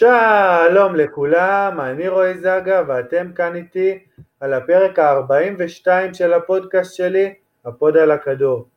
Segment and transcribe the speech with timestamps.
[0.00, 3.98] שלום לכולם, אני רועי זגה ואתם כאן איתי
[4.40, 7.34] על הפרק ה-42 של הפודקאסט שלי,
[7.64, 8.68] הפוד על הכדור.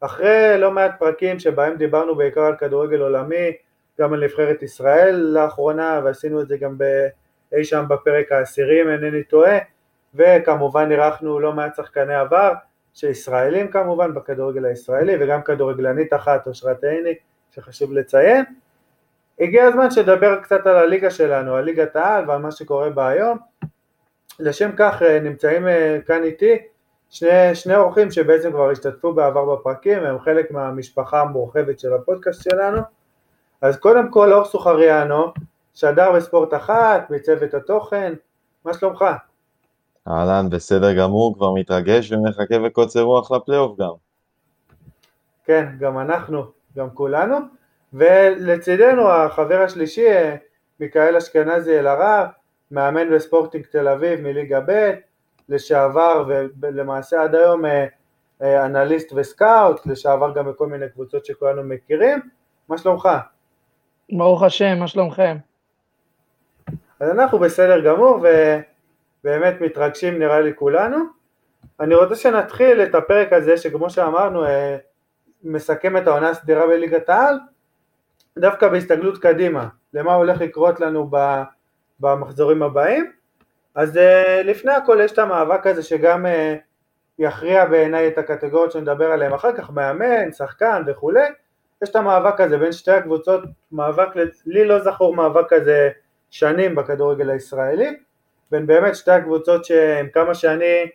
[0.00, 3.52] אחרי לא מעט פרקים שבהם דיברנו בעיקר על כדורגל עולמי,
[4.00, 6.76] גם על נבחרת ישראל לאחרונה, ועשינו את זה גם
[7.52, 9.58] אי שם בפרק העשירי אם אינני טועה,
[10.14, 12.52] וכמובן אירחנו לא מעט שחקני עבר,
[12.94, 17.14] שישראלים כמובן בכדורגל הישראלי, וגם כדורגלנית אחת, אושרת עיני,
[17.50, 18.44] שחשוב לציין.
[19.40, 23.38] הגיע הזמן שדבר קצת על הליגה שלנו, על ליגת העל ועל מה שקורה בה היום.
[24.38, 26.56] לשם כך אה, נמצאים אה, כאן איתי
[27.10, 32.80] שני, שני אורחים שבעצם כבר השתתפו בעבר בפרקים, הם חלק מהמשפחה המורחבת של הפודקאסט שלנו.
[33.62, 35.32] אז קודם כל אור סוחריאנו,
[35.74, 38.12] שדר בספורט אחת, מצוות התוכן,
[38.64, 39.04] מה שלומך?
[40.08, 43.92] אהלן, בסדר גמור, כבר מתרגש ומחכה בקוצר רוח לפלייאוף גם.
[45.44, 46.44] כן, גם אנחנו,
[46.76, 47.59] גם כולנו.
[47.92, 50.08] ולצידנו החבר השלישי,
[50.80, 52.26] מיכאל אשכנזי אלהרר,
[52.70, 54.90] מאמן בספורטינג תל אביב מליגה ב',
[55.48, 56.24] לשעבר
[56.60, 57.86] ולמעשה עד היום אה,
[58.42, 62.20] אה, אנליסט וסקאוט, לשעבר גם בכל מיני קבוצות שכולנו מכירים.
[62.68, 63.08] מה שלומך?
[64.12, 65.36] ברוך השם, מה שלומכם?
[67.00, 68.20] אז אנחנו בסדר גמור
[69.24, 70.96] ובאמת מתרגשים נראה לי כולנו.
[71.80, 74.76] אני רוצה שנתחיל את הפרק הזה שכמו שאמרנו אה,
[75.44, 77.38] מסכם את העונה הסדירה בליגת העל
[78.38, 81.10] דווקא בהסתגלות קדימה, למה הולך לקרות לנו
[82.00, 83.12] במחזורים הבאים.
[83.74, 86.56] אז אה, לפני הכל יש את המאבק הזה שגם אה,
[87.18, 91.28] יכריע בעיניי את הקטגוריות שנדבר עליהן אחר כך, מאמן, שחקן וכולי,
[91.82, 94.08] יש את המאבק הזה בין שתי הקבוצות, מאבק,
[94.46, 95.90] לי לא זכור מאבק כזה
[96.30, 97.96] שנים בכדורגל הישראלי,
[98.50, 100.90] בין באמת שתי הקבוצות שעם כמה שאני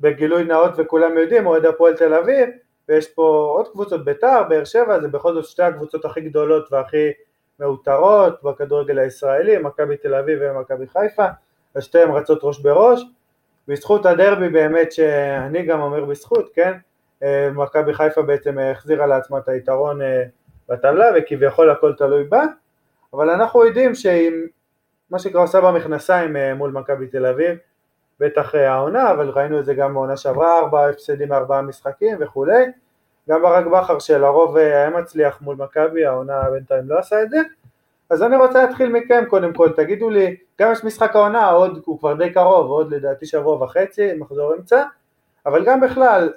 [0.00, 2.48] בגילוי נאות וכולם יודעים, אוהד הפועל תל אביב,
[2.90, 7.10] ויש פה עוד קבוצות, בית"ר, באר שבע, זה בכל זאת שתי הקבוצות הכי גדולות והכי
[7.60, 11.26] מאותרות בכדורגל הישראלי, מכבי תל אביב ומכבי חיפה,
[11.76, 13.02] ושתיהן רצות ראש בראש,
[13.68, 16.72] בזכות הדרבי באמת שאני גם אומר בזכות, כן,
[17.22, 20.22] אה, מכבי חיפה בעצם החזירה לעצמה את היתרון אה,
[20.68, 22.44] בטבלה וכביכול הכל תלוי בה,
[23.12, 24.32] אבל אנחנו יודעים שעם
[25.10, 27.58] מה שקרה עושה במכנסיים אה, מול מכבי תל אביב,
[28.20, 32.64] בטח העונה, אבל ראינו את זה גם בעונה שעברה, ארבעה הפסדים מארבעה משחקים וכולי,
[33.28, 37.38] גם ברק בכר שלרוב היה מצליח מול מכבי, העונה בינתיים לא עשה את זה,
[38.10, 41.98] אז אני רוצה להתחיל מכם קודם כל, תגידו לי, גם יש משחק העונה, עוד, הוא
[41.98, 44.84] כבר די קרוב, עוד לדעתי שבוע וחצי, מחזור אמצע,
[45.46, 46.32] אבל גם בכלל,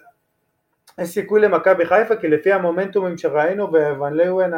[0.97, 4.51] יש סיכוי למכבי חיפה, כי לפי המומנטומים שראינו וואן ליואן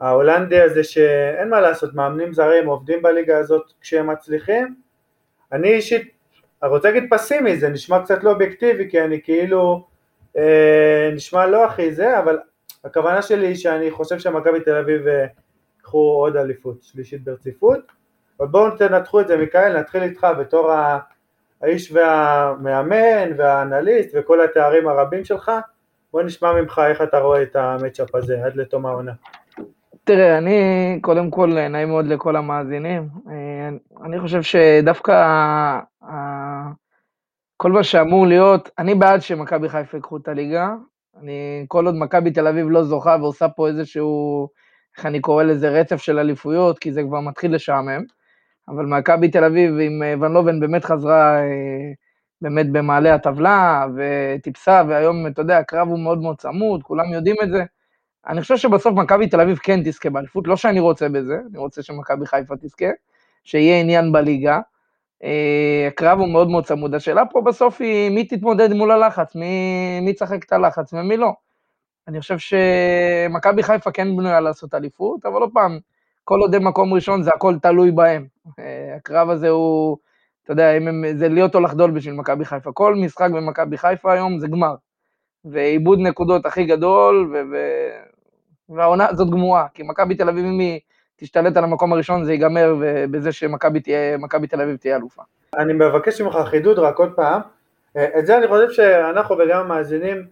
[0.00, 4.87] ההולנדי הזה שאין מה לעשות, מאמנים זרים עובדים בליגה הזאת כשהם מצליחים,
[5.52, 6.18] אני אישית
[6.62, 9.86] רוצה להגיד פסימי, זה נשמע קצת לא אובייקטיבי, כי אני כאילו
[10.36, 12.38] אה, נשמע לא הכי זה, אבל
[12.84, 17.80] הכוונה שלי היא שאני חושב שמכבי תל אביב ייקחו אה, עוד אליפות, שלישית ברציפות,
[18.40, 20.72] אבל בואו תנתחו את זה, מיכאל, נתחיל איתך בתור
[21.60, 25.52] האיש והמאמן והאנליסט וכל התארים הרבים שלך,
[26.12, 29.12] בוא נשמע ממך איך אתה רואה את המצ'אפ הזה עד לתום העונה.
[30.08, 33.08] תראה, אני קודם כל נעים מאוד לכל המאזינים.
[33.30, 33.68] אה,
[34.04, 35.14] אני חושב שדווקא
[37.56, 40.74] כל מה שאמור להיות, אני בעד שמכבי חיפה ייקחו את הליגה.
[41.22, 44.48] אני, כל עוד מכבי תל אביב לא זוכה ועושה פה איזשהו,
[44.96, 48.02] איך אני קורא לזה, רצף של אליפויות, כי זה כבר מתחיל לשעמם.
[48.68, 51.92] אבל מכבי תל אביב עם אה, ון לובן באמת חזרה אה,
[52.42, 57.50] באמת במעלה הטבלה, וטיפסה, והיום, אתה יודע, הקרב הוא מאוד מאוד צמוד, כולם יודעים את
[57.50, 57.64] זה.
[58.26, 61.82] אני חושב שבסוף מכבי תל אביב כן תזכה באליפות, לא שאני רוצה בזה, אני רוצה
[61.82, 62.86] שמכבי חיפה תזכה,
[63.44, 64.60] שיהיה עניין בליגה.
[65.24, 66.94] אה, הקרב הוא מאוד מאוד צמוד.
[66.94, 71.32] השאלה פה בסוף היא מי תתמודד מול הלחץ, מי, מי צחק את הלחץ ומי לא.
[72.08, 75.78] אני חושב שמכבי חיפה כן בנויה לעשות אליפות, אבל עוד פעם,
[76.24, 78.26] כל עוד הם מקום ראשון זה הכל תלוי בהם.
[78.58, 79.96] אה, הקרב הזה הוא,
[80.44, 80.72] אתה יודע,
[81.14, 82.72] זה להיות או לחדול בשביל מכבי חיפה.
[82.72, 84.74] כל משחק במכבי חיפה היום זה גמר.
[85.52, 87.56] ועיבוד נקודות הכי גדול, ו...
[88.68, 90.80] והעונה הזאת גמורה, כי מכבי תל אביב, אם היא
[91.16, 92.74] תשתלט על המקום הראשון, זה ייגמר
[93.10, 93.80] בזה שמכבי
[94.48, 95.22] תל אביב תהיה אלופה.
[95.58, 97.40] אני מבקש ממך חידוד רק עוד פעם.
[97.96, 100.26] את זה אני חושב שאנחנו וגם המאזינים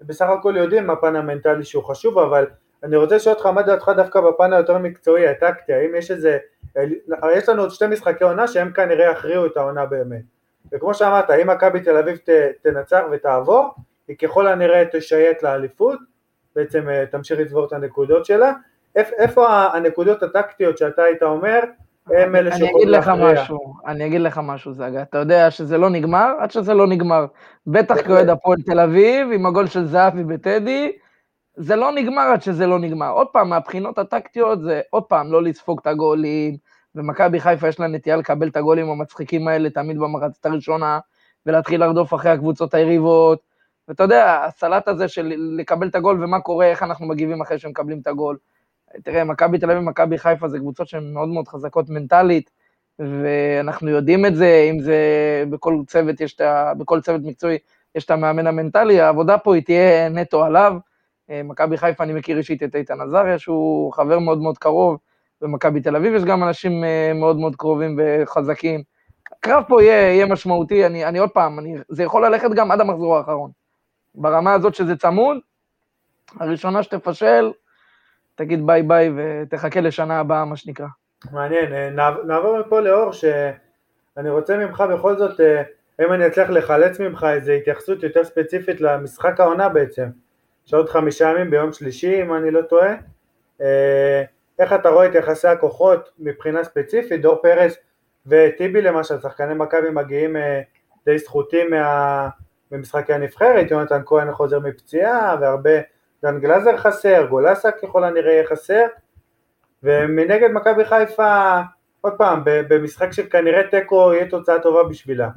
[0.00, 2.46] בסך הכל יודעים מה פן המנטלי שהוא חשוב, אבל
[2.84, 6.38] אני רוצה לשאול אותך מה דעתך דווקא בפן היותר מקצועי, הטקטי, האם יש איזה,
[7.36, 10.22] יש לנו עוד שתי משחקי עונה שהם כנראה יכריעו את העונה באמת.
[10.72, 12.18] וכמו שאמרת, אם מכבי תל אביב
[12.62, 13.74] תנצח ותעבור,
[14.08, 15.98] היא ככל הנראה תשייט לאליפות,
[16.56, 18.52] בעצם אה, תמשיך לצבור את הנקודות שלה.
[18.96, 21.60] איפה הנקודות הטקטיות שאתה היית אומר,
[22.06, 23.44] הם אלה שיכולים להכריע.
[23.86, 27.26] אני אגיד לך משהו, זגה, אתה יודע שזה לא נגמר עד שזה לא נגמר.
[27.66, 30.92] בטח כאוהד הפועל תל אביב, עם הגול של זהבי בטדי,
[31.56, 33.10] זה לא נגמר עד שזה לא נגמר.
[33.10, 36.56] עוד פעם, מהבחינות הטקטיות זה עוד פעם לא לספוג את הגולים,
[36.94, 40.98] ומכבי חיפה יש לה נטייה לקבל את הגולים המצחיקים האלה תמיד במחצית הראשונה,
[41.46, 43.45] ולהתחיל לרדוף אחרי הקבוצות היריבות.
[43.88, 47.98] ואתה יודע, הסלט הזה של לקבל את הגול ומה קורה, איך אנחנו מגיבים אחרי שמקבלים
[47.98, 48.36] את הגול.
[49.02, 52.50] תראה, מכבי תל אביב ומכבי חיפה זה קבוצות שהן מאוד מאוד חזקות מנטלית,
[52.98, 54.98] ואנחנו יודעים את זה, אם זה
[55.50, 56.72] בכל צוות יש את ה...
[56.78, 57.58] בכל צוות מקצועי
[57.94, 60.76] יש את המאמן המנטלי, העבודה פה היא תהיה נטו עליו.
[61.30, 64.98] אה, מכבי חיפה, אני מכיר אישית את איתן עזריה, שהוא חבר מאוד מאוד קרוב,
[65.40, 68.82] במכבי תל אביב יש גם אנשים אה, מאוד מאוד קרובים וחזקים.
[69.32, 72.80] הקרב פה יהיה, יהיה משמעותי, אני, אני עוד פעם, אני, זה יכול ללכת גם עד
[72.80, 73.50] המחזור האחרון.
[74.16, 75.36] ברמה הזאת שזה צמוד,
[76.40, 77.52] הראשונה שתפשל,
[78.34, 80.86] תגיד ביי ביי ותחכה לשנה הבאה, מה שנקרא.
[81.32, 81.90] מעניין, אה,
[82.26, 85.40] נעבור מפה לאור, שאני רוצה ממך בכל זאת,
[86.00, 90.08] אם אני אצליח לחלץ ממך איזו התייחסות יותר ספציפית למשחק העונה בעצם.
[90.66, 92.94] יש עוד חמישה ימים ביום שלישי אם אני לא טועה.
[93.60, 94.22] אה,
[94.58, 97.76] איך אתה רואה את יחסי הכוחות מבחינה ספציפית, דור פרס
[98.26, 100.60] וטיבי למשל, שחקני מכבי מגיעים אה,
[101.06, 102.28] די זכותים מה...
[102.72, 105.80] ממשחקי הנבחרת, יונתן כהן חוזר מפציעה והרבה,
[106.22, 108.82] דן גלזר חסר, גולסה ככל הנראה יהיה חסר
[109.82, 111.60] ומנגד מכבי חיפה,
[112.00, 115.28] עוד פעם, במשחק שכנראה תיקו יהיה תוצאה טובה בשבילה.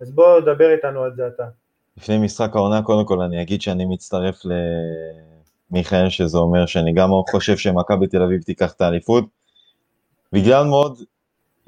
[0.00, 1.44] אז בוא דבר איתנו על זה אתה.
[1.96, 4.42] לפני משחק העונה, קודם כל אני אגיד שאני מצטרף
[5.70, 9.24] למיכאל, שזה אומר שאני גם חושב שמכבי תל אביב תיקח את האליפות,
[10.32, 10.98] בגלל מאוד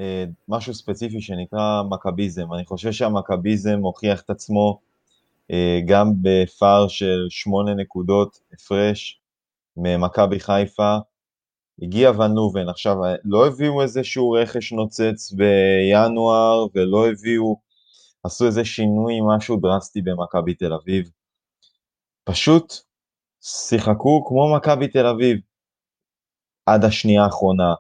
[0.01, 2.53] אה, משהו ספציפי שנקרא מכביזם.
[2.55, 4.79] אני חושב שהמכביזם הוכיח את עצמו
[5.87, 9.21] גם בפער של שמונה נקודות הפרש
[9.77, 10.97] ממכבי חיפה.
[11.83, 17.57] הגיע ון נובן, עכשיו לא הביאו איזשהו רכש נוצץ בינואר ולא הביאו
[18.25, 21.11] עשו איזה שינוי, משהו דרסטי במכבי תל אביב.
[22.25, 22.75] פשוט
[23.41, 25.39] שיחקו כמו מכבי תל אביב
[26.67, 27.75] עד השנייה האחרונה.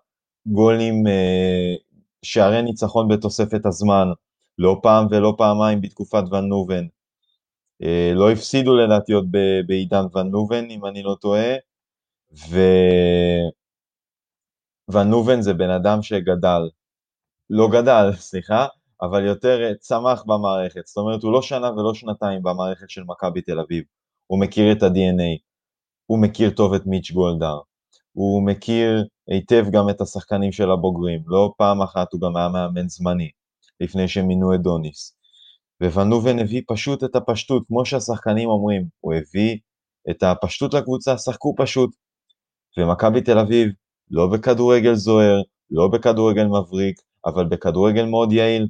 [0.46, 1.74] גולים, אה,
[2.22, 4.08] שערי ניצחון בתוספת הזמן,
[4.58, 6.86] לא פעם ולא פעמיים בתקופת ון נובן.
[7.82, 9.28] אה, לא הפסידו לדעתי עוד
[9.66, 11.54] בעידן ון נובן, אם אני לא טועה,
[12.50, 12.58] ו...
[14.92, 16.62] ון נובן זה בן אדם שגדל,
[17.50, 18.66] לא גדל, סליחה,
[19.02, 20.86] אבל יותר אה, צמח במערכת.
[20.86, 23.84] זאת אומרת, הוא לא שנה ולא שנתיים במערכת של מכבי תל אביב.
[24.26, 25.38] הוא מכיר את ה-DNA,
[26.06, 27.60] הוא מכיר טוב את מיץ' גולדהר,
[28.12, 31.22] הוא מכיר היטב גם את השחקנים של הבוגרים.
[31.26, 33.30] לא פעם אחת הוא גם היה מאמן זמני,
[33.80, 35.16] לפני שמינו את דוניס.
[35.82, 39.58] וונובן הביא פשוט את הפשטות, כמו שהשחקנים אומרים, הוא הביא
[40.10, 41.90] את הפשטות לקבוצה, שחקו פשוט.
[42.78, 43.68] ומכבי תל אביב,
[44.10, 48.68] לא בכדורגל זוהר, לא בכדורגל מבריק, אבל בכדורגל מאוד יעיל,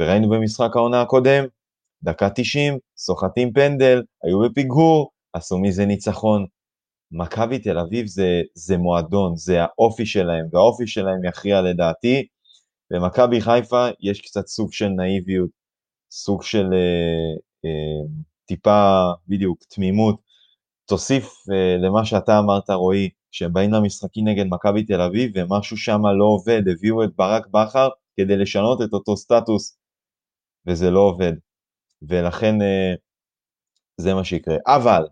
[0.00, 1.44] וראינו במשחק העונה הקודם,
[2.02, 6.46] דקה 90, סוחטים פנדל, היו בפיגור, עשו מזה ניצחון.
[7.12, 12.26] מכבי תל אביב זה, זה מועדון, זה האופי שלהם, והאופי שלהם יכריע לדעתי.
[12.90, 15.50] במכבי חיפה יש קצת סוג של נאיביות,
[16.10, 17.34] סוג של אה,
[17.64, 18.06] אה,
[18.46, 20.20] טיפה, בדיוק, תמימות.
[20.86, 26.00] תוסיף אה, למה שאתה אמרת, רועי, שהם באים למשחקים נגד מכבי תל אביב ומשהו שם
[26.18, 29.78] לא עובד, הביאו את ברק בכר כדי לשנות את אותו סטטוס
[30.66, 31.32] וזה לא עובד.
[32.02, 32.94] ולכן אה,
[33.96, 34.56] זה מה שיקרה.
[34.66, 35.02] אבל,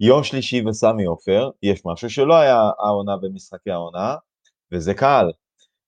[0.00, 4.14] יום שלישי וסמי עופר, יש משהו שלא היה העונה במשחקי העונה,
[4.72, 5.32] וזה קהל,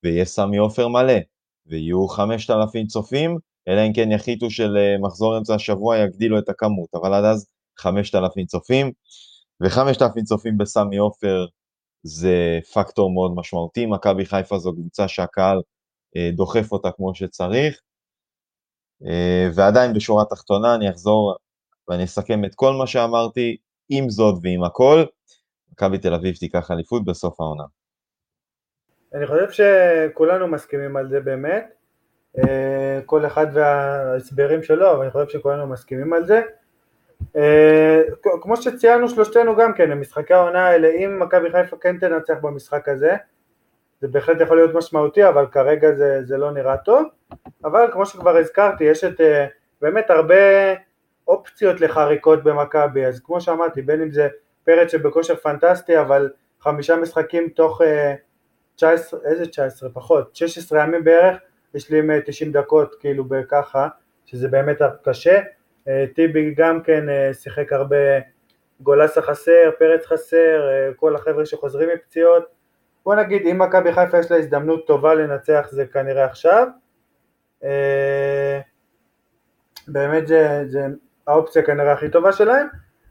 [0.05, 1.19] ויש סמי עופר מלא,
[1.67, 7.25] ויהיו 5,000 צופים, אלא אם כן יחליטו שלמחזור אמצע השבוע יגדילו את הכמות, אבל עד
[7.25, 7.47] אז
[7.79, 8.93] 5,000 צופים,
[9.63, 11.47] ו-5,000 צופים בסמי עופר
[12.03, 15.63] זה פקטור מאוד משמעותי, מכבי חיפה זו קבוצה שהקהל
[16.17, 17.81] אה, דוחף אותה כמו שצריך,
[19.07, 21.37] אה, ועדיין בשורה התחתונה אני אחזור
[21.89, 23.57] ואני אסכם את כל מה שאמרתי,
[23.89, 25.05] עם זאת ועם הכל,
[25.73, 27.65] מכבי תל אביב תיקח אליפות בסוף העונה.
[29.15, 31.78] אני חושב שכולנו מסכימים על זה באמת, אה,
[33.07, 36.43] כל אחד וההסברים שלו, אבל אני חושב שכולנו מסכימים על זה.
[37.37, 38.03] אה,
[38.43, 43.17] כמו שציינו שלושתנו גם כן, המשחקי העונה האלה, אם מכבי חיפה כן תנצח במשחק הזה,
[44.01, 47.05] זה בהחלט יכול להיות משמעותי, אבל כרגע זה, זה לא נראה טוב.
[47.65, 49.47] אבל כמו שכבר הזכרתי, יש את אה,
[49.83, 50.35] באמת הרבה
[51.29, 54.29] אופציות לחריקות במכבי, אז כמו שאמרתי, בין אם זה
[54.65, 56.31] פרץ שבכושר פנטסטי, אבל
[56.61, 57.81] חמישה משחקים תוך
[58.77, 59.91] 19, אה, איזה 19?
[59.91, 61.37] פחות, 16 ימים בערך,
[61.75, 63.89] יש לי 90 דקות כאילו בככה,
[64.27, 65.41] שזה באמת קשה.
[65.89, 67.97] אה, טיבי גם כן שיחק הרבה,
[68.81, 72.45] גולסה חסר, פרץ חסר, כל החבר'ה שחוזרים מפציעות.
[73.05, 76.67] בוא נגיד אם מכבי חיפה יש לה הזדמנות טובה לנצח זה כנראה עכשיו
[77.65, 78.61] אה,
[79.89, 80.87] באמת זה, זה
[81.27, 82.67] האופציה כנראה הכי טובה שלהם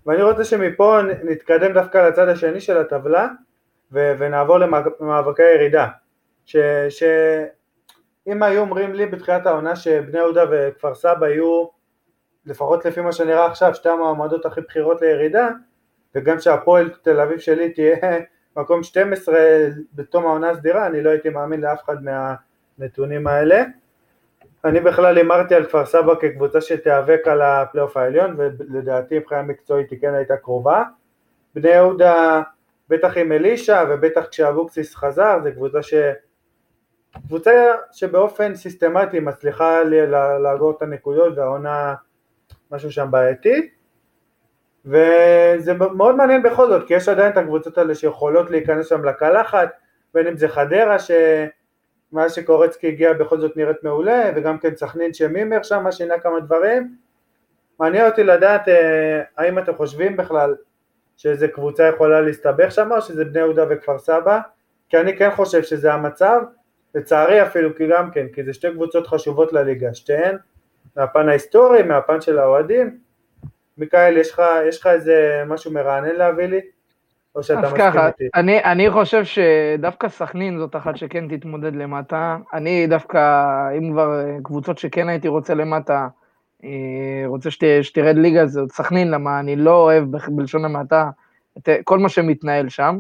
[0.06, 3.28] ואני רוצה שמפה נתקדם דווקא לצד השני של הטבלה
[3.92, 4.58] ונעבור
[5.00, 5.88] למאבקי הירידה.
[8.28, 11.66] שאם היו אומרים לי בתחילת העונה שבני יהודה וכפר סבא יהיו,
[12.46, 15.50] לפחות לפי מה שנראה עכשיו, שתי המועמדות הכי בכירות לירידה,
[16.16, 17.98] וגם שהפועל תל אביב שלי תהיה
[18.58, 19.40] מקום 12
[19.94, 23.64] בתום העונה הסדירה, אני לא הייתי מאמין לאף אחד מהנתונים האלה.
[24.66, 30.00] אני בכלל הימרתי על כפר סבא כקבוצה שתיאבק על הפלייאוף העליון, ולדעתי מבחינה מקצועית היא
[30.02, 30.84] כן הייתה קרובה.
[31.56, 32.42] בני יהודה,
[32.90, 35.94] בטח עם אלישע, ובטח כשאבוקסיס חזר, זו קבוצה ש...
[37.28, 39.84] קבוצה שבאופן סיסטמטי מצליחה
[40.40, 41.96] לאגור את הנקודות והעונה
[42.72, 43.70] משהו שם בעייתי.
[44.86, 49.70] וזה מאוד מעניין בכל זאת כי יש עדיין את הקבוצות האלה שיכולות להיכנס שם לקלחת
[50.14, 55.64] בין אם זה חדרה שמאז שקורצקי הגיע בכל זאת נראית מעולה וגם כן סכנין שמימר
[55.64, 56.96] שם שינה כמה דברים.
[57.80, 60.56] מעניין אותי לדעת אה, האם אתם חושבים בכלל
[61.18, 64.40] שאיזה קבוצה יכולה להסתבך שם או שזה בני יהודה וכפר סבא?
[64.90, 66.42] כי אני כן חושב שזה המצב
[66.96, 70.38] לצערי אפילו כי גם כן, כי זה שתי קבוצות חשובות לליגה, שתיהן
[70.96, 72.98] מהפן ההיסטורי, מהפן של האוהדים.
[73.78, 76.60] מיכאל, יש לך, יש לך איזה משהו מרענן להביא לי?
[77.36, 78.24] או שאתה מסכים ככה, איתי?
[78.36, 82.38] אני, אני חושב שדווקא סכנין זאת אחת שכן תתמודד למטה.
[82.54, 83.20] אני דווקא,
[83.78, 86.08] אם כבר קבוצות שכן הייתי רוצה למטה,
[86.64, 86.70] אה,
[87.26, 91.10] רוצה שת, שתרד ליגה, זאת סכנין, למה אני לא אוהב בלשון המעטה
[91.58, 93.00] את כל מה שמתנהל שם,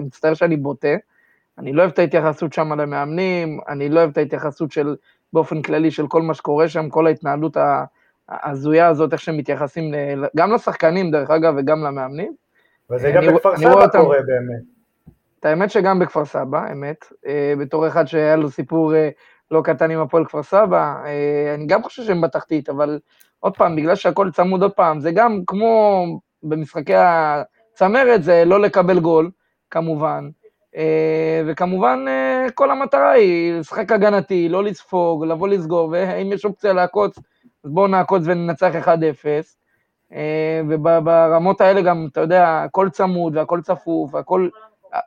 [0.00, 0.96] מצטער שאני בוטה.
[1.58, 4.96] אני לא אוהב את ההתייחסות שם למאמנים, אני לא אוהב את ההתייחסות של,
[5.32, 7.56] באופן כללי של כל מה שקורה שם, כל ההתנהלות
[8.28, 9.94] ההזויה הזאת, איך שהם מתייחסים
[10.36, 12.34] גם לשחקנים דרך אגב וגם למאמנים.
[12.90, 14.62] וזה גם בכפר סבא קורה באמת.
[15.40, 19.08] את האמת שגם בכפר סבא, אמת, אה, בתור אחד שהיה לו סיפור אה,
[19.50, 22.98] לא קטן עם הפועל כפר סבא, אה, אני גם חושב שהם בתחתית, אבל
[23.40, 26.04] עוד פעם, בגלל שהכל צמוד עוד פעם, זה גם כמו
[26.42, 29.30] במשחקי הצמרת, זה לא לקבל גול,
[29.70, 30.37] כמובן, אה,
[31.46, 37.18] וכמובן אה, כל המטרה היא לשחק הגנתי, לא לספוג, לבוא לסגור, ואם יש אופציה לעקוץ,
[37.64, 38.88] אז בואו נעקוץ וננצח 1-0.
[40.12, 44.48] אה, וברמות האלה גם, אתה יודע, הכל צמוד והכל צפוף, והכל...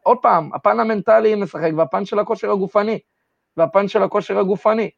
[0.04, 3.00] עוד פעם, הפן המנטלי משחק, והפן של הכושר הגופני,
[3.58, 4.90] והפן של הכושר הגופני.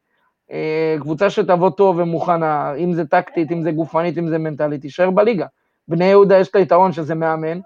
[1.00, 5.46] קבוצה שתבוא טוב ומוכנה, אם זה טקטית, אם זה גופנית, אם זה מנטלית, תישאר בליגה.
[5.88, 7.60] בני יהודה יש את היתרון שזה מאמן,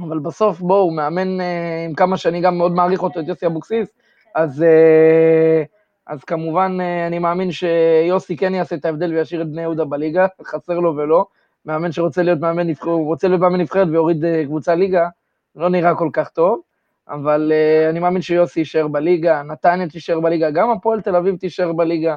[0.00, 3.88] אבל בסוף, בואו, מאמן אה, עם כמה שאני גם מאוד מעריך אותו, את יוסי אבוקסיס,
[4.34, 5.62] אז, אה,
[6.06, 10.26] אז כמובן אה, אני מאמין שיוסי כן יעשה את ההבדל וישאיר את בני יהודה בליגה,
[10.44, 11.26] חסר לו ולא.
[11.66, 15.08] מאמן שרוצה להיות מאמן נבחרת, הוא רוצה להיות מאמן נבחרת ויוריד קבוצה ליגה,
[15.56, 16.60] לא נראה כל כך טוב,
[17.08, 17.52] אבל
[17.90, 22.14] אני מאמין שיוסי יישאר בליגה, נתניה תישאר בליגה, גם הפועל תל אביב תישאר בליגה.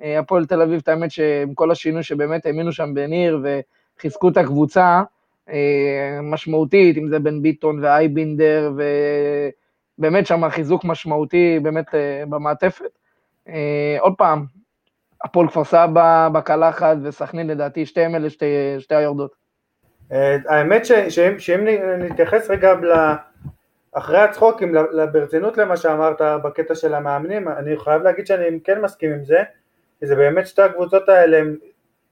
[0.00, 3.40] הפועל תל אביב, את האמת שעם כל השינוי שבאמת האמינו שם בניר
[3.98, 5.02] וחיזקו את הקבוצה,
[6.22, 8.72] משמעותית, אם זה בן ביטון ואייבינדר,
[9.98, 12.98] ובאמת שם חיזוק משמעותי באמת אה, במעטפת.
[13.48, 14.44] אה, עוד פעם,
[15.24, 18.46] הפועל כפר סבא בקלחת וסכנין לדעתי, שתיהם אלה שתי,
[18.78, 19.34] שתי היורדות.
[20.48, 20.82] האמת
[21.38, 21.66] שאם,
[21.98, 22.92] נתייחס רגע ל...
[23.92, 24.74] אחרי הצחוקים,
[25.12, 29.42] ברצינות למה שאמרת בקטע של המאמנים, אני חייב להגיד שאני כן מסכים עם זה,
[30.00, 31.42] כי זה באמת שתי הקבוצות האלה,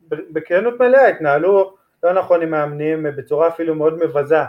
[0.09, 4.42] בכנות מלאה התנהלו לא נכון עם מאמנים בצורה אפילו מאוד מבזה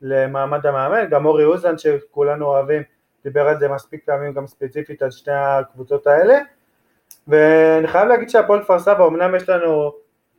[0.00, 2.82] למעמד המאמן, גם אורי אוזן שכולנו אוהבים
[3.24, 6.38] דיבר על זה מספיק פעמים גם ספציפית על שתי הקבוצות האלה.
[7.28, 9.92] ואני חייב להגיד שהפועל כפר סבא אמנם יש לנו,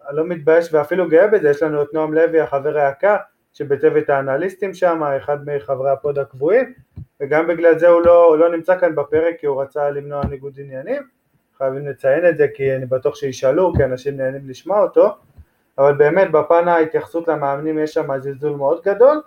[0.09, 3.15] אני לא מתבייש ואפילו גאה בזה, יש לנו את נועם לוי החבר היקר
[3.53, 6.73] שבצוות האנליסטים שם, אחד מחברי ה pod הקבועים
[7.21, 10.53] וגם בגלל זה הוא לא, הוא לא נמצא כאן בפרק כי הוא רצה למנוע ניגוד
[10.59, 11.03] עניינים.
[11.57, 15.15] חייבים לציין את זה כי אני בטוח שישאלו כי אנשים נהנים לשמוע אותו
[15.77, 19.21] אבל באמת בפן ההתייחסות למאמנים יש שם זלזול מאוד גדול,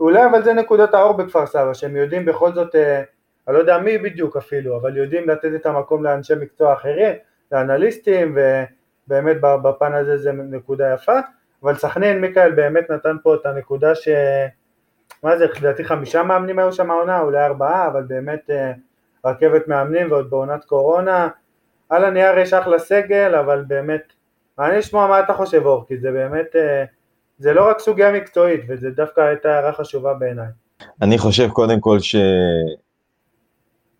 [0.00, 3.02] ואולי אבל זה נקודת האור בכפר סבא, שהם יודעים בכל זאת, אה,
[3.48, 7.14] אני לא יודע מי בדיוק אפילו, אבל יודעים לתת את המקום לאנשי מקצוע אחרים,
[7.52, 11.18] לאנליסטים, ובאמת בפן הזה זה נקודה יפה,
[11.62, 14.08] אבל סכנין, מיכאל באמת נתן פה את הנקודה ש...
[15.22, 18.72] מה זה, לדעתי חמישה מאמנים היו שם העונה, אולי ארבעה, אבל באמת אה,
[19.24, 21.28] רכבת מאמנים ועוד בעונת קורונה,
[21.88, 24.12] על הנייר יש אחלה סגל, אבל באמת
[24.58, 26.84] מעניין לשמוע מה אתה חושב אור, כי זה באמת, אה,
[27.38, 30.48] זה לא רק סוגיה מקצועית, וזה דווקא הייתה הערה חשובה בעיניי.
[31.02, 32.16] אני חושב קודם כל ש...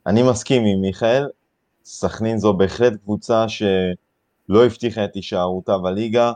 [0.06, 1.28] אני מסכים עם מיכאל,
[1.84, 6.32] סכנין זו בהחלט קבוצה שלא הבטיחה את הישארותה בליגה,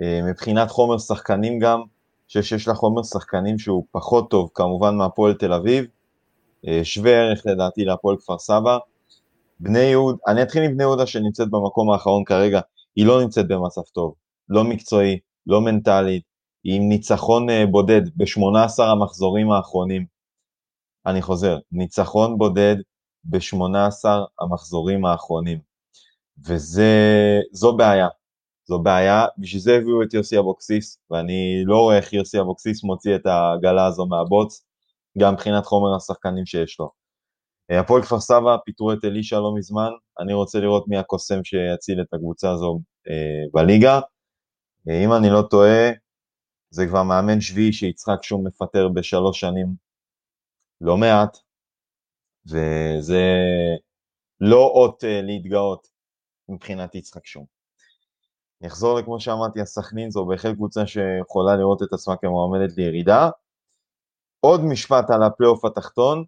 [0.00, 4.96] אה, מבחינת חומר שחקנים גם, אני חושב שיש לה חומר שחקנים שהוא פחות טוב כמובן
[4.96, 5.84] מהפועל תל אביב,
[6.68, 8.78] אה, שווה ערך לדעתי להפועל כפר סבא.
[9.60, 12.60] בני יהוד, אני אתחיל עם בני יהודה שנמצאת במקום האחרון כרגע,
[12.96, 14.14] היא לא נמצאת במצב טוב,
[14.48, 16.22] לא מקצועי, לא מנטלית,
[16.64, 20.06] עם ניצחון אה, בודד ב-18 המחזורים האחרונים.
[21.06, 22.76] אני חוזר, ניצחון בודד
[23.24, 24.08] ב-18
[24.40, 25.58] המחזורים האחרונים.
[26.46, 28.08] וזו בעיה.
[28.66, 33.14] זו בעיה, בשביל זה הביאו את יוסי אבוקסיס, ואני לא רואה איך יוסי אבוקסיס מוציא
[33.14, 34.64] את העגלה הזו מהבוץ,
[35.18, 37.03] גם מבחינת חומר השחקנים שיש לו.
[37.70, 39.90] אה, הפועל כפר סבא פיטרו את אלישע לא מזמן,
[40.20, 44.00] אני רוצה לראות מי הקוסם שיציל את הקבוצה הזו אה, בליגה.
[44.88, 45.90] אה, אם אני לא טועה,
[46.70, 49.66] זה כבר מאמן שביעי שיצחק שום מפטר בשלוש שנים,
[50.80, 51.38] לא מעט,
[52.46, 53.22] וזה
[54.40, 55.88] לא אות אה, להתגאות
[56.48, 57.44] מבחינת יצחק שום.
[58.60, 63.30] נחזור לכמו שאמרתי, הסכנין זו בהחלט קבוצה שיכולה לראות את עצמה כמועמדת לירידה.
[64.40, 66.24] עוד משפט על הפלייאוף התחתון,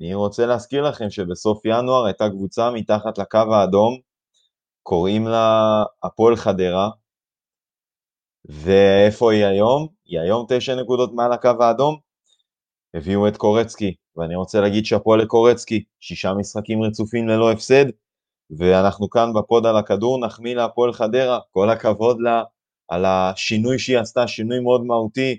[0.00, 3.98] אני רוצה להזכיר לכם שבסוף ינואר הייתה קבוצה מתחת לקו האדום,
[4.82, 6.90] קוראים לה הפועל חדרה,
[8.44, 9.88] ואיפה היא היום?
[10.04, 11.96] היא היום תשע נקודות מעל הקו האדום.
[12.94, 17.84] הביאו את קורצקי, ואני רוצה להגיד שהפועל לקורצקי, שישה משחקים רצופים ללא הפסד,
[18.58, 22.42] ואנחנו כאן בפוד על הכדור נחמיא להפועל חדרה, כל הכבוד לה
[22.88, 25.38] על השינוי שהיא עשתה, שינוי מאוד מהותי,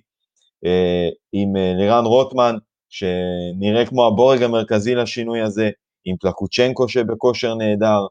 [0.66, 2.56] אה, עם אה, לירן רוטמן,
[2.90, 5.70] שנראה כמו הבורג המרכזי לשינוי הזה,
[6.06, 8.06] עם פלקוצ'נקו שבכושר נהדר,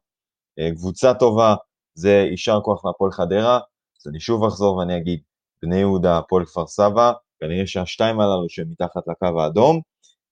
[0.59, 1.55] אה, קבוצה טובה,
[1.95, 3.59] זה יישר כוח להפועל חדרה,
[4.01, 5.21] אז אני שוב אחזור ואני אגיד,
[5.63, 9.81] בני יהודה, הפועל כפר סבא, כנראה שהשתיים הללו שמתחת לקו האדום,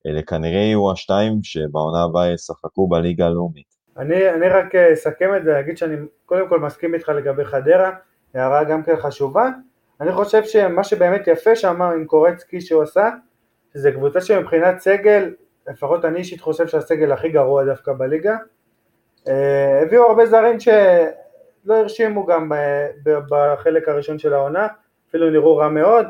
[0.07, 3.75] אלה כנראה יהיו השתיים שבעונה הבאה ישחקו בליגה הלאומית.
[3.97, 5.97] אני, אני רק אה, אסכם את זה, אגיד שאני
[6.27, 7.91] קודם כל מסכים איתך לגבי חדרה,
[8.35, 9.49] הערה גם כן חשובה.
[10.01, 13.11] אני חושב שמה שבאמת יפה שם עם קורצקי שהוא עשה,
[13.75, 15.35] זה קבוצה שמבחינת סגל,
[15.69, 18.37] לפחות אני אישית חושב שהסגל הכי גרוע דווקא בליגה.
[19.29, 24.67] אה, הביאו הרבה זרים שלא הרשימו גם אה, בחלק הראשון של העונה,
[25.09, 26.07] אפילו נראו רע מאוד.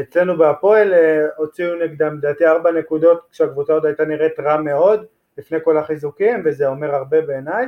[0.00, 0.94] אצלנו בהפועל
[1.36, 5.06] הוציאו נגדם לדעתי ארבע נקודות כשהקבוצה עוד הייתה נראית רע מאוד.
[5.38, 7.66] לפני כל החיזוקים, וזה אומר הרבה בעיניי.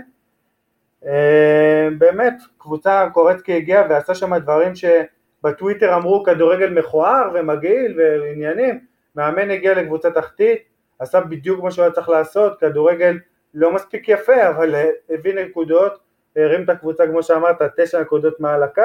[1.06, 8.80] אה, באמת, קבוצה קורצקי הגיע ועשה שם דברים שבטוויטר אמרו כדורגל מכוער ומגעיל ועניינים,
[9.18, 10.62] מאמן הגיע לקבוצה תחתית,
[10.98, 13.18] עשה בדיוק מה שהוא היה צריך לעשות, כדורגל
[13.54, 14.74] לא מספיק יפה, אבל
[15.10, 15.98] הביא נקודות,
[16.36, 18.82] הרים את הקבוצה כמו שאמרת, תשע נקודות מעל הקו,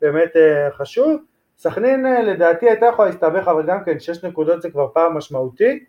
[0.00, 1.22] באמת אה, חשוב.
[1.58, 5.84] סכנין אה, לדעתי הייתה יכולה להסתבך, אבל גם כן שש נקודות זה כבר פער משמעותי.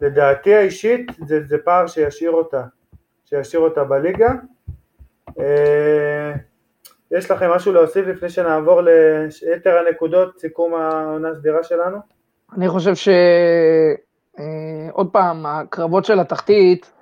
[0.00, 2.62] ולדעתי האישית זה, זה פער שישאיר אותה,
[3.24, 4.30] שישאיר אותה בליגה.
[7.10, 11.98] יש לכם משהו להוסיף לפני שנעבור ליתר הנקודות, סיכום העונה הסדירה שלנו?
[12.56, 13.16] אני חושב שעוד
[15.06, 16.92] אה, פעם, הקרבות של התחתית,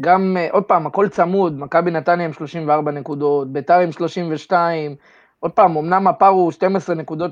[0.00, 4.94] גם, אה, עוד פעם, הכל צמוד, מכבי נתניה עם 34 נקודות, ביתר עם 32,
[5.40, 7.30] עוד פעם, אמנם הפער הוא 12 נקודות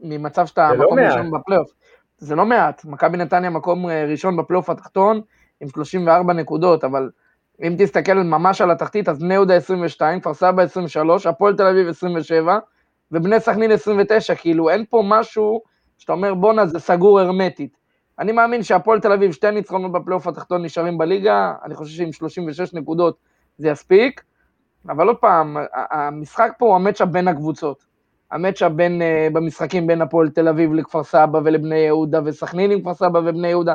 [0.00, 1.70] ממצב שאתה מקום ראשון בפלייאוף.
[2.18, 5.20] זה לא מעט, מכבי נתניה מקום אה, ראשון בפלייאוף התחתון
[5.60, 7.10] עם 34 נקודות, אבל
[7.62, 11.88] אם תסתכל ממש על התחתית, אז בני יהודה 22, כפר סבא 23, הפועל תל אביב
[11.88, 12.58] 27,
[13.12, 15.62] ובני סכנין 29, כאילו אין פה משהו
[15.98, 17.76] שאתה אומר בואנה זה סגור הרמטית.
[18.18, 22.74] אני מאמין שהפועל תל אביב, שתי ניצחונות בפלייאוף התחתון נשארים בליגה, אני חושב שעם 36
[22.74, 23.16] נקודות
[23.58, 24.22] זה יספיק,
[24.88, 25.56] אבל עוד פעם,
[25.90, 27.84] המשחק פה הוא המצ'אפ בין הקבוצות.
[28.30, 32.94] המצ'אפ בין, uh, במשחקים בין הפועל תל אביב לכפר סבא ולבני יהודה וסכנין עם כפר
[32.94, 33.74] סבא ובני יהודה,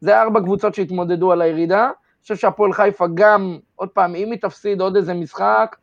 [0.00, 1.90] זה ארבע קבוצות שהתמודדו על הירידה.
[2.28, 5.76] חושב שהפועל חיפה גם, עוד פעם, אם היא תפסיד עוד איזה משחק,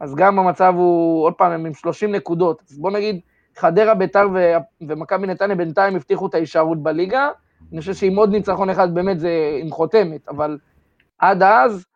[0.00, 2.62] אז גם המצב הוא, עוד פעם, הם עם 30 נקודות.
[2.70, 3.20] אז בוא נגיד,
[3.56, 4.56] חדרה, ביתר ו-
[4.88, 7.28] ומכבי נתניה בינתיים הבטיחו את ההישארות בליגה.
[7.72, 10.58] אני חושב שעם עוד ניצחון אחד באמת זה עם חותמת, אבל
[11.18, 11.86] עד אז,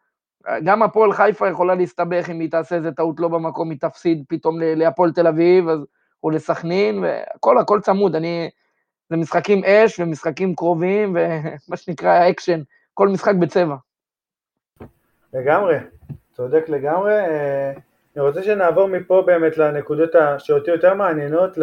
[0.64, 4.58] גם הפועל חיפה יכולה להסתבך אם היא תעשה איזה טעות לא במקום, היא תפסיד פתאום
[4.60, 5.78] להפועל תל אביב, אז,
[6.24, 8.50] או לסכנין, והכל, הכל צמוד, אני,
[9.10, 12.60] זה משחקים אש ומשחקים קרובים, ומה שנקרא אקשן,
[12.94, 13.76] כל משחק בצבע.
[15.34, 15.76] לגמרי,
[16.32, 17.12] צודק לגמרי.
[17.12, 17.72] אה,
[18.16, 21.58] אני רוצה שנעבור מפה באמת לנקודות שאותי יותר מעניינות,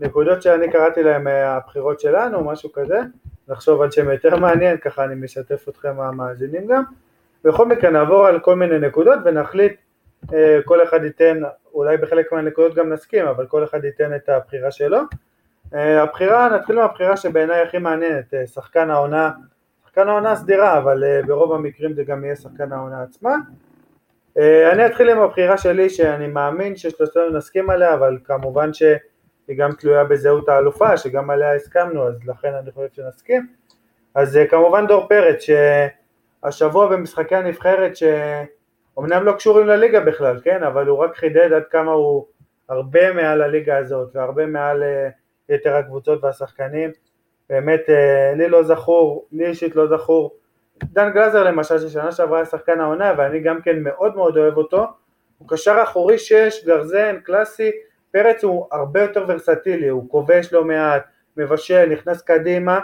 [0.00, 3.00] לנקודות שאני קראתי להן אה, הבחירות שלנו, משהו כזה,
[3.48, 6.82] לחשוב על שם יותר מעניין, ככה אני משתף אתכם המאזינים גם.
[7.44, 9.76] בכל מקרה נעבור על כל מיני נקודות ונחליט,
[10.34, 11.40] אה, כל אחד ייתן,
[11.74, 14.98] אולי בחלק מהנקודות גם נסכים, אבל כל אחד ייתן את הבחירה שלו.
[15.72, 19.30] הבחירה, נתחיל מהבחירה שבעיניי הכי מעניינת, שחקן העונה,
[19.94, 23.34] שחקן העונה סדירה, אבל ברוב המקרים זה גם יהיה שחקן העונה עצמה.
[24.72, 30.04] אני אתחיל עם הבחירה שלי שאני מאמין ששלושתנו נסכים עליה, אבל כמובן שהיא גם תלויה
[30.04, 33.46] בזהות האלופה, שגם עליה הסכמנו, אז לכן אני חושב שנסכים.
[34.14, 35.50] אז כמובן דור פרץ, ש...
[36.44, 41.92] השבוע במשחקי הנבחרת שאומנם לא קשורים לליגה בכלל, כן, אבל הוא רק חידד עד כמה
[41.92, 42.26] הוא
[42.68, 45.08] הרבה מעל הליגה הזאת והרבה מעל אה,
[45.48, 46.90] יתר הקבוצות והשחקנים.
[47.50, 50.36] באמת, אה, לי לא זכור, לי אישית לא זכור.
[50.84, 54.86] דן גלזר למשל, ששנה שעברה היה שחקן העונה, ואני גם כן מאוד מאוד אוהב אותו,
[55.38, 57.70] הוא קשר אחורי שש, גרזן, קלאסי,
[58.10, 61.04] פרץ הוא הרבה יותר ורסטילי, הוא כובש לא מעט,
[61.36, 62.80] מבשל, נכנס קדימה,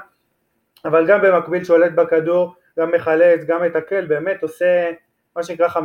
[0.85, 4.90] אבל גם במקביל שולט בכדור, גם מחלץ, גם מתקל, באמת עושה
[5.37, 5.79] מה שנקרא 50-50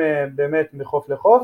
[0.00, 1.42] אה, באמת מחוף לחוף.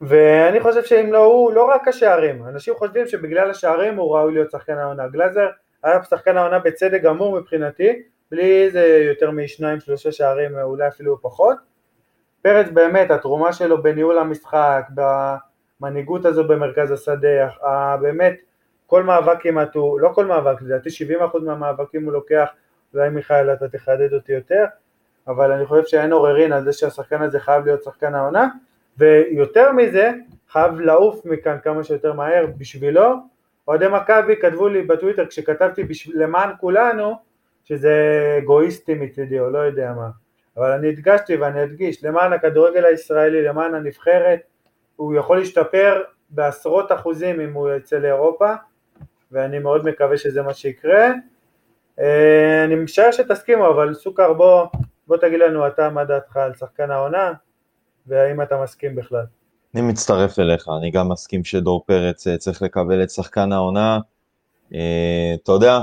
[0.00, 4.50] ואני חושב שאם לא הוא, לא רק השערים, אנשים חושבים שבגלל השערים הוא ראוי להיות
[4.50, 5.08] שחקן העונה.
[5.08, 5.48] גלאזר
[5.82, 11.56] היה שחקן העונה בצדק גמור מבחינתי, בלי איזה יותר משניים שלושה שערים, אולי אפילו פחות.
[12.42, 14.86] פרץ באמת, התרומה שלו בניהול המשחק,
[15.80, 17.48] במנהיגות הזו במרכז השדה,
[18.00, 18.34] באמת
[18.86, 20.88] כל מאבק כמעט הוא, לא כל מאבק, לדעתי
[21.34, 22.48] 70% מהמאבקים הוא לוקח,
[22.94, 24.64] אולי מיכאל אתה תחדד אותי יותר,
[25.28, 28.48] אבל אני חושב שאין עוררין על זה שהשחקן הזה חייב להיות שחקן העונה,
[28.98, 30.10] ויותר מזה,
[30.48, 33.14] חייב לעוף מכאן כמה שיותר מהר בשבילו.
[33.68, 37.14] אוהדי מכבי כתבו לי בטוויטר כשכתבתי בשביל, למען כולנו,
[37.64, 37.94] שזה
[38.38, 40.08] אגואיסטי מצידי או לא יודע מה,
[40.56, 44.40] אבל אני הדגשתי ואני אדגיש, למען הכדורגל הישראלי, למען הנבחרת,
[44.96, 48.54] הוא יכול להשתפר בעשרות אחוזים אם הוא יצא לאירופה,
[49.32, 51.10] ואני מאוד מקווה שזה מה שיקרה.
[52.00, 54.66] אה, אני משער שתסכימו, אבל סוכר בוא,
[55.06, 57.32] בוא תגיד לנו אתה מה דעתך על שחקן העונה,
[58.06, 59.24] והאם אתה מסכים בכלל.
[59.74, 63.98] אני מצטרף אליך, אני גם מסכים שדור פרץ אה, צריך לקבל את שחקן העונה.
[64.74, 65.80] אה, אתה יודע,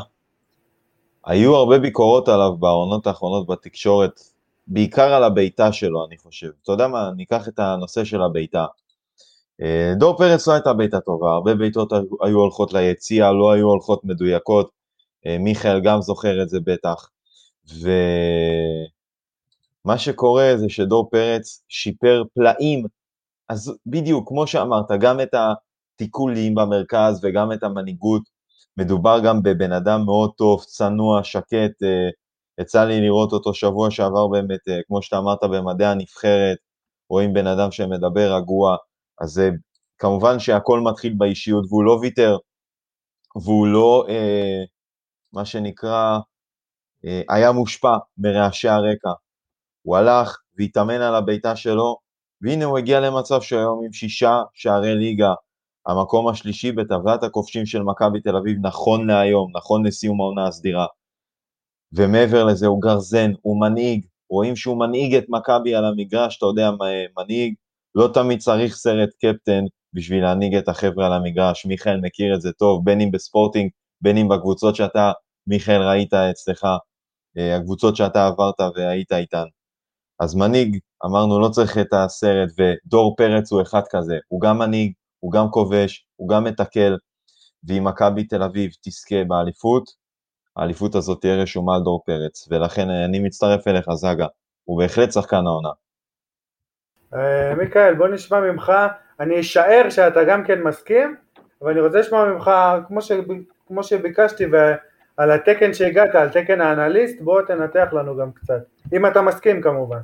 [1.25, 4.19] היו הרבה ביקורות עליו בעונות האחרונות בתקשורת,
[4.67, 6.49] בעיקר על הבעיטה שלו, אני חושב.
[6.63, 8.65] אתה יודע מה, ניקח את הנושא של הבעיטה.
[9.61, 14.03] אה, דור פרץ לא הייתה בעיטה טובה, הרבה בעיטות היו הולכות ליציאה, לא היו הולכות
[14.03, 14.77] מדויקות,
[15.39, 17.09] מיכאל גם זוכר את זה בטח,
[19.85, 22.85] ומה שקורה זה שדור פרץ שיפר פלאים,
[23.49, 28.21] אז בדיוק, כמו שאמרת, גם את התיקולים במרכז וגם את המנהיגות,
[28.77, 32.09] מדובר גם בבן אדם מאוד טוב, צנוע, שקט, אה,
[32.61, 36.57] יצא לי לראות אותו שבוע שעבר באמת, כמו שאתה אמרת, במדעי הנבחרת,
[37.09, 38.77] רואים בן אדם שמדבר רגוע,
[39.21, 39.49] אז אה,
[39.99, 42.37] כמובן שהכל מתחיל באישיות, והוא לא ויתר,
[43.43, 44.63] והוא לא, אה,
[45.33, 46.19] מה שנקרא,
[47.05, 49.09] אה, היה מושפע מרעשי הרקע.
[49.87, 51.97] הוא הלך והתאמן על הביתה שלו,
[52.41, 55.33] והנה הוא הגיע למצב שהיום עם שישה שערי ליגה,
[55.85, 60.85] המקום השלישי בטבלת הכובשים של מכבי תל אביב נכון להיום, נכון לסיום העונה הסדירה.
[61.93, 66.69] ומעבר לזה הוא גרזן, הוא מנהיג, רואים שהוא מנהיג את מכבי על המגרש, אתה יודע,
[67.17, 67.53] מנהיג,
[67.95, 72.51] לא תמיד צריך סרט קפטן בשביל להנהיג את החבר'ה על המגרש, מיכאל מכיר את זה
[72.51, 73.69] טוב, בין אם בספורטינג,
[74.01, 75.11] בין אם בקבוצות שאתה,
[75.47, 76.67] מיכאל, ראית אצלך,
[77.37, 79.45] אה, הקבוצות שאתה עברת והיית איתן.
[80.19, 84.93] אז מנהיג, אמרנו, לא צריך את הסרט, ודור פרץ הוא אחד כזה, הוא גם מנהיג,
[85.19, 86.97] הוא גם כובש, הוא גם מתקל,
[87.67, 89.83] ואם מכבי תל אביב תזכה באליפות,
[90.57, 94.27] האליפות הזאת תהיה רשומה על דור פרץ, ולכן אני מצטרף אליך, זגה,
[94.63, 95.69] הוא בהחלט שחקן העונה.
[97.13, 98.71] אה, מיכאל, בוא נשמע ממך,
[99.19, 101.15] אני אשער שאתה גם כן מסכים,
[101.61, 102.51] אבל אני רוצה לשמוע ממך,
[102.87, 103.11] כמו, ש,
[103.67, 104.45] כמו שביקשתי,
[105.17, 108.61] ועל התקן שהגעת, על תקן האנליסט, בוא תנתח לנו גם קצת,
[108.93, 109.99] אם אתה מסכים כמובן.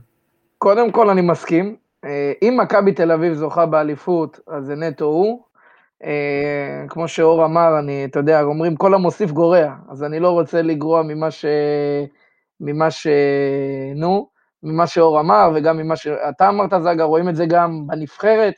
[0.57, 5.43] קודם כל אני מסכים, אה, אם מכבי תל אביב זוכה באליפות, אז זה נטו הוא.
[6.03, 10.61] אה, כמו שאור אמר, אני, אתה יודע, אומרים כל המוסיף גורע, אז אני לא רוצה
[10.61, 11.45] לגרוע ממה ש...
[12.59, 13.07] ממה ש...
[13.95, 14.29] נו,
[14.63, 18.53] ממה שאור אמר וגם ממה שאתה אמרת, זגה, רואים את זה גם בנבחרת,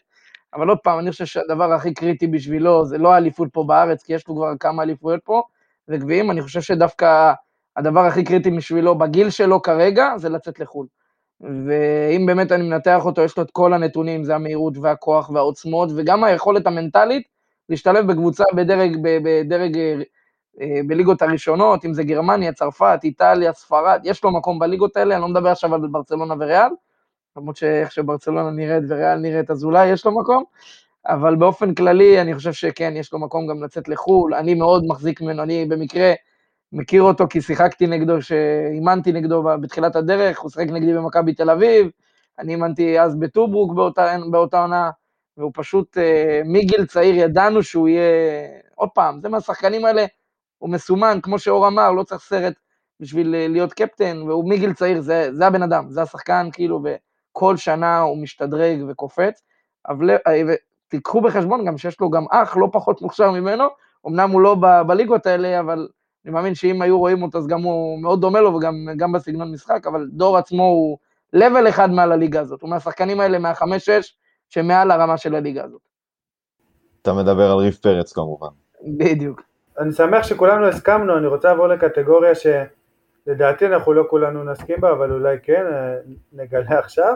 [0.53, 4.13] אבל עוד פעם, אני חושב שהדבר הכי קריטי בשבילו זה לא האליפות פה בארץ, כי
[4.13, 5.41] יש לו כבר כמה אליפויות פה,
[5.87, 7.33] וגביעים, אני חושב שדווקא
[7.77, 10.87] הדבר הכי קריטי בשבילו בגיל שלו כרגע, זה לצאת לחו"ל.
[11.41, 16.23] ואם באמת אני מנתח אותו, יש לו את כל הנתונים, זה המהירות והכוח והעוצמות, וגם
[16.23, 17.23] היכולת המנטלית
[17.69, 19.77] להשתלב בקבוצה בדרג, בדרג
[20.61, 25.21] אה, בליגות הראשונות, אם זה גרמניה, צרפת, איטליה, ספרד, יש לו מקום בליגות האלה, אני
[25.21, 26.69] לא מדבר עכשיו על ברצלונה וריאל,
[27.37, 30.43] למרות שאיך שברצלונה נראית וריאל נראית, אז אולי יש לו מקום,
[31.07, 35.21] אבל באופן כללי, אני חושב שכן, יש לו מקום גם לצאת לחו"ל, אני מאוד מחזיק
[35.21, 36.13] ממנו, אני במקרה
[36.71, 41.87] מכיר אותו כי שיחקתי נגדו, שאימנתי נגדו בתחילת הדרך, הוא שיחק נגדי במכבי תל אביב,
[42.39, 44.89] אני אימנתי אז בטוברוק באותה, באותה עונה,
[45.37, 50.05] והוא פשוט, אה, מגיל צעיר ידענו שהוא יהיה, עוד פעם, זה מהשחקנים האלה,
[50.57, 52.53] הוא מסומן, כמו שאור אמר, לא צריך סרט
[52.99, 57.57] בשביל אה, להיות קפטן, והוא מגיל צעיר, זה, זה הבן אדם, זה השחקן, כאילו, וכל
[57.57, 59.41] שנה הוא משתדרג וקופץ.
[59.89, 60.55] אה,
[60.87, 63.63] תיקחו בחשבון גם שיש לו גם אח לא פחות מוכשר ממנו,
[64.07, 65.87] אמנם הוא לא ב, בליגות האלה, אבל
[66.25, 69.87] אני מאמין שאם היו רואים אותו, אז גם הוא מאוד דומה לו, וגם בסגנון משחק,
[69.87, 70.97] אבל דור עצמו הוא
[71.33, 74.15] לבל אחד מעל הליגה הזאת, הוא מהשחקנים האלה, מהחמש-שש,
[74.49, 75.81] שמעל הרמה של הליגה הזאת.
[77.01, 78.47] אתה מדבר על ריף פרץ כמובן.
[78.97, 79.41] בדיוק.
[79.79, 85.11] אני שמח שכולנו הסכמנו, אני רוצה לעבור לקטגוריה שלדעתי אנחנו לא כולנו נסכים בה, אבל
[85.11, 85.95] אולי כן, אה,
[86.33, 87.13] נגלה עכשיו.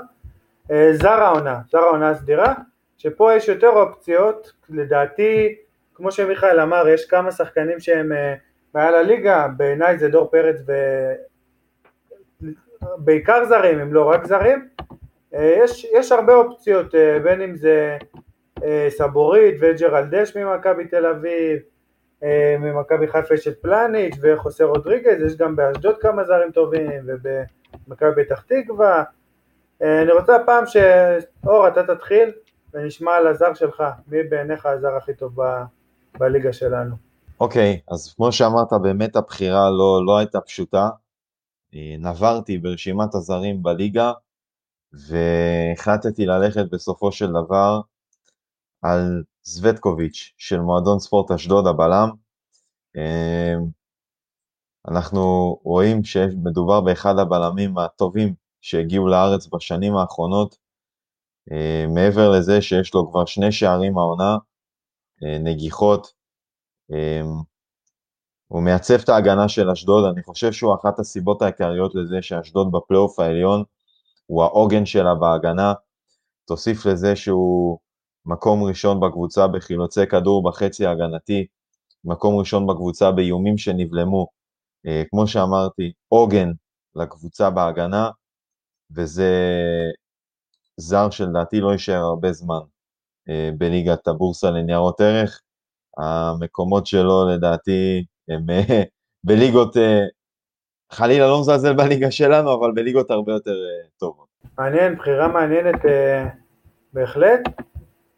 [0.72, 2.54] אה, זר העונה, זר העונה הסדירה,
[3.00, 5.56] שפה יש יותר אופציות, לדעתי,
[5.96, 8.36] כמו שמיכאל אמר, יש כמה שחקנים שהם אה,
[8.74, 10.56] מעל הליגה, בעיניי זה דור פרץ
[13.00, 14.68] ובעיקר זרים, אם לא רק זרים.
[15.32, 17.98] יש, יש הרבה אופציות, בין אם זה
[18.90, 21.60] סבורית וג'רלדש ממכבי תל אביב,
[22.24, 28.24] אה, ממכבי חיפה יש את פלניץ' וחוסה רודריגז, יש גם באשדוד כמה זרים טובים ובמכבי
[28.24, 29.04] פתח תקווה.
[29.82, 32.32] אה, אני רוצה פעם שאור אתה תתחיל
[32.74, 35.64] ונשמע על הזר שלך, מי בעיניך הזר הכי טוב ב...
[36.20, 36.96] בליגה שלנו.
[37.40, 40.90] אוקיי, okay, אז כמו שאמרת, באמת הבחירה לא, לא הייתה פשוטה.
[41.76, 44.12] אה, נברתי ברשימת הזרים בליגה
[44.94, 47.82] והחלטתי ללכת בסופו של דבר
[48.82, 52.10] על זווטקוביץ' של מועדון ספורט אשדוד הבלם.
[52.96, 53.66] אמ,
[54.88, 55.22] אנחנו
[55.64, 60.58] רואים שמדובר באחד הבלמים הטובים שהגיעו לארץ בשנים האחרונות,
[61.88, 64.38] מעבר לזה שיש לו כבר שני שערים העונה,
[65.24, 66.14] אה, נגיחות,
[66.92, 67.42] אמ,
[68.48, 73.20] הוא מייצב את ההגנה של אשדוד, אני חושב שהוא אחת הסיבות העיקריות לזה שאשדוד בפלייאוף
[73.20, 73.64] העליון,
[74.26, 75.74] הוא העוגן שלה בהגנה,
[76.48, 77.80] תוסיף לזה שהוא
[78.26, 81.48] מקום ראשון בקבוצה בחילוצי כדור בחצי ההגנתי,
[82.04, 84.28] מקום ראשון בקבוצה באיומים שנבלמו,
[84.88, 86.52] אה, כמו שאמרתי, עוגן
[86.96, 88.10] לקבוצה בהגנה,
[88.96, 89.32] וזה
[90.80, 92.60] זר שלדעתי לא יישאר הרבה זמן
[93.30, 95.42] אה, בליגת הבורסה לניירות ערך.
[95.98, 98.84] המקומות שלו לדעתי הם אה,
[99.24, 99.78] בליגות,
[100.92, 103.56] חלילה לא מזלזל בליגה שלנו, אבל בליגות הרבה יותר
[103.98, 104.28] טובות.
[104.58, 105.82] מעניין, בחירה מעניינת
[106.94, 107.42] בהחלט.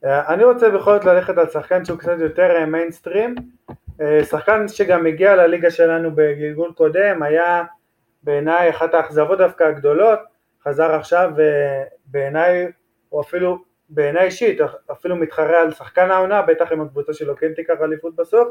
[0.03, 3.35] אני רוצה בכל זאת ללכת על שחקן שהוא קצת יותר מיינסטרים,
[3.69, 7.63] אה, אה, שחקן שגם הגיע לליגה שלנו בגלגול קודם, היה
[8.23, 10.19] בעיניי אחת האכזבות דווקא הגדולות,
[10.63, 12.67] חזר עכשיו ובעיניי,
[13.11, 13.57] או אפילו
[13.89, 14.59] בעיניי אישית,
[14.91, 18.49] אפילו מתחרה על שחקן העונה, בטח אם הקבוצה שלו כן תיקח אליפות בסוף,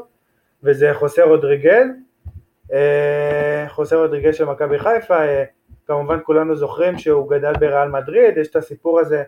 [0.63, 1.87] וזה חוסר רודריגל,
[2.73, 5.19] אה, חוסר רודריגל של מכבי חיפה,
[5.87, 9.23] כמובן כולנו זוכרים שהוא גדל בריאל מדריד, יש את הסיפור הזה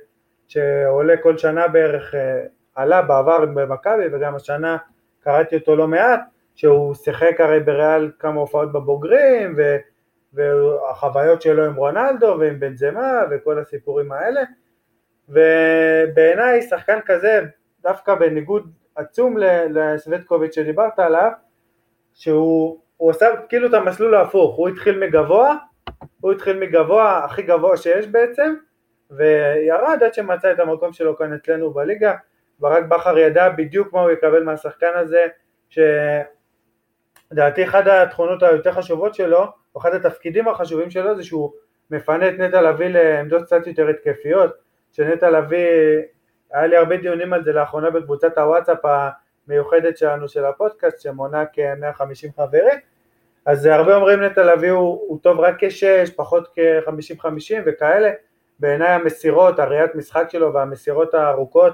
[0.47, 2.43] שעולה כל שנה בערך, אה,
[2.75, 4.77] עלה בעבר במכבי וגם השנה
[5.19, 6.19] קראתי אותו לא מעט,
[6.55, 9.77] שהוא שיחק הרי בריאל כמה הופעות בבוגרים ו,
[10.33, 14.41] והחוויות שלו עם רונלדו ועם בנזמה וכל הסיפורים האלה
[15.29, 17.41] ובעיניי שחקן כזה
[17.81, 19.37] דווקא בניגוד עצום
[19.69, 21.31] לסווטקוביץ' שדיברת עליו
[22.13, 25.55] שהוא עשה כאילו את המסלול ההפוך, הוא התחיל מגבוה,
[26.21, 28.55] הוא התחיל מגבוה, הכי גבוה שיש בעצם
[29.11, 32.15] וירד עד שמצא את המקום שלו כאן אצלנו בליגה.
[32.59, 35.27] ברק בכר ידע בדיוק מה הוא יקבל מהשחקן הזה,
[35.69, 41.51] שלדעתי אחת התכונות היותר חשובות שלו, אחד התפקידים החשובים שלו זה שהוא
[41.91, 44.53] מפנה את נטע לביא לעמדות קצת יותר התקפיות,
[44.91, 46.01] שנטע לביא,
[46.51, 48.79] היה לי הרבה דיונים על זה לאחרונה בקבוצת הוואטסאפ
[49.47, 52.79] המיוחדת שלנו של הפודקאסט שמונה כ-150 חברים,
[53.45, 58.11] אז הרבה אומרים נטע לביא הוא, הוא טוב רק כשש, פחות כ-50-50 וכאלה,
[58.59, 61.73] בעיניי המסירות, הראיית משחק שלו והמסירות הארוכות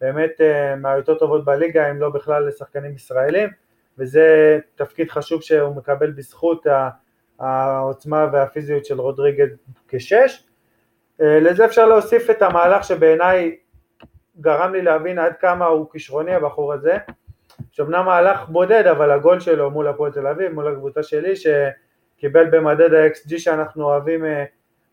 [0.00, 3.48] באמת אה, מהיותר טובות בליגה אם לא בכלל לשחקנים ישראלים.
[3.98, 6.66] וזה תפקיד חשוב שהוא מקבל בזכות
[7.38, 9.48] העוצמה והפיזיות של רודריגז
[9.88, 10.46] כשש.
[11.20, 13.56] אה, לזה אפשר להוסיף את המהלך שבעיניי
[14.40, 16.96] גרם לי להבין עד כמה הוא כישרוני הבחור הזה,
[17.72, 22.94] שאומנם מהלך בודד אבל הגול שלו מול הפועל תל אביב, מול הקבוצה שלי שקיבל במדד
[22.94, 24.44] ה-XG שאנחנו אוהבים אה,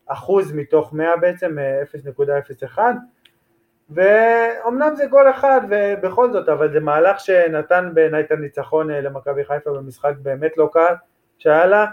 [0.06, 1.56] אחוז מתוך 100 בעצם,
[2.72, 2.78] 0.01
[3.90, 9.44] ואומנם זה גול אחד ובכל זאת, אבל זה מהלך שנתן בעיניי את הניצחון אה, למכבי
[9.44, 10.94] חיפה במשחק באמת לא קל
[11.38, 11.86] שהיה לה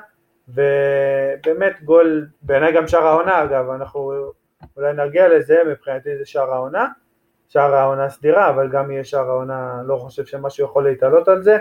[0.47, 4.31] ובאמת גול, בעיניי גם שער העונה אגב, אנחנו
[4.77, 6.87] אולי נגיע לזה, מבחינתי זה שער העונה,
[7.49, 11.57] שער העונה סדירה, אבל גם יהיה שער העונה, לא חושב שמשהו יכול להתעלות על זה.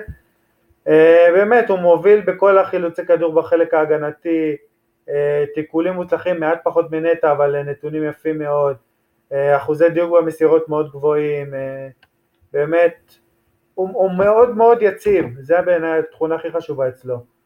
[0.88, 4.56] אה, באמת, הוא מוביל בכל החילוצי כדור בחלק ההגנתי,
[5.08, 8.76] אה, תיקולים מוצלחים מעט פחות מנטע אבל נתונים יפים מאוד,
[9.32, 11.54] אה, אחוזי דיוק במסירות מאוד גבוהים,
[12.52, 13.14] באמת
[13.74, 17.39] הוא, הוא מאוד מאוד יציב, זה בעיניי התכונה הכי חשובה אצלו.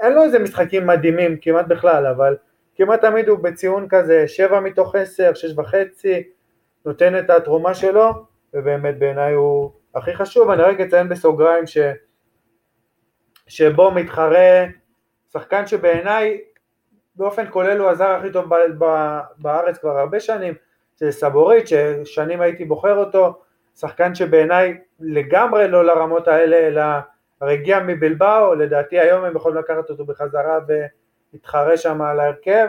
[0.00, 2.36] אין לו איזה משחקים מדהימים כמעט בכלל, אבל
[2.74, 6.22] כמעט תמיד הוא בציון כזה 7 מתוך 10, 6 וחצי,
[6.84, 8.12] נותן את התרומה שלו,
[8.54, 10.50] ובאמת בעיניי הוא הכי חשוב.
[10.50, 11.78] אני רק אציין בסוגריים ש...
[13.46, 14.64] שבו מתחרה
[15.32, 16.40] שחקן שבעיניי
[17.16, 18.44] באופן כולל הוא הזר הכי טוב
[19.38, 20.54] בארץ כבר הרבה שנים,
[20.96, 23.42] זה סבורית, ששנים הייתי בוחר אותו,
[23.76, 26.82] שחקן שבעיניי לגמרי לא לרמות האלה, אלא
[27.40, 32.68] הרי הגיע מבלבאו, לדעתי היום הם יכולים לקחת אותו בחזרה ולהתחרה שם על ההרכב,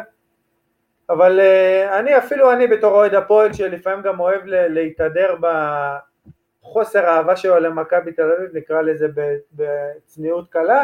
[1.10, 5.36] אבל uh, אני אפילו אני בתור אוהד הפועל שלפעמים גם אוהב להתהדר
[6.62, 9.08] בחוסר האהבה שלו למכבי תל אביב, נקרא לזה
[9.53, 10.82] בצניעות קלה,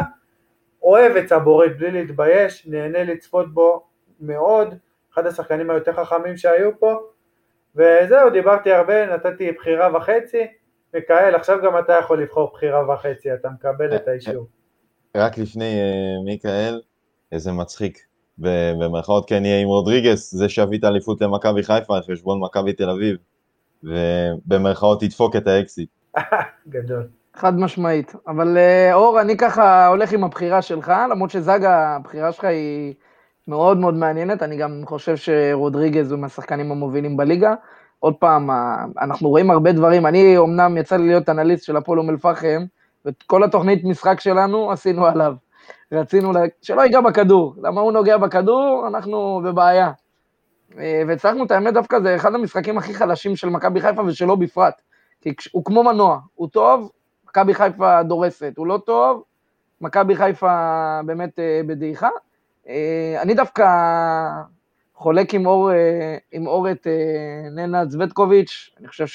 [0.82, 3.86] אוהב את סבורית בלי להתבייש, נהנה לצפות בו
[4.20, 4.74] מאוד,
[5.12, 7.00] אחד השחקנים היותר חכמים שהיו פה,
[7.76, 10.46] וזהו, דיברתי הרבה, נתתי בחירה וחצי,
[10.96, 14.46] מיכאל, עכשיו גם אתה יכול לבחור בחירה וחצי, אתה מקבל את האישור.
[15.16, 16.80] רק לפני אה, מיכאל,
[17.32, 17.98] איזה מצחיק,
[18.38, 22.90] במרכאות כן יהיה עם רודריגס, זה שהביא את האליפות למכבי חיפה על חשבון מכבי תל
[22.90, 23.16] אביב,
[23.84, 25.88] ובמרכאות ידפוק את האקסיט.
[26.68, 27.08] גדול.
[27.34, 28.14] חד משמעית.
[28.28, 32.94] אבל אה, אור, אני ככה הולך עם הבחירה שלך, למרות שזאגה, הבחירה שלך היא
[33.48, 37.54] מאוד מאוד מעניינת, אני גם חושב שרודריגז הוא מהשחקנים המובילים בליגה.
[38.00, 38.50] עוד פעם,
[39.00, 42.64] אנחנו רואים הרבה דברים, אני אמנם יצא לי להיות אנליסט של הפועל אום אל-פחם,
[43.04, 45.34] ואת כל התוכנית משחק שלנו עשינו עליו.
[45.92, 46.40] רצינו לה...
[46.62, 49.90] שלא ייגע בכדור, למה הוא נוגע בכדור, אנחנו בבעיה.
[50.78, 54.82] אה, והצלחנו, את האמת דווקא, זה אחד המשחקים הכי חלשים של מכבי חיפה ושלו בפרט.
[55.20, 56.90] כי הוא כמו מנוע, הוא טוב,
[57.28, 59.22] מכבי חיפה דורסת, הוא לא טוב,
[59.80, 62.08] מכבי חיפה באמת אה, בדעיכה.
[62.68, 63.64] אה, אני דווקא
[64.96, 66.86] חולק עם אור, אה, עם אור את
[67.50, 69.06] ננה צווטקוביץ', אני חושב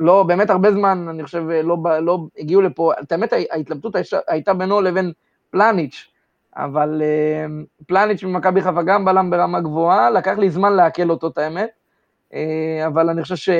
[0.00, 3.94] שלא, באמת הרבה זמן, אני חושב, לא, לא הגיעו לפה, את האמת ההתלבטות
[4.28, 5.12] הייתה בינו לבין
[5.50, 6.08] פלניץ',
[6.56, 7.02] אבל
[7.86, 11.70] פלניץ' ממכבי חיפה גם בלם ברמה גבוהה, לקח לי זמן לעכל אותו, את האמת,
[12.86, 13.52] אבל אני חושב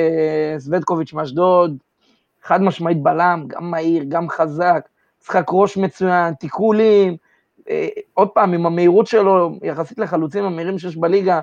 [0.57, 1.77] שסווטקוביץ' מאשדוד,
[2.43, 4.87] חד משמעית בלם, גם מהיר, גם חזק,
[5.21, 7.30] משחק ראש מצוין, תיקולים, אה,
[8.13, 11.39] עוד פעם, עם המהירות שלו, יחסית לחלוצים המהירים שיש בליגה,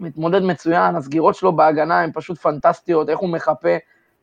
[0.00, 3.76] מתמודד מצוין, הסגירות שלו בהגנה הן פשוט פנטסטיות, איך הוא מחפה,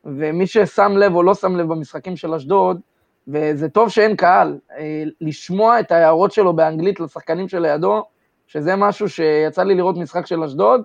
[0.05, 2.81] ומי ששם לב או לא שם לב במשחקים של אשדוד,
[3.27, 8.03] וזה טוב שאין קהל, אה, לשמוע את ההערות שלו באנגלית לשחקנים שלידו,
[8.47, 10.81] שזה משהו שיצא לי לראות משחק של אשדוד,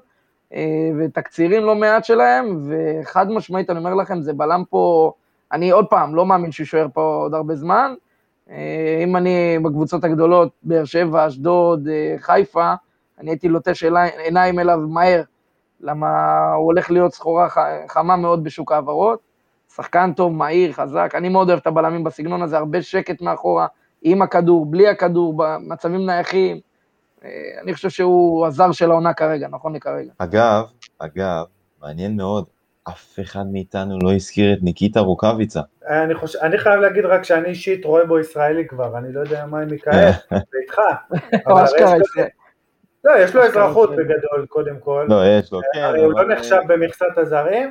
[0.54, 5.12] אה, ותקצירים לא מעט שלהם, וחד משמעית, אני אומר לכם, זה בלם פה,
[5.52, 7.94] אני עוד פעם, לא מאמין שהוא יישאר פה עוד הרבה זמן.
[8.50, 12.74] אה, אם אני בקבוצות הגדולות, באר שבע, אשדוד, אה, חיפה,
[13.18, 13.84] אני הייתי לוטש
[14.24, 15.22] עיניים אליו מהר,
[15.80, 16.08] למה
[16.52, 17.48] הוא הולך להיות סחורה
[17.88, 19.28] חמה מאוד בשוק ההעברות.
[19.74, 23.66] שחקן טוב, מהיר, חזק, אני מאוד אוהב את הבלמים בסגנון הזה, הרבה שקט מאחורה,
[24.02, 26.60] עם הכדור, בלי הכדור, במצבים נייחים,
[27.24, 27.30] אה,
[27.62, 30.12] אני חושב שהוא הזר של העונה כרגע, נכון לכרגע.
[30.18, 30.64] אגב,
[30.98, 31.44] אגב,
[31.82, 32.44] מעניין מאוד,
[32.88, 35.60] אף אחד מאיתנו לא הזכיר את ניקיטה רוקאביצה.
[35.88, 36.36] אני, חוש...
[36.36, 39.68] אני חייב להגיד רק שאני אישית רואה בו ישראלי כבר, אני לא יודע מה עם
[39.70, 40.78] מיכאל, זה איתך.
[43.04, 45.06] לא, יש לו אזרחות בגדול, קודם כל.
[45.08, 45.80] לא, יש לו, כן.
[45.80, 47.70] הרי הוא לא נחשב במכסת הזרים.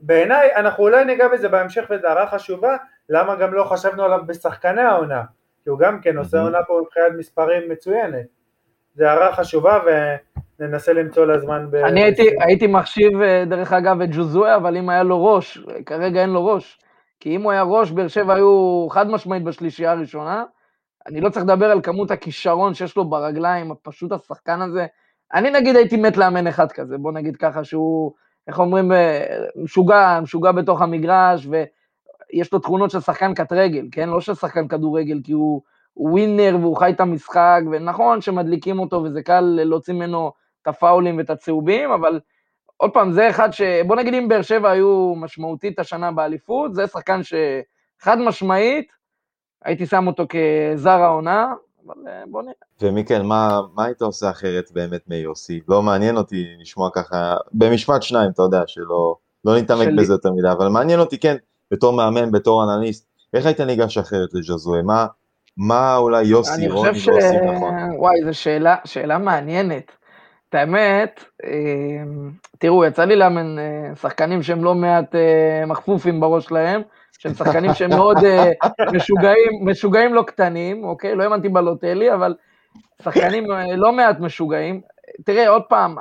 [0.00, 2.76] בעיניי, אנחנו אולי ניגע בזה בהמשך, וזו הערה חשובה,
[3.08, 5.22] למה גם לא חשבנו עליו בשחקני העונה,
[5.64, 8.39] כי הוא גם כן עושה עונה פה מבחינת מספרים מצוינת.
[8.94, 9.78] זה הערה חשובה
[10.60, 11.66] וננסה למצוא לה זמן.
[11.70, 11.74] ב...
[11.74, 16.22] אני הייתי, הייתי מחשיב אה, דרך אגב את ג'וזואה, אבל אם היה לו ראש, כרגע
[16.22, 16.78] אין לו ראש.
[17.20, 20.44] כי אם הוא היה ראש, באר שבע היו חד משמעית בשלישייה הראשונה.
[21.06, 24.86] אני לא צריך לדבר על כמות הכישרון שיש לו ברגליים, פשוט השחקן הזה.
[25.34, 28.12] אני נגיד הייתי מת לאמן אחד כזה, בוא נגיד ככה שהוא,
[28.48, 29.24] איך אומרים, אה,
[29.56, 34.08] משוגע, משוגע בתוך המגרש, ויש לו תכונות של שחקן קט רגל, כן?
[34.08, 35.62] לא של שחקן כדורגל, כי הוא
[35.96, 41.30] ווינר והוא חי את המשחק, ונכון שמדליקים אותו וזה קל להוציא ממנו את הפאולים ואת
[41.30, 42.20] הצהובים, אבל
[42.76, 43.62] עוד פעם, זה אחד ש...
[43.86, 48.92] בוא נגיד אם באר שבע היו משמעותית השנה באליפות, זה שחקן שחד משמעית,
[49.64, 51.52] הייתי שם אותו כזר העונה,
[51.86, 52.54] אבל אה, בוא נראה.
[52.80, 55.60] ומיקל, מה, מה היית עושה אחרת באמת מיוסי?
[55.68, 60.50] לא מעניין אותי לשמוע ככה, במשפט שניים, אתה יודע, שלא לא נתעמק בזה יותר מדי,
[60.52, 61.36] אבל מעניין אותי, כן,
[61.70, 64.82] בתור מאמן, בתור אנליסט, איך היית ניגש אחרת לג'זואה?
[64.82, 65.06] מה,
[65.56, 67.08] מה אולי יוסי, רוני ש...
[67.08, 67.74] לא עושים נכון?
[67.98, 69.92] וואי, זו שאלה, שאלה מעניינת.
[70.50, 76.44] את האמת, אמ, תראו, יצא לי לאמן אה, שחקנים שהם לא מעט אה, מכפופים בראש
[76.44, 76.82] שלהם,
[77.18, 78.50] שהם שחקנים שהם מאוד אה,
[78.92, 81.14] משוגעים, משוגעים לא קטנים, אוקיי?
[81.14, 82.34] לא אימנתי בלוטלי, אבל
[83.02, 83.44] שחקנים
[83.76, 84.80] לא מעט משוגעים.
[85.24, 85.96] תראה, עוד פעם,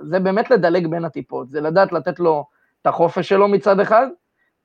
[0.00, 2.44] זה באמת לדלג בין הטיפות, זה לדעת לתת לו
[2.82, 4.06] את החופש שלו מצד אחד,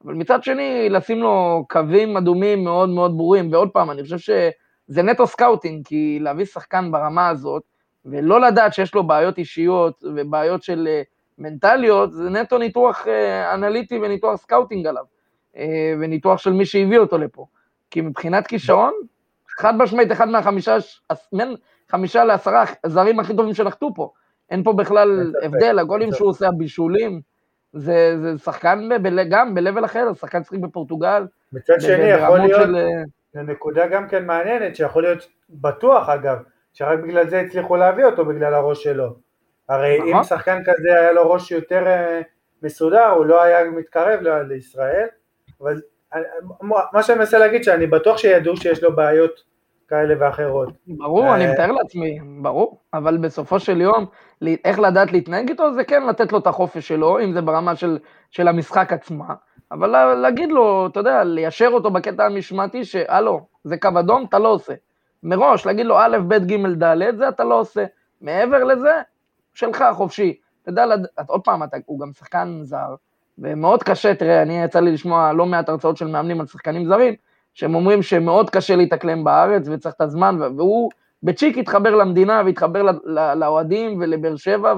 [0.06, 5.04] אבל מצד שני, לשים לו קווים אדומים מאוד מאוד ברורים, ועוד פעם, אני חושב שזה
[5.04, 7.64] נטו סקאוטינג, כי להביא שחקן ברמה הזאת,
[8.06, 11.02] ולא לדעת שיש לו בעיות אישיות ובעיות של אה,
[11.38, 15.04] מנטליות, זה נטו ניתוח אה, אנליטי וניתוח סקאוטינג עליו,
[15.58, 17.46] אה, וניתוח של מי שהביא אותו לפה.
[17.92, 18.94] כי מבחינת כישרון,
[19.60, 20.78] חד משמעית, אחד מהחמישה,
[21.34, 21.56] בין
[21.92, 24.12] חמישה לעשרה הזרים הכי טובים שנחתו פה.
[24.50, 27.22] אין פה בכלל הבדל, הגולים שהוא עושה, הבישולים,
[27.74, 31.26] זה, זה שחקן ב, גם ב-level אחר, שחקן שחק בפורטוגל.
[31.54, 32.76] מצד שני, יכול להיות, של...
[32.76, 33.04] אה,
[33.34, 36.38] זו נקודה גם כן מעניינת, שיכול להיות, בטוח אגב,
[36.74, 39.16] שרק בגלל זה הצליחו להביא אותו, בגלל הראש שלו.
[39.70, 40.14] הרי נכון.
[40.14, 42.24] אם שחקן כזה היה לו ראש יותר uh,
[42.64, 45.08] מסודר, הוא לא היה מתקרב לישראל,
[45.62, 45.82] אבל
[46.92, 49.51] מה שאני מנסה להגיד, שאני בטוח שידעו שיש לו בעיות
[49.92, 50.70] כאלה ואחרות.
[50.88, 54.06] ברור, אני אה, מתאר לעצמי, ברור, אבל בסופו של יום,
[54.66, 58.00] איך לדעת להתנהג איתו, זה כן לתת לו את החופש שלו, אם זה ברמה של,
[58.32, 59.34] של המשחק עצמה,
[59.72, 64.48] אבל להגיד לו, אתה יודע, ליישר אותו בקטע המשמעתי, שהלו, זה קו אדום, אתה לא
[64.48, 64.74] עושה.
[65.24, 67.86] מראש, להגיד לו א', ב', ג', ד', זה אתה לא עושה.
[68.22, 69.02] מעבר לזה,
[69.54, 70.38] שלך, חופשי.
[70.62, 70.86] אתה יודע,
[71.28, 72.96] עוד פעם, אתה, הוא גם שחקן זר,
[73.40, 77.14] ומאוד קשה, תראה, אני יצא לי לשמוע לא מעט הרצאות של מאמנים על שחקנים זרים,
[77.54, 80.92] שהם אומרים שמאוד קשה להתאקלם בארץ וצריך את הזמן, והוא
[81.24, 82.86] בצ'יק התחבר למדינה והתחבר
[83.36, 84.74] לאוהדים ולבאר שבע,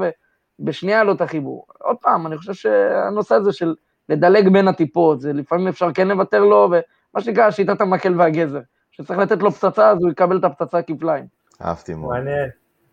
[0.59, 1.65] ובשנייה לא את החיבור.
[1.79, 3.75] עוד פעם, אני חושב שהנושא הזה של
[4.09, 8.61] לדלג בין הטיפות, זה לפעמים אפשר כן לוותר לו, ומה שנקרא שיטת המקל והגזר,
[8.91, 11.25] שצריך לתת לו פצצה, אז הוא יקבל את הפצצה כפליים.
[11.61, 12.13] אהבתי מאוד.
[12.13, 12.49] מעניין.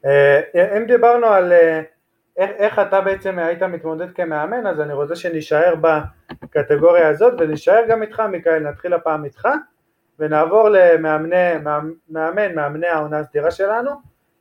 [0.06, 1.82] אה, אם דיברנו על אה,
[2.36, 5.74] איך, איך אתה בעצם היית מתמודד כמאמן, אז אני רוצה שנישאר
[6.42, 9.48] בקטגוריה הזאת ונישאר גם איתך, מיכאל, נתחיל הפעם איתך
[10.18, 11.52] ונעבור למאמני,
[12.08, 13.90] מאמן, מאמני העונה הסדירה שלנו,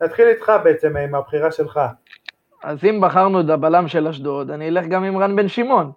[0.02, 1.80] נתחיל איתך בעצם עם הבחירה שלך.
[2.64, 5.92] אז אם בחרנו את הבלם של אשדוד, אני אלך גם עם רן בן שמעון.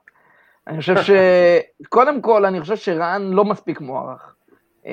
[0.66, 1.10] אני חושב ש...
[1.88, 4.34] קודם כל, אני חושב שרן לא מספיק מוערך.
[4.86, 4.92] אה,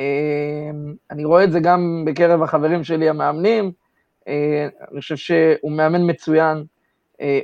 [1.11, 3.71] אני רואה את זה גם בקרב החברים שלי המאמנים,
[4.27, 6.63] אה, אני חושב שהוא מאמן מצוין,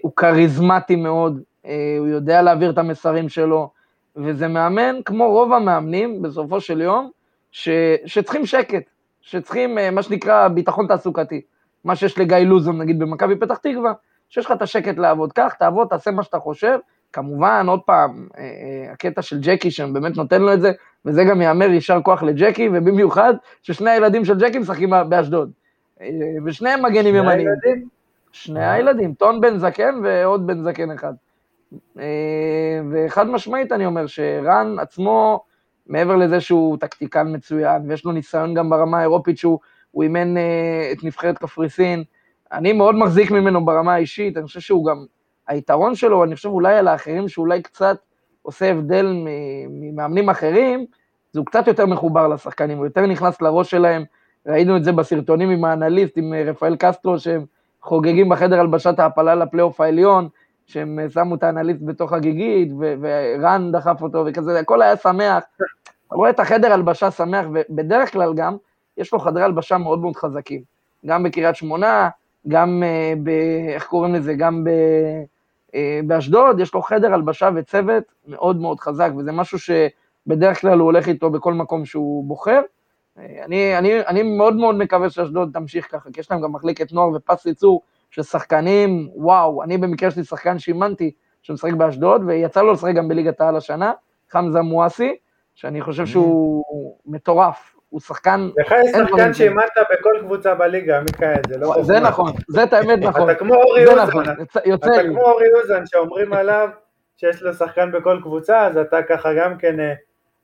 [0.01, 3.69] הוא כריזמטי מאוד, אה, הוא יודע להעביר את המסרים שלו,
[4.15, 7.09] וזה מאמן כמו רוב המאמנים בסופו של יום,
[7.51, 7.69] ש,
[8.05, 8.83] שצריכים שקט,
[9.21, 11.41] שצריכים מה שנקרא ביטחון תעסוקתי,
[11.83, 13.93] מה שיש לגיא לוזון נגיד במכבי פתח תקווה,
[14.29, 16.77] שיש לך את השקט לעבוד, קח, תעבוד, תעשה מה שאתה חושב,
[17.13, 18.27] כמובן, עוד פעם,
[18.91, 20.71] הקטע של ג'קי שם באמת נותן לו את זה,
[21.05, 25.51] וזה גם ייאמר יישר כוח לג'קי, ובמיוחד ששני הילדים של ג'קי משחקים באשדוד.
[26.45, 27.47] ושניהם מגנים ימניים.
[28.35, 31.13] שני הילדים, טון בן זקן ועוד בן זקן אחד.
[31.99, 35.43] אה, וחד משמעית אני אומר שרן עצמו,
[35.87, 39.59] מעבר לזה שהוא טקטיקן מצוין, ויש לו ניסיון גם ברמה האירופית שהוא
[40.01, 42.03] אימן אה, את נבחרת קפריסין,
[42.51, 45.05] אני מאוד מחזיק ממנו ברמה האישית, אני חושב שהוא גם,
[45.47, 47.97] היתרון שלו, אני חושב אולי על האחרים שאולי קצת
[48.41, 49.23] עושה הבדל
[49.69, 50.85] ממאמנים אחרים,
[51.31, 54.03] זה הוא קצת יותר מחובר לשחקנים, הוא יותר נכנס לראש שלהם,
[54.47, 57.45] ראינו את זה בסרטונים עם האנליסט, עם אה, רפאל קסטרו, שהם
[57.85, 60.27] חוגגים בחדר הלבשת ההעפלה לפלייאוף העליון,
[60.65, 65.43] שהם שמו את האנליסט בתוך הגיגית, ורן דחף אותו וכזה, הכל היה שמח.
[66.07, 68.57] אתה רואה את החדר הלבשה שמח, ובדרך כלל גם,
[68.97, 70.61] יש לו חדרי הלבשה מאוד מאוד חזקים.
[71.05, 72.09] גם בקריית שמונה,
[72.47, 73.29] גם uh, ב...
[73.73, 74.33] איך קוראים לזה?
[74.33, 74.69] גם ב...
[75.67, 75.73] uh,
[76.07, 81.07] באשדוד, יש לו חדר הלבשה וצוות מאוד מאוד חזק, וזה משהו שבדרך כלל הוא הולך
[81.07, 82.61] איתו בכל מקום שהוא בוחר.
[83.17, 87.09] אני, אני, אני מאוד מאוד מקווה שאשדוד תמשיך ככה, כי יש להם גם מחלקת נוער
[87.15, 91.11] ופס ייצור של שחקנים, וואו, אני במקרה שלי שחקן שאימנתי
[91.41, 93.91] שמשחק באשדוד, ויצא לו לשחק גם בליגת העל השנה,
[94.29, 95.15] חמזה מואסי,
[95.55, 96.63] שאני חושב שהוא
[97.05, 98.49] מטורף, הוא שחקן...
[98.57, 101.73] לך יש שחקן שאימנת בכל קבוצה בליגה, מיכאל, זה לא...
[101.81, 103.29] זה נכון, זה את האמת נכון.
[103.29, 104.23] אתה כמו אורי אוזן, נכון,
[104.73, 106.69] אתה כמו אורי אוזן שאומרים עליו
[107.17, 109.93] שיש לו שחקן בכל קבוצה, אז אתה ככה גם כן אה,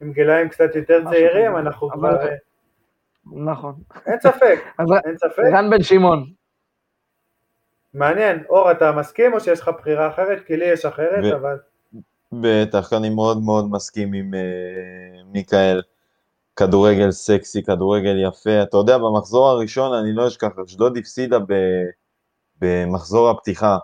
[0.02, 2.16] עם גילאים קצת יותר צעירים, אנחנו כבר...
[3.26, 3.76] נכון.
[4.06, 4.60] אין ספק,
[5.06, 5.44] אין ספק.
[5.54, 6.32] רן בן שמעון.
[7.94, 10.46] מעניין, אור, אתה מסכים או שיש לך בחירה אחרת?
[10.46, 11.34] כי לי יש אחרת.
[11.34, 11.58] אבל...
[12.32, 15.82] בטח, אני מאוד מאוד מסכים עם uh, מיכאל.
[16.56, 18.64] כדורגל סקסי, כדורגל יפה.
[18.64, 21.54] אתה יודע, במחזור הראשון, אני לא אשכח, אשדוד הפסידה ב...
[22.62, 23.78] במחזור הפתיחה.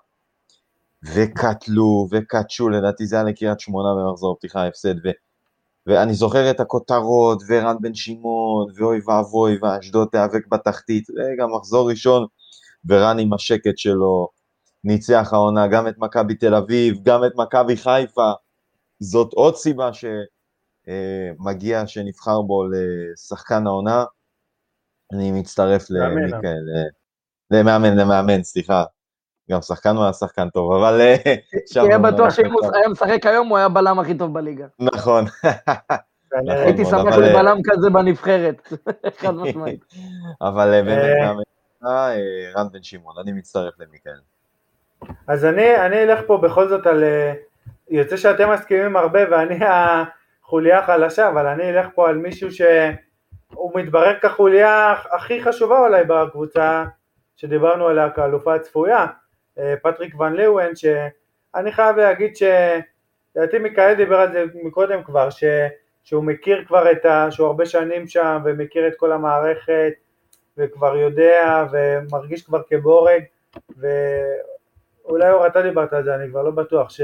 [1.15, 5.09] וקטלו וקטשו, לדעתי זה היה לקריית שמונה במחזור הפתיחה, הפסד, ו...
[5.87, 12.25] ואני זוכר את הכותרות, ורן בן שמעון, ואוי ואבוי, ואשדוד תיאבק בתחתית, רגע, מחזור ראשון,
[12.85, 14.29] ורן עם השקט שלו,
[14.83, 18.31] ניצח העונה גם את מכבי תל אביב, גם את מכבי חיפה,
[18.99, 24.05] זאת עוד סיבה שמגיע אה, שנבחר בו לשחקן העונה.
[25.13, 26.63] אני מצטרף למיכאל,
[27.51, 28.83] למאמן, למאמן, סליחה,
[29.51, 31.01] גם שחקן הוא היה שחקן טוב, אבל...
[31.01, 31.35] אה,
[31.73, 34.65] תהיה בטוח שאם הוא היה משחק היום, הוא היה הבלם הכי טוב בליגה.
[34.79, 35.25] נכון.
[36.47, 38.73] הייתי שמח אה, לבלם כזה בנבחרת,
[39.19, 39.85] חד משמעית.
[40.41, 41.37] אבל אה, באמת,
[42.55, 44.19] רן בן שמעון, אני מצטרף למיכאל.
[45.27, 47.03] אז אני אלך פה בכל זאת על...
[47.89, 54.19] יוצא שאתם מסכימים הרבה ואני החוליה החלשה, אבל אני אלך פה על מישהו שהוא מתברר
[54.19, 56.85] כחוליה הכי חשובה אולי בקבוצה
[57.35, 59.05] שדיברנו עליה כאלופה הצפויה.
[59.81, 60.71] פטריק ון ליוון,
[61.55, 62.43] אני חייב להגיד ש...
[63.35, 65.43] לדעתי מיכאל דיבר על זה מקודם כבר, ש...
[66.03, 67.31] שהוא מכיר כבר את ה...
[67.31, 69.93] שהוא הרבה שנים שם ומכיר את כל המערכת
[70.57, 73.23] וכבר יודע ומרגיש כבר כבורג
[73.77, 77.01] ואולי אור אתה דיברת על זה, אני כבר לא בטוח, ש...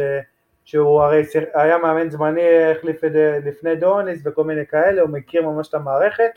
[0.65, 1.23] שהוא הרי
[1.53, 3.01] היה מאמן זמני, החליף
[3.45, 6.31] לפני דוניס וכל מיני כאלה, הוא מכיר ממש את המערכת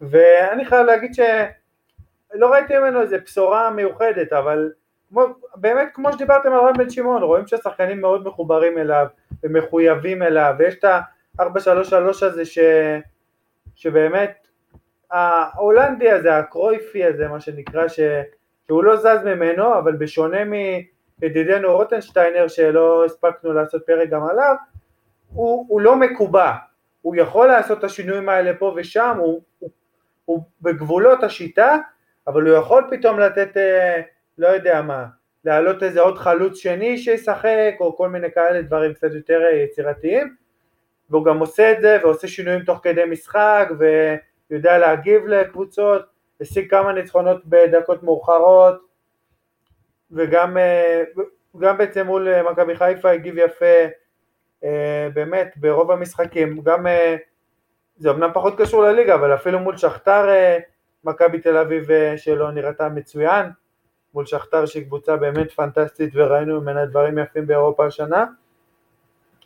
[0.00, 4.72] ואני חייב להגיד שלא ראיתי ממנו איזה בשורה מיוחדת, אבל
[5.12, 5.22] כמו,
[5.54, 9.06] באמת כמו שדיברתם על רן בן שמעון, רואים שהשחקנים מאוד מחוברים אליו
[9.42, 12.58] ומחויבים אליו, ויש את ה-433 הזה ש,
[13.74, 14.46] שבאמת
[15.10, 18.00] ההולנדי הזה, הקרויפי הזה, מה שנקרא, ש,
[18.66, 24.54] שהוא לא זז ממנו, אבל בשונה מידידנו רוטנשטיינר, שלא הספקנו לעשות פרק גם עליו,
[25.32, 26.52] הוא, הוא לא מקובע,
[27.02, 29.70] הוא יכול לעשות את השינויים האלה פה ושם, הוא, הוא,
[30.24, 31.76] הוא בגבולות השיטה,
[32.26, 34.00] אבל הוא יכול פתאום לתת, אה,
[34.38, 35.06] לא יודע מה,
[35.44, 40.34] להעלות איזה עוד חלוץ שני שישחק, או כל מיני כאלה דברים קצת יותר אה, יצירתיים,
[41.10, 43.68] והוא גם עושה את זה, ועושה שינויים תוך כדי משחק,
[44.50, 46.02] ויודע להגיב לקבוצות,
[46.40, 48.80] השיג כמה ניצחונות בדקות מאוחרות,
[50.10, 51.02] וגם אה,
[51.58, 53.86] גם בעצם מול מכבי חיפה הגיב יפה,
[55.14, 56.86] באמת ברוב המשחקים, גם
[57.96, 60.28] זה אמנם פחות קשור לליגה, אבל אפילו מול שכתר
[61.04, 63.46] מכבי תל אביב אה, שלו נראתה מצוין,
[64.14, 68.24] מול שכתר שהיא קבוצה באמת פנטסטית וראינו ממנה דברים יפים באירופה השנה.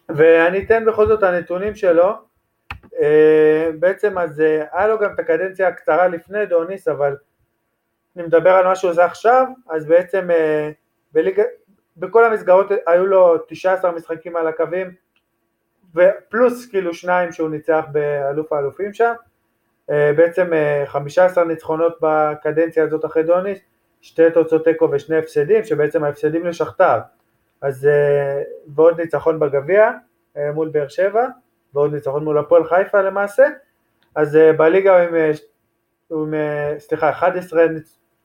[0.09, 2.13] ואני אתן בכל זאת הנתונים שלו,
[3.01, 7.17] אה, בעצם אז אה, היה לו גם את הקדנציה הקצרה לפני דוניס, אבל
[8.17, 10.29] אני מדבר על מה שהוא עושה עכשיו, אז בעצם
[11.13, 11.43] בליג...
[11.97, 14.91] בכל המסגרות היו לו 19 משחקים על הקווים,
[15.95, 19.13] ופלוס כאילו שניים שהוא ניצח באלוף האלופים שם,
[19.91, 20.51] אה, בעצם
[20.87, 23.59] 15 אה, ניצחונות בקדנציה הזאת אחרי דוניס,
[24.01, 26.99] שתי תוצאות תיקו ושני הפסדים, שבעצם ההפסדים לשכתר,
[27.61, 28.43] אז אה,
[28.75, 29.91] ועוד ניצחון בגביע
[30.55, 31.27] מול באר שבע,
[31.75, 33.47] ועוד ניצחון מול הפועל חיפה למעשה,
[34.15, 35.15] אז בליגה הוא עם,
[36.11, 36.35] עם
[36.79, 37.67] סליחה, 11,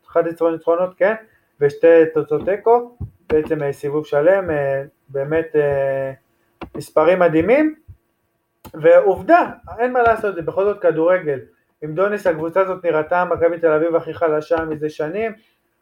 [0.07, 1.13] 11 ניצחונות, כן,
[1.59, 2.97] ושתי תוצאות תיקו,
[3.29, 4.49] בעצם סיבוב שלם,
[5.09, 5.55] באמת
[6.75, 7.75] מספרים מדהימים,
[8.73, 11.39] ועובדה, אין מה לעשות, זה בכל זאת כדורגל.
[11.81, 15.31] עם דוניס הקבוצה הזאת נראתה מכבי תל אביב הכי חלשה מזה שנים,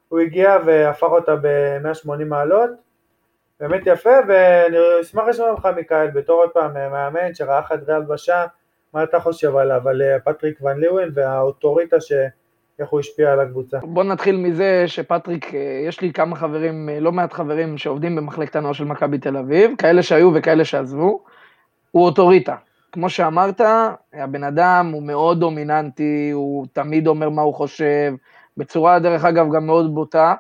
[0.09, 2.69] הוא הגיע והפך אותה ב-180 מעלות,
[3.59, 8.45] באמת יפה, ואני אשמח לשמוע ממך מיכאל, בתור עוד פעם מאמן שראה חדרי הלבשה,
[8.93, 12.11] מה אתה חושב עליו, על אה, פטריק ון ליוון והאוטוריטה ש...
[12.79, 13.77] איך הוא השפיע על הקבוצה.
[13.83, 18.55] בוא נתחיל מזה שפטריק, אה, יש לי כמה חברים, אה, לא מעט חברים שעובדים במחלקת
[18.55, 21.23] הנוער של מכבי תל אביב, כאלה שהיו וכאלה שעזבו,
[21.91, 22.55] הוא אוטוריטה.
[22.91, 23.61] כמו שאמרת,
[24.13, 28.13] הבן אדם הוא מאוד דומיננטי, הוא תמיד אומר מה הוא חושב,
[28.59, 30.33] בצורה, דרך אגב, גם מאוד בוטה.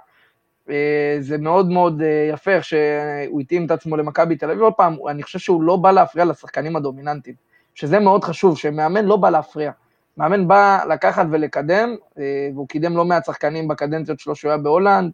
[0.69, 4.61] אה, זה מאוד מאוד אה, יפה איך שהוא התאים את עצמו למכבי תל אביב.
[4.61, 7.35] עוד פעם, אני חושב שהוא לא בא להפריע לשחקנים הדומיננטיים,
[7.75, 9.71] שזה מאוד חשוב, שמאמן לא בא להפריע.
[10.17, 15.11] מאמן בא לקחת ולקדם, אה, והוא קידם לא מעט שחקנים בקדנציות שלו שהוא היה בהולנד,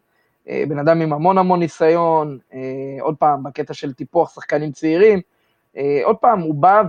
[0.68, 2.38] בן אדם עם המון המון ניסיון,
[3.00, 5.20] עוד פעם, בקטע של טיפוח שחקנים צעירים.
[6.04, 6.82] עוד פעם, הוא בא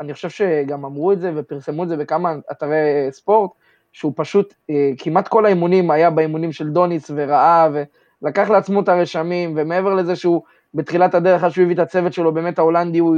[0.00, 3.50] אני חושב שגם אמרו את זה ופרסמו את זה בכמה אתרי ספורט,
[3.94, 7.68] שהוא פשוט, אה, כמעט כל האימונים היה באימונים של דוניס וראה,
[8.22, 10.42] ולקח לעצמו את הרשמים, ומעבר לזה שהוא
[10.74, 13.16] בתחילת הדרך, אז שהוא הביא את הצוות שלו, באמת ההולנדי, הוא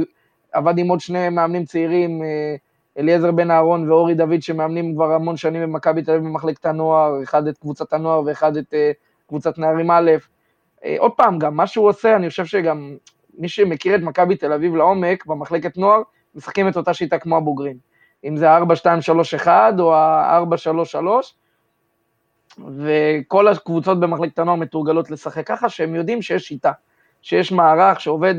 [0.51, 2.55] עבד עם עוד שני מאמנים צעירים, אה,
[2.97, 7.47] אליעזר בן אהרון ואורי דוד, שמאמנים כבר המון שנים במכבי תל אביב במחלקת הנוער, אחד
[7.47, 8.91] את קבוצת הנוער ואחד את אה,
[9.27, 10.11] קבוצת נערים א'.
[10.97, 12.95] עוד פעם, גם מה שהוא עושה, אני חושב שגם
[13.37, 16.01] מי שמכיר את מכבי תל אביב לעומק, במחלקת נוער,
[16.35, 17.77] משחקים את אותה שיטה כמו הבוגרים.
[18.23, 19.47] אם זה ה-4-2-3-1
[19.79, 20.97] או ה-4-3-3,
[22.77, 26.71] וכל הקבוצות במחלקת הנוער מתורגלות לשחק ככה, שהם יודעים שיש שיטה,
[27.21, 28.35] שיש מערך שעובד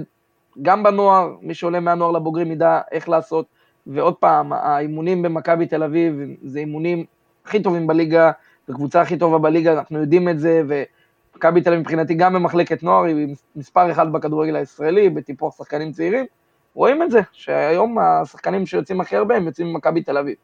[0.62, 3.46] גם בנוער, מי שעולה מהנוער לבוגרים ידע איך לעשות,
[3.86, 7.04] ועוד פעם, האימונים במכבי תל אביב זה אימונים
[7.44, 8.30] הכי טובים בליגה,
[8.68, 13.04] וקבוצה הכי טובה בליגה, אנחנו יודעים את זה, ומכבי תל אביב מבחינתי גם במחלקת נוער
[13.04, 16.24] היא מספר אחד בכדורגל הישראלי, בטיפוח שחקנים צעירים,
[16.78, 20.34] רואים את זה, שהיום השחקנים שיוצאים הכי הרבה הם יוצאים ממכבי תל אביב.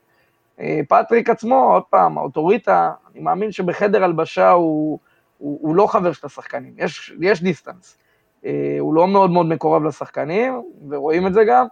[0.61, 4.99] אה, פטריק עצמו, עוד פעם, האוטוריטה, אני מאמין שבחדר הלבשה הוא,
[5.39, 7.99] הוא, הוא לא חבר של השחקנים, יש, יש distance.
[8.45, 11.66] אה, הוא לא מאוד מאוד מקורב לשחקנים, ורואים את זה גם,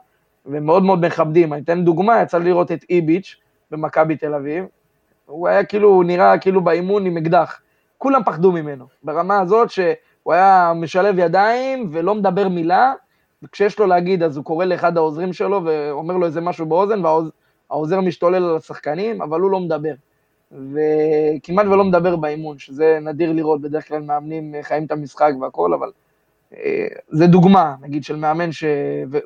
[0.46, 1.52] ומאוד מאוד מכבדים.
[1.52, 3.36] אני אתן דוגמה, יצא לי לראות את איביץ'
[3.70, 4.64] במכבי תל אביב,
[5.26, 7.60] הוא היה כאילו, הוא נראה כאילו באימון עם אקדח.
[7.98, 12.92] כולם פחדו ממנו, ברמה הזאת שהוא היה משלב ידיים ולא מדבר מילה,
[13.42, 18.00] וכשיש לו להגיד, אז הוא קורא לאחד העוזרים שלו ואומר לו איזה משהו באוזן, והעוזר
[18.00, 19.94] משתולל על השחקנים, אבל הוא לא מדבר.
[20.52, 25.90] וכמעט ולא מדבר באימון, שזה נדיר לראות, בדרך כלל מאמנים חיים את המשחק והכל, אבל
[26.54, 28.64] אה, זה דוגמה, נגיד, של מאמן ש...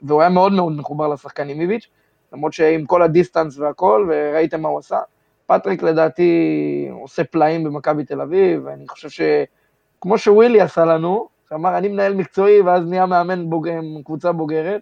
[0.02, 1.88] והוא היה מאוד מאוד מחובר לשחקן עם איביץ',
[2.32, 4.98] למרות שעם כל ה distance והכל, וראיתם מה הוא עשה.
[5.46, 11.88] פטריק לדעתי עושה פלאים במכבי תל אביב, ואני חושב שכמו שווילי עשה לנו, שאמר אני
[11.88, 13.68] מנהל מקצועי ואז נהיה מאמן בוג...
[14.04, 14.80] קבוצה בוגרת,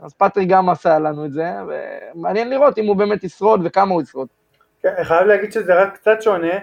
[0.00, 4.02] אז פטריק גם עשה לנו את זה, ומעניין לראות אם הוא באמת ישרוד וכמה הוא
[4.02, 4.28] ישרוד.
[4.82, 6.58] כן, חייב להגיד שזה רק קצת שונה,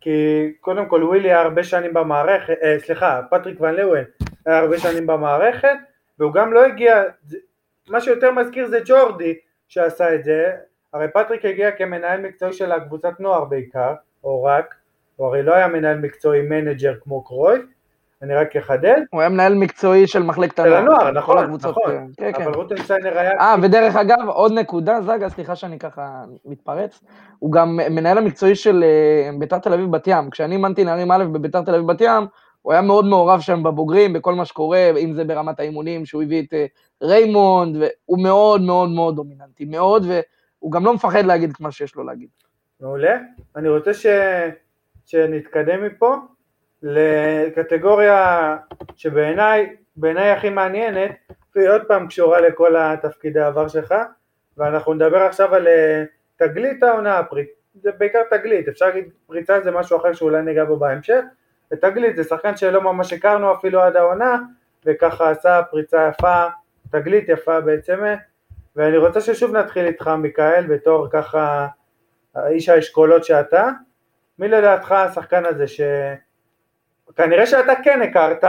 [0.00, 4.04] כי קודם כל ווילי היה הרבה שנים במערכת, אה, סליחה, פטריק ון לוון
[4.46, 5.76] היה הרבה שנים במערכת,
[6.18, 7.02] והוא גם לא הגיע,
[7.88, 9.34] מה שיותר מזכיר זה ג'ורדי
[9.68, 10.52] שעשה את זה,
[10.92, 13.94] הרי פטריק הגיע כמנהל מקצועי של הקבוצת נוער בעיקר,
[14.24, 14.74] או רק,
[15.16, 17.62] הוא הרי לא היה מנהל מקצועי מנג'ר כמו קרויף,
[18.22, 19.00] אני רק אחדד.
[19.10, 20.80] הוא היה מנהל מקצועי של מחלקת הנוער.
[20.80, 22.12] של הנוער, נכון, נכון.
[22.16, 22.42] כן, כן.
[22.42, 23.38] אבל רוטנשטיינר היה...
[23.40, 27.00] אה, ודרך אגב, עוד נקודה, זגה, סליחה שאני ככה מתפרץ,
[27.38, 30.30] הוא גם מנהל המקצועי של אה, ביתר תל אביב בת ים.
[30.30, 32.26] כשאני אימנתי נערים א' בביתר תל אביב בת ים,
[32.62, 36.42] הוא היה מאוד מעורב שם בבוגרים, בכל מה שקורה, אם זה ברמת האימונים, שהוא הביא
[36.42, 36.66] את אה,
[37.02, 41.96] ריימונד, והוא מאוד מאוד מאוד דומיננטי, מאוד, והוא גם לא מפחד להגיד את מה שיש
[41.96, 42.28] לו להגיד.
[42.80, 43.18] מעולה.
[43.56, 44.06] אני רוצה ש...
[45.04, 46.16] שנתקדם מפה.
[46.82, 48.56] לקטגוריה
[48.96, 51.10] שבעיניי, בעיניי הכי מעניינת,
[51.56, 53.94] והיא עוד פעם קשורה לכל התפקידי העבר שלך,
[54.56, 56.04] ואנחנו נדבר עכשיו על אה,
[56.36, 57.20] תגלית העונה,
[57.74, 61.20] זה בעיקר תגלית, אפשר להגיד פריצה זה משהו אחר שאולי ניגע בו בהמשך,
[61.72, 64.38] ותגלית זה שחקן שלא ממש הכרנו אפילו עד העונה,
[64.86, 66.46] וככה עשה פריצה יפה,
[66.90, 68.00] תגלית יפה בעצם,
[68.76, 71.66] ואני רוצה ששוב נתחיל איתך מיכאל, בתור ככה
[72.46, 73.68] איש האשכולות שאתה,
[74.38, 75.80] מי לדעתך השחקן הזה ש...
[77.16, 78.44] כנראה שאתה כן הכרת,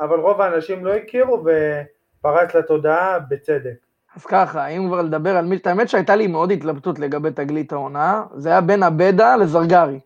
[0.00, 3.74] אבל רוב האנשים לא הכירו ופרץ לתודעה בצדק.
[4.16, 8.22] אז ככה, אם כבר לדבר על מילטה, האמת שהייתה לי מאוד התלבטות לגבי תגלית העונה,
[8.34, 10.00] זה היה בין אבדה לזרגרי.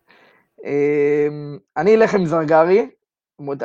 [0.64, 2.90] אמ, אני אלך עם זרגרי,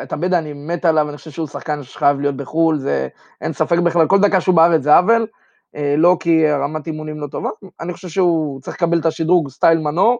[0.03, 3.07] את אבדה אני מת עליו, אני חושב שהוא שחקן שחייב להיות בחו"ל, זה
[3.41, 5.27] אין ספק בכלל, כל דקה שהוא בארץ זה עוול,
[5.75, 7.49] אה, לא כי רמת אימונים לא טובה,
[7.79, 10.19] אני חושב שהוא צריך לקבל את השדרוג סטייל מנור.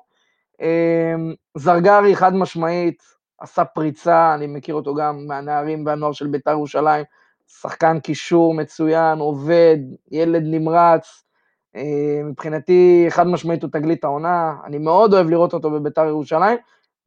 [0.62, 3.04] אמ, זרגרי חד משמעית,
[3.42, 7.06] עשה פריצה, אני מכיר אותו גם מהנערים והנוער של בית"ר ירושלים,
[7.48, 9.78] שחקן קישור מצוין, עובד,
[10.12, 11.24] ילד נמרץ,
[11.76, 16.58] אה, מבחינתי חד משמעית הוא תגלית העונה, אני מאוד אוהב לראות אותו בבית"ר ירושלים,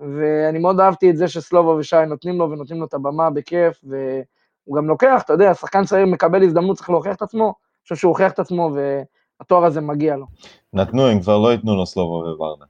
[0.00, 4.76] ואני מאוד אהבתי את זה שסלובה ושי נותנים לו ונותנים לו את הבמה בכיף, והוא
[4.76, 8.08] גם לוקח, אתה יודע, שחקן צעיר מקבל הזדמנות, צריך להוכיח את עצמו, אני חושב שהוא
[8.08, 10.26] הוכיח את עצמו והתואר הזה מגיע לו.
[10.72, 12.64] נתנו, הם כבר לא ייתנו לו סלובה וברדה.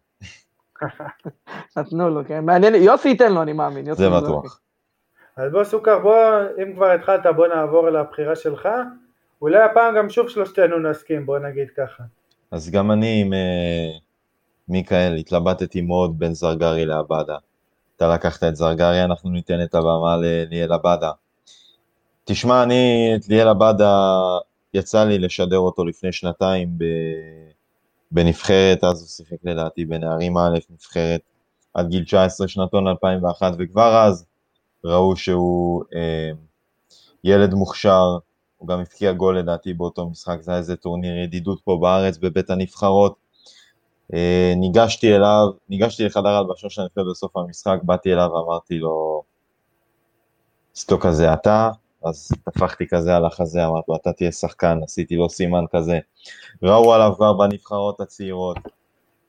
[1.77, 3.95] נתנו לו, כן, מעניין, יוסי ייתן לו, אני מאמין.
[3.95, 4.61] זה בטוח.
[5.37, 6.17] אז בוא סוכר, בוא,
[6.63, 8.69] אם כבר התחלת, בוא נעבור אל הבחירה שלך.
[9.43, 12.03] אולי הפעם גם שוב שלושתנו נסכים, בוא נגיד ככה.
[12.51, 14.01] אז גם אני עם uh,
[14.69, 17.37] מיכאל התלבטתי מאוד בין זרגרי לעבדה.
[17.97, 21.11] אתה לקחת את זרגרי, אנחנו ניתן את הבמה לליאל עבדה.
[22.25, 24.17] תשמע, אני את ליאל עבדה,
[24.75, 26.85] יצא לי לשדר אותו לפני שנתיים ב...
[28.15, 31.21] בנבחרת, אז הוא שיחק לדעתי בנערים א', נבחרת
[31.75, 34.27] עד גיל 19, שנתון 2001, וכבר אז
[34.85, 36.31] ראו שהוא אה,
[37.25, 38.19] ילד מוכשר,
[38.59, 42.51] הוא גם הבקיע גול לדעתי באותו משחק, זה היה איזה טורניר ידידות פה בארץ, בבית
[42.51, 43.15] הנבחרות.
[44.15, 49.23] אה, ניגשתי אליו, ניגשתי לחדר הלבשה של הנבחרת בסוף המשחק, באתי אליו ואמרתי לו,
[50.75, 51.71] סטוק הזה אתה,
[52.05, 55.99] אז טפחתי כזה על החזה, אמרתי לו, אתה תהיה שחקן, עשיתי לו סימן כזה.
[56.63, 58.57] ראו עליו כבר בנבחרות הצעירות,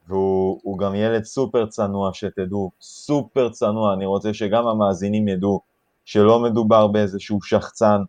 [0.08, 5.62] והוא גם ילד סופר צנוע, שתדעו, סופר צנוע, אני רוצה שגם המאזינים ידעו
[6.06, 8.02] שלא מדובר באיזשהו שחצן,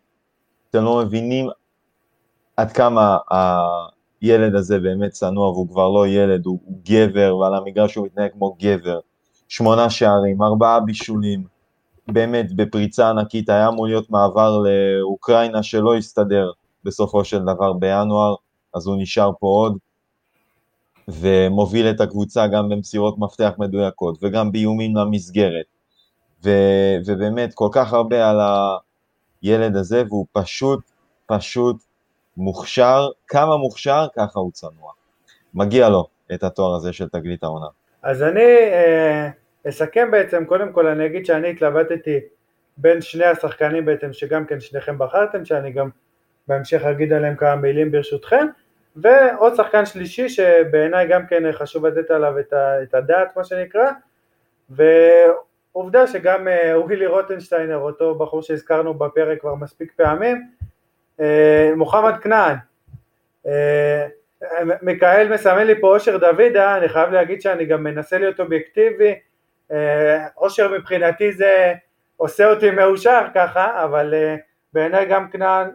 [0.69, 1.49] אתם לא מבינים
[2.57, 3.17] עד כמה
[4.21, 8.55] הילד הזה באמת צנוע, והוא כבר לא ילד, הוא, גבר, ועל המגרש הוא מתנהג כמו
[8.59, 8.99] גבר.
[9.49, 11.43] שמונה שערים, ארבעה בישולים,
[12.07, 16.51] באמת בפריצה ענקית, היה אמור להיות מעבר לאוקראינה שלא הסתדר
[16.83, 18.35] בסופו של דבר בינואר,
[18.75, 19.77] אז הוא נשאר פה עוד,
[21.07, 25.65] ומוביל את הקבוצה גם במסירות מפתח מדויקות, וגם באיומים למסגרת,
[26.43, 26.49] ו,
[27.05, 28.39] ובאמת כל כך הרבה על
[29.41, 30.79] הילד הזה, והוא פשוט,
[31.25, 31.75] פשוט
[32.37, 34.91] מוכשר, כמה מוכשר, ככה הוא צנוע.
[35.53, 37.67] מגיע לו את התואר הזה של תגלית העונה.
[38.03, 38.41] אז אני...
[38.41, 39.46] אה...
[39.69, 42.19] אסכם בעצם, קודם כל אני אגיד שאני התלבטתי
[42.77, 45.89] בין שני השחקנים בעצם שגם כן שניכם בחרתם, שאני גם
[46.47, 48.47] בהמשך אגיד עליהם כמה מילים ברשותכם,
[48.95, 53.91] ועוד שחקן שלישי שבעיניי גם כן חשוב לתת עליו את, ה, את הדעת מה שנקרא,
[54.69, 60.47] ועובדה שגם אה, ווילי רוטנשטיינר, אותו בחור שהזכרנו בפרק כבר מספיק פעמים,
[61.19, 62.55] אה, מוחמד כנען,
[63.47, 64.07] אה,
[64.81, 69.15] מיכאל מסמן לי פה אושר דוידה, אני חייב להגיד שאני גם מנסה להיות אובייקטיבי,
[70.37, 71.73] אושר מבחינתי זה
[72.17, 74.35] עושה אותי מאושר ככה, אבל אה,
[74.73, 75.69] בעיניי גם כנען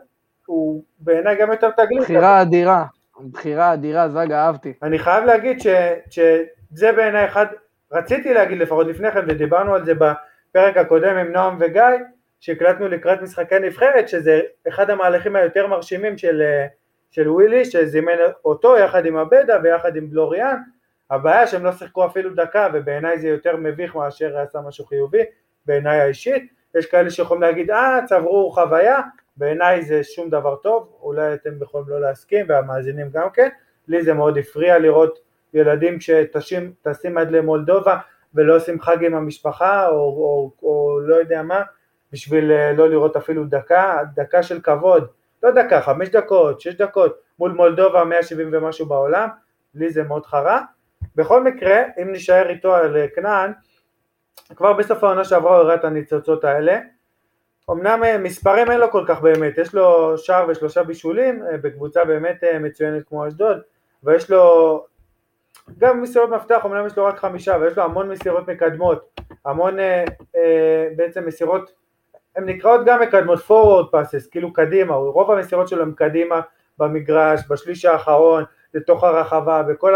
[0.46, 2.02] הוא בעיניי גם יותר תגלית.
[2.02, 2.84] בחירה אדירה,
[3.32, 4.72] בחירה אדירה, זגה, אהבתי.
[4.82, 5.66] אני חייב להגיד ש,
[6.10, 7.46] שזה בעיניי אחד,
[7.92, 11.82] רציתי להגיד לפחות לפני כן, ודיברנו על זה בפרק הקודם עם נועם וגיא,
[12.40, 16.42] שהקלטנו לקראת משחקי נבחרת, שזה אחד המהלכים היותר מרשימים של,
[17.10, 20.56] של ווילי, שזימן אותו יחד עם עבדה ויחד עם בלוריאן,
[21.12, 25.22] הבעיה שהם לא שיחקו אפילו דקה, ובעיניי זה יותר מביך מאשר עשה משהו חיובי,
[25.66, 29.00] בעיניי האישית, יש כאלה שיכולים להגיד, אה, צברו חוויה,
[29.36, 33.48] בעיניי זה שום דבר טוב, אולי אתם יכולים לא להסכים, והמאזינים גם כן,
[33.88, 35.18] לי זה מאוד הפריע לראות
[35.54, 37.98] ילדים שטסים עד למולדובה
[38.34, 41.62] ולא עושים חג עם המשפחה, או, או, או לא יודע מה,
[42.12, 45.06] בשביל אה, לא לראות אפילו דקה, דקה של כבוד,
[45.42, 49.28] לא דקה, חמש דקות, שש דקות, מול מולדובה 170 ומשהו בעולם,
[49.74, 50.62] לי זה מאוד חרה.
[51.16, 53.52] בכל מקרה, אם נשאר איתו על אה, כנען,
[54.56, 56.78] כבר בסוף העונה שעברה הוא הראה את הניצוצות האלה,
[57.70, 62.44] אמנם אה, מספרים אין לו כל כך באמת, יש לו שער ושלושה בישולים בקבוצה באמת
[62.60, 63.60] מצוינת כמו אשדוד,
[64.04, 64.84] ויש לו
[65.78, 69.76] גם מסירות מפתח, אמנם יש לו רק חמישה, ויש לו המון מסירות מקדמות, המון
[70.96, 71.72] בעצם מסירות
[72.36, 76.40] הן נקראות גם מקדמות forward passes, כאילו קדימה, רוב המסירות שלו הן קדימה
[76.78, 78.44] במגרש, בשליש האחרון,
[78.74, 79.94] לתוך הרחבה, וכל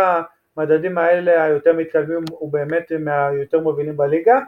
[0.56, 4.38] המדדים האלה היותר מתקדמים הוא באמת מהיותר מובילים בליגה,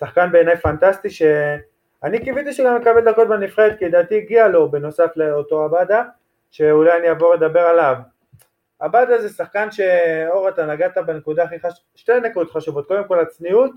[0.00, 5.62] שחקן בעיניי פנטסטי שאני קיוויתי שגם יקבל דקות בנבחרת כי לדעתי הגיע לו בנוסף לאותו
[5.62, 6.02] עבדה,
[6.50, 7.96] שאולי אני אעבור לדבר עליו.
[8.78, 13.70] עבדה זה שחקן שאור אתה נגעת בנקודה הכי חשובה, שתי נקודות חשובות, קודם כל הצניעות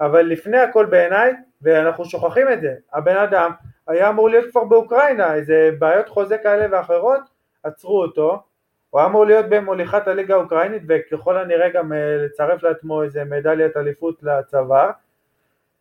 [0.00, 3.50] אבל לפני הכל בעיניי, ואנחנו שוכחים את זה, הבן אדם
[3.88, 7.20] היה אמור להיות כבר באוקראינה, איזה בעיות חוזה כאלה ואחרות,
[7.62, 8.42] עצרו אותו,
[8.90, 14.22] הוא אמור להיות במוליכת הליגה האוקראינית וככל הנראה גם אה, לצרף לעצמו איזה מדליית אליפות
[14.22, 14.90] לצבא,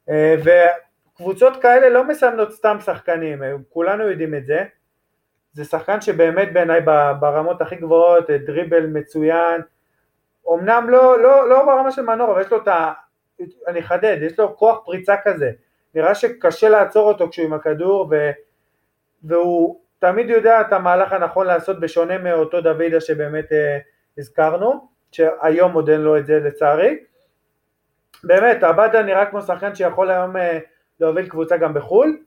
[0.09, 4.63] אה, וקבוצות כאלה לא מסמנות סתם שחקנים, אה, כולנו יודעים את זה,
[5.53, 6.81] זה שחקן שבאמת בעיניי
[7.19, 9.61] ברמות הכי גבוהות, דריבל מצוין,
[10.53, 12.67] אמנם לא, לא, לא ברמה של מנור, אבל יש לו את
[13.67, 15.51] אני אחדד, יש לו כוח פריצה כזה,
[15.95, 18.29] נראה שקשה לעצור אותו כשהוא עם הכדור ו,
[19.23, 23.77] והוא תמיד יודע את המהלך הנכון לעשות בשונה מאותו דוידה שבאמת אה,
[24.17, 26.97] הזכרנו, שהיום עוד אין לו את זה לצערי.
[28.23, 30.59] באמת, עבדה נראה כמו שחקן שיכול היום אה,
[30.99, 32.17] להוביל קבוצה גם בחו"ל,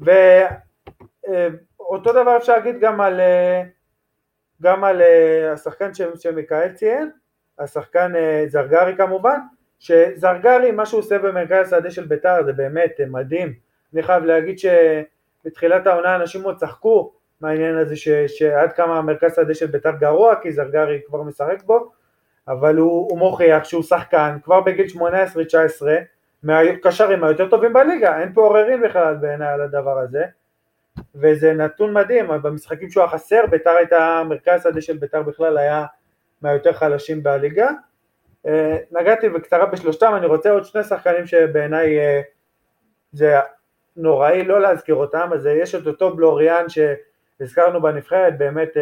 [0.00, 3.62] ואותו אה, דבר אפשר להגיד גם על, אה,
[4.62, 7.10] גם על אה, השחקן שמיקאל ציין,
[7.58, 9.38] השחקן אה, זרגרי כמובן,
[9.78, 13.54] שזרגרי, מה שהוא עושה במרכז השדה של ביתר זה באמת מדהים.
[13.94, 14.58] אני חייב להגיד
[15.42, 20.34] שבתחילת העונה אנשים עוד צחקו מהעניין הזה ש, שעד כמה המרכז השדה של ביתר גרוע,
[20.42, 21.90] כי זרגרי כבר משחק בו,
[22.48, 25.00] אבל הוא, הוא מוכיח שהוא שחקן כבר בגיל 18-19
[26.42, 30.24] מהקשרים היותר טובים בליגה, אין פה עוררין בכלל בעיניי על הדבר הזה,
[31.14, 35.84] וזה נתון מדהים, במשחקים שהוא היה חסר, ביתר הייתה, מרכז השדה של ביתר בכלל היה
[36.42, 37.70] מהיותר חלשים בליגה,
[38.46, 42.20] אה, נגעתי בקצרה בשלושתם, אני רוצה עוד שני שחקנים שבעיניי אה,
[43.12, 43.36] זה
[43.96, 48.76] נוראי לא להזכיר אותם, אז אה, יש את אותו בלוריאן שהזכרנו בנבחרת, באמת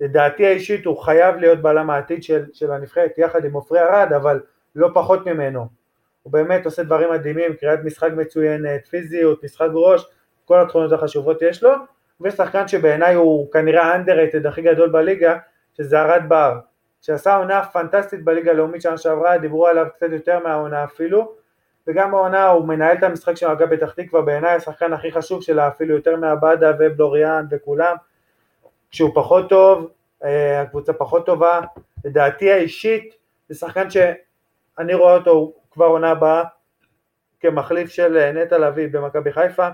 [0.00, 4.40] לדעתי האישית הוא חייב להיות בלם העתיד של, של הנבחרת יחד עם עופרי ארד, אבל
[4.74, 5.66] לא פחות ממנו.
[6.22, 10.06] הוא באמת עושה דברים מדהימים, קריאת משחק מצוינת, פיזיות, משחק ראש,
[10.44, 11.72] כל התכונות החשובות יש לו,
[12.20, 15.38] ושחקן שבעיניי הוא כנראה האנדרטד הכי גדול בליגה,
[15.76, 16.58] שזה ארד בר.
[17.02, 21.34] שעשה עונה פנטסטית בליגה הלאומית שנה שעברה, דיברו עליו קצת יותר מהעונה אפילו,
[21.90, 25.68] וגם העונה הוא מנהל את המשחק של מכבי פתח תקווה, בעיניי השחקן הכי חשוב שלה,
[25.68, 27.96] אפילו יותר מעבדה ובלוריאן וכולם,
[28.90, 29.90] כשהוא פחות טוב,
[30.24, 31.60] אה, הקבוצה פחות טובה,
[32.04, 33.14] לדעתי האישית,
[33.48, 36.44] זה שחקן שאני רואה אותו כבר עונה הבאה
[37.40, 39.68] כמחליף של אה, נטע לביא במכבי חיפה,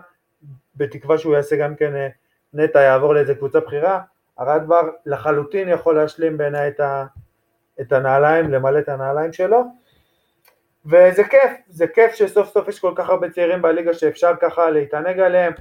[0.77, 2.09] בתקווה שהוא יעשה גם כן, אה,
[2.55, 4.01] נטע יעבור לאיזה קבוצה בכירה,
[4.39, 6.81] הרדבר לחלוטין יכול להשלים בעיניי את,
[7.81, 9.65] את הנעליים, למלא את הנעליים שלו
[10.87, 15.21] וזה כיף, זה כיף שסוף סוף יש כל כך הרבה צעירים בליגה שאפשר ככה להתענג
[15.21, 15.53] עליהם,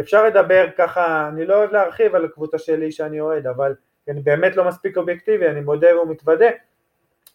[0.00, 3.74] אפשר לדבר ככה, אני לא אוהב להרחיב על הקבוצה שלי שאני אוהד, אבל
[4.08, 6.48] אני באמת לא מספיק אובייקטיבי, אני מודה ומתוודה,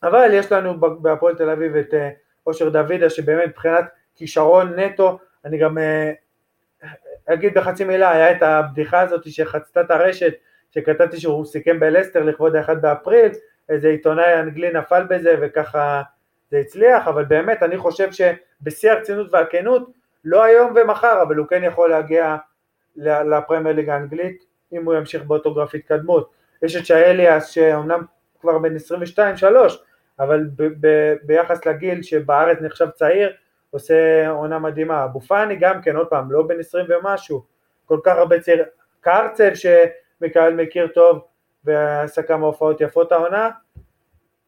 [0.04, 2.10] אבל יש לנו בהפועל תל אביב את אה,
[2.48, 3.86] אושר דוידה שבאמת מבחינת
[4.16, 6.12] כישרון נטו, אני גם אה,
[7.26, 10.34] אגיד בחצי מילה, היה את הבדיחה הזאת שחצתה את הרשת
[10.72, 13.32] שכתבתי שהוא סיכם בלסטר לכבוד האחד באפריל,
[13.70, 16.02] איזה עיתונאי אנגלי נפל בזה וככה
[16.52, 19.90] זה הצליח, אבל באמת אני חושב שבשיא הרצינות והכנות,
[20.26, 22.36] לא היום ומחר, אבל הוא כן יכול להגיע
[22.96, 26.32] לפרמייר ליגה האנגלית, אם הוא ימשיך באותו גרף התקדמות.
[26.62, 28.06] יש את שאליאס שאומנם
[28.42, 28.80] כבר בן 22-3,
[30.20, 33.34] אבל ב- ב- ביחס לגיל שבארץ נחשב צעיר,
[33.72, 35.06] עושה עונה מדהימה.
[35.06, 37.46] אבו פאני גם כן, עוד פעם, לא בן 20 ומשהו,
[37.86, 38.66] כל כך הרבה צעירים,
[39.02, 41.26] קרצל שמיכאל מכיר טוב
[41.64, 43.50] ועשה כמה הופעות יפות העונה,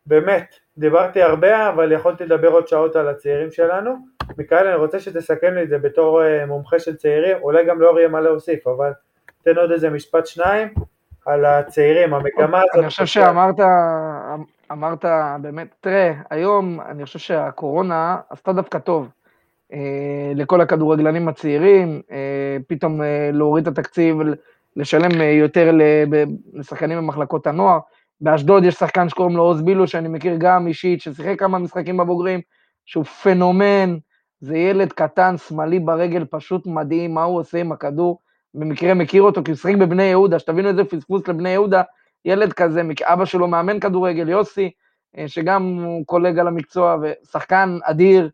[0.06, 3.96] באמת, דיברתי הרבה אבל יכולתי לדבר עוד שעות על הצעירים שלנו,
[4.38, 8.00] מיכאל אני רוצה שתסכם לי את זה בתור אה, מומחה של צעירים, אולי גם לאור
[8.00, 8.92] יהיה מה להוסיף, אבל
[9.44, 10.68] תן עוד איזה משפט שניים
[11.26, 12.76] על הצעירים, המגמה הזאת.
[12.76, 13.56] אני חושב שאמרת,
[14.72, 15.06] אמרת
[15.42, 19.10] באמת, תראה, היום אני חושב שהקורונה עשתה דווקא טוב
[19.74, 23.02] אה, לכל הכדורגלנים הצעירים, אה, פתאום
[23.34, 24.18] להוריד את התקציב,
[24.76, 25.72] לשלם יותר
[26.54, 27.80] לשחקנים במחלקות הנוער.
[28.22, 32.42] באשדוד יש שחקן שקוראים לו עוז בילו, שאני מכיר גם אישית, ששיחק כמה משחקים בבוגרים,
[32.86, 33.98] שהוא פנומן,
[34.40, 38.20] זה ילד קטן, שמאלי ברגל, פשוט מדהים, מה הוא עושה עם הכדור.
[38.54, 41.82] במקרה מכיר אותו, כי הוא שיחק בבני יהודה, שתבינו איזה פספוס לבני יהודה,
[42.26, 44.72] ילד כזה, אבא שלו מאמן כדורגל, יוסי,
[45.18, 48.30] אה, שגם הוא קולגה למקצוע, ושחקן אדיר,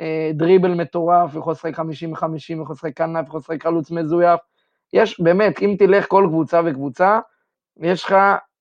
[0.00, 4.40] אה, דריבל מטורף, יכול לשחק 50-50, יכול לשחק כנף, יכול לשחק חלוץ מזויף.
[4.92, 7.18] יש, באמת, אם תלך כל קבוצה וקבוצה,
[7.80, 8.14] יש לך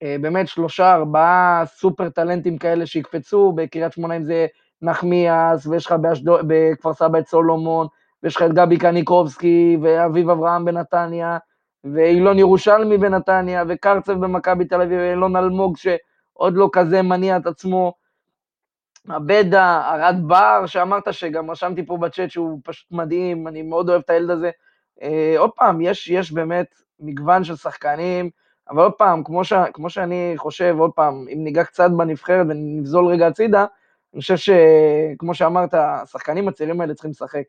[0.03, 4.45] באמת שלושה, ארבעה סופר טלנטים כאלה שיקפצו, בקריית שמונה אם זה
[4.81, 5.95] נחמיאס, ויש לך
[6.47, 7.87] בכפר סבא את סולומון,
[8.23, 11.37] ויש לך את גבי קניקובסקי, ואביב אברהם בנתניה,
[11.83, 17.93] ואילון ירושלמי בנתניה, וקרצב במכבי תל אביב, ואילון אלמוג שעוד לא כזה מניע את עצמו.
[19.09, 24.09] עבדה, ארד בר, שאמרת שגם רשמתי פה בצ'אט שהוא פשוט מדהים, אני מאוד אוהב את
[24.09, 24.49] הילד הזה.
[25.01, 26.67] אה, עוד פעם, יש, יש באמת
[26.99, 28.29] מגוון של שחקנים,
[28.69, 33.05] אבל עוד פעם, כמו, ש, כמו שאני חושב, עוד פעם, אם ניגע קצת בנבחרת ונבזול
[33.05, 33.65] רגע הצידה,
[34.13, 37.43] אני חושב שכמו שאמרת, השחקנים הצעירים האלה צריכים לשחק.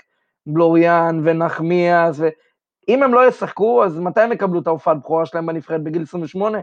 [0.46, 5.82] בלוריאן ונחמיאס, ואם הם לא ישחקו, אז מתי הם יקבלו את ההופעת בכורה שלהם בנבחרת
[5.82, 6.58] בגיל 28?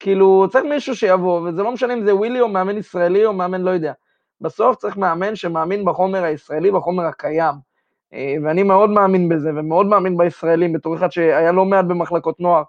[0.00, 3.60] כאילו, צריך מישהו שיבוא, וזה לא משנה אם זה ווילי או מאמן ישראלי או מאמן
[3.60, 3.92] לא יודע.
[4.40, 7.54] בסוף צריך מאמן שמאמין בחומר הישראלי, בחומר הקיים.
[8.14, 12.62] אה, ואני מאוד מאמין בזה, ומאוד מאמין בישראלים, בתור אחד שהיה לא מעט במחלקות נוער.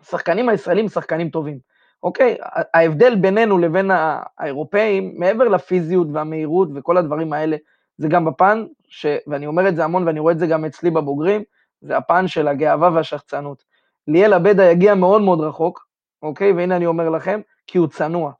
[0.00, 1.58] השחקנים הישראלים שחקנים טובים.
[2.02, 2.36] אוקיי,
[2.74, 3.90] ההבדל בינינו לבין
[4.38, 7.56] האירופאים, מעבר לפיזיות והמהירות וכל הדברים האלה,
[7.98, 10.90] זה גם בפן, ש, ואני אומר את זה המון ואני רואה את זה גם אצלי
[10.90, 11.42] בבוגרים,
[11.80, 13.64] זה הפן של הגאווה והשחצנות.
[14.08, 15.86] ליאל עבדה יגיע מאוד מאוד רחוק,
[16.22, 16.52] אוקיי?
[16.52, 18.32] והנה אני אומר לכם, כי הוא צנוע.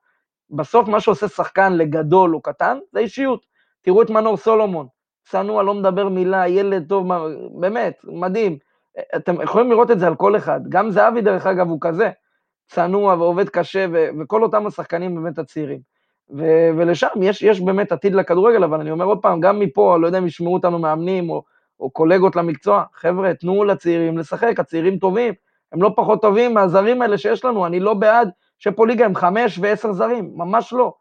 [0.50, 3.46] בסוף מה שעושה שחקן לגדול או קטן, זה אישיות.
[3.82, 4.86] תראו את מנור סולומון,
[5.28, 7.06] צנוע, לא מדבר מילה, ילד טוב,
[7.60, 8.58] באמת, מדהים.
[9.16, 10.60] אתם יכולים לראות את זה על כל אחד.
[10.68, 12.10] גם זהבי, דרך אגב, הוא כזה.
[12.68, 15.80] צנוע ועובד קשה, ו- וכל אותם השחקנים באמת הצעירים.
[16.30, 20.06] ו- ולשם יש, יש באמת עתיד לכדורגל, אבל אני אומר עוד פעם, גם מפה, לא
[20.06, 21.42] יודע אם ישמעו אותנו מאמנים או,
[21.80, 25.34] או קולגות למקצוע, חבר'ה, תנו לצעירים לשחק, הצעירים טובים,
[25.72, 29.58] הם לא פחות טובים מהזרים האלה שיש לנו, אני לא בעד שפה ליגה עם חמש
[29.62, 30.94] ועשר זרים, ממש לא.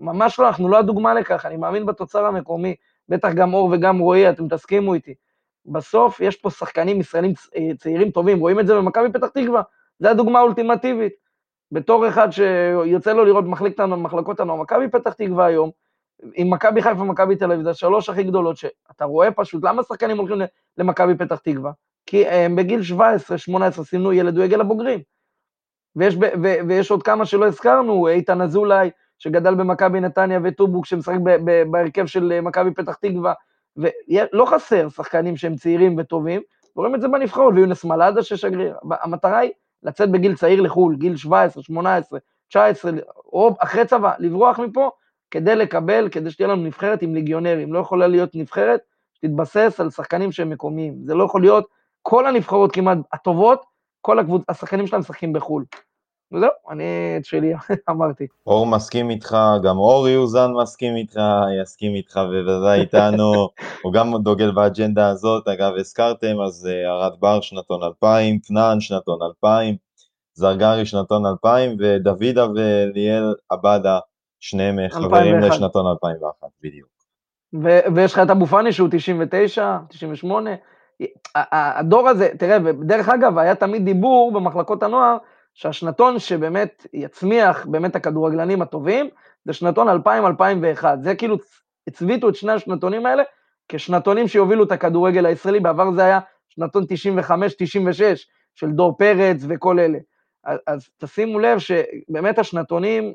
[0.00, 2.74] ממש לא, אנחנו לא הדוגמה לכך, אני מאמין בתוצר המקומי,
[3.08, 5.14] בטח גם אור וגם רועי, אתם תסכימו איתי.
[5.66, 7.32] בסוף יש פה שחקנים ישראלים
[7.78, 9.62] צעירים טובים, רואים את זה במכבי פתח תקווה,
[9.98, 11.12] זו הדוגמה האולטימטיבית.
[11.72, 15.70] בתור אחד שיוצא לו לראות מחלקת מחלקות הנוער, מכבי פתח תקווה היום,
[16.34, 20.18] עם מכבי חיפה ומכבי תל אביב, זה השלוש הכי גדולות, שאתה רואה פשוט, למה שחקנים
[20.18, 20.38] הולכים
[20.78, 21.72] למכבי פתח תקווה?
[22.06, 22.80] כי הם בגיל
[23.80, 25.00] 17-18 סימנו ילד, הוא יגיע לבוגרים.
[25.96, 26.20] ויש, ו,
[26.68, 31.14] ויש עוד כמה שלא הזכרנו, איתן אזולאי, שגדל במכבי נתניה וטובוק, שמשחק
[31.70, 33.32] בהרכב של מכבי פתח תקווה,
[33.76, 36.40] ולא חסר שחקנים שהם צעירים וטובים,
[36.76, 38.76] רואים את זה בנבחרות, ויונס מלאדה ששגריר.
[38.90, 39.50] המטרה היא
[39.82, 42.18] לצאת בגיל צעיר לחו"ל, גיל 17, 18,
[42.48, 42.90] 19,
[43.32, 44.90] או אחרי צבא, לברוח מפה,
[45.30, 47.72] כדי לקבל, כדי שתהיה לנו נבחרת עם ליגיונרים.
[47.72, 48.80] לא יכולה להיות נבחרת
[49.14, 50.94] שתתבסס על שחקנים שהם מקומיים.
[51.04, 51.66] זה לא יכול להיות,
[52.02, 53.64] כל הנבחרות כמעט הטובות,
[54.00, 54.42] כל הקבוצ...
[54.48, 55.64] השחקנים שלהם משחקים בחו"ל.
[56.32, 56.84] וזהו, אני
[57.16, 57.52] את שלי
[57.90, 58.26] אמרתי.
[58.46, 61.20] אור מסכים איתך, גם אור יוזן מסכים איתך,
[61.62, 63.48] יסכים איתך בוודאי איתנו,
[63.82, 69.18] הוא גם דוגל באג'נדה הזאת, אגב הזכרתם, אז ארד אה, בר שנתון 2000, כנען שנתון
[69.22, 69.76] 2000,
[70.34, 73.98] זרגרי שנתון 2000, ודוידה וליאל עבדה,
[74.40, 76.88] שניהם חברים לשנתון 2001, בדיוק.
[77.94, 80.50] ויש לך את אבו פאני שהוא 99, 98,
[81.34, 85.16] הדור הזה, תראה, ודרך אגב, היה תמיד דיבור במחלקות הנוער,
[85.54, 89.08] שהשנתון שבאמת יצמיח באמת הכדורגלנים הטובים,
[89.44, 90.84] זה שנתון 2000-2001.
[91.02, 91.36] זה כאילו,
[91.86, 93.22] הצביטו את שני השנתונים האלה
[93.68, 97.26] כשנתונים שיובילו את הכדורגל הישראלי, בעבר זה היה שנתון 95-96
[98.54, 99.98] של דור פרץ וכל אלה.
[100.44, 103.12] אז, אז תשימו לב שבאמת השנתונים,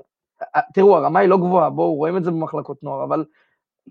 [0.74, 3.26] תראו, הרמה היא לא גבוהה, בואו, רואים את זה במחלקות נוער, אבל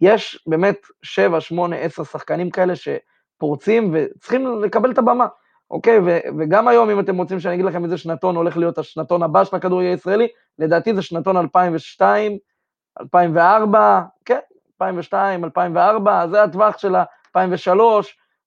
[0.01, 5.27] יש באמת 7, 8, 10 שחקנים כאלה שפורצים וצריכים לקבל את הבמה.
[5.71, 5.99] אוקיי?
[5.99, 9.45] ו- וגם היום, אם אתם רוצים שאני אגיד לכם איזה שנתון הולך להיות השנתון הבא
[9.45, 12.39] של הכדורגל הישראלי, לדעתי זה שנתון 2002,
[13.01, 14.39] 2004, כן,
[14.75, 17.81] 2002, 2004, זה הטווח של ה-2003,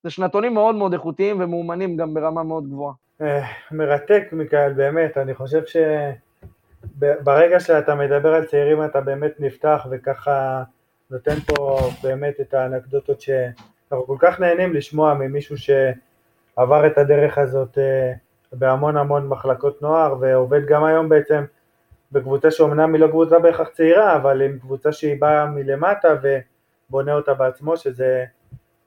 [0.04, 2.94] זה שנתונים מאוד מאוד איכותיים ומאומנים גם ברמה מאוד גבוהה.
[3.22, 5.62] אה, מרתק, מיכאל, באמת, אני חושב
[6.96, 10.64] שברגע שאתה מדבר על צעירים אתה באמת נפתח וככה
[11.12, 15.58] נותן פה באמת את האנקדוטות שאנחנו כל כך נהנים לשמוע ממישהו
[16.60, 18.14] שעבר את הדרך הזאת אה,
[18.54, 21.44] בהמון המון מחלקות נוער ועובד גם היום בעצם
[22.12, 26.08] בקבוצה שאומנם היא לא קבוצה בהכרח צעירה, אבל עם קבוצה שהיא באה מלמטה
[26.90, 28.26] ובונה אותה בעצמו, שזה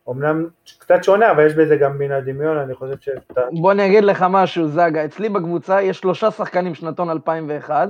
[0.06, 0.46] אומנם
[0.78, 3.08] קצת שונה, אבל יש בזה גם מן הדמיון, אני חושב ש...
[3.52, 7.88] בוא אני אגיד לך משהו, זגה, אצלי בקבוצה יש שלושה שחקנים שנתון 2001,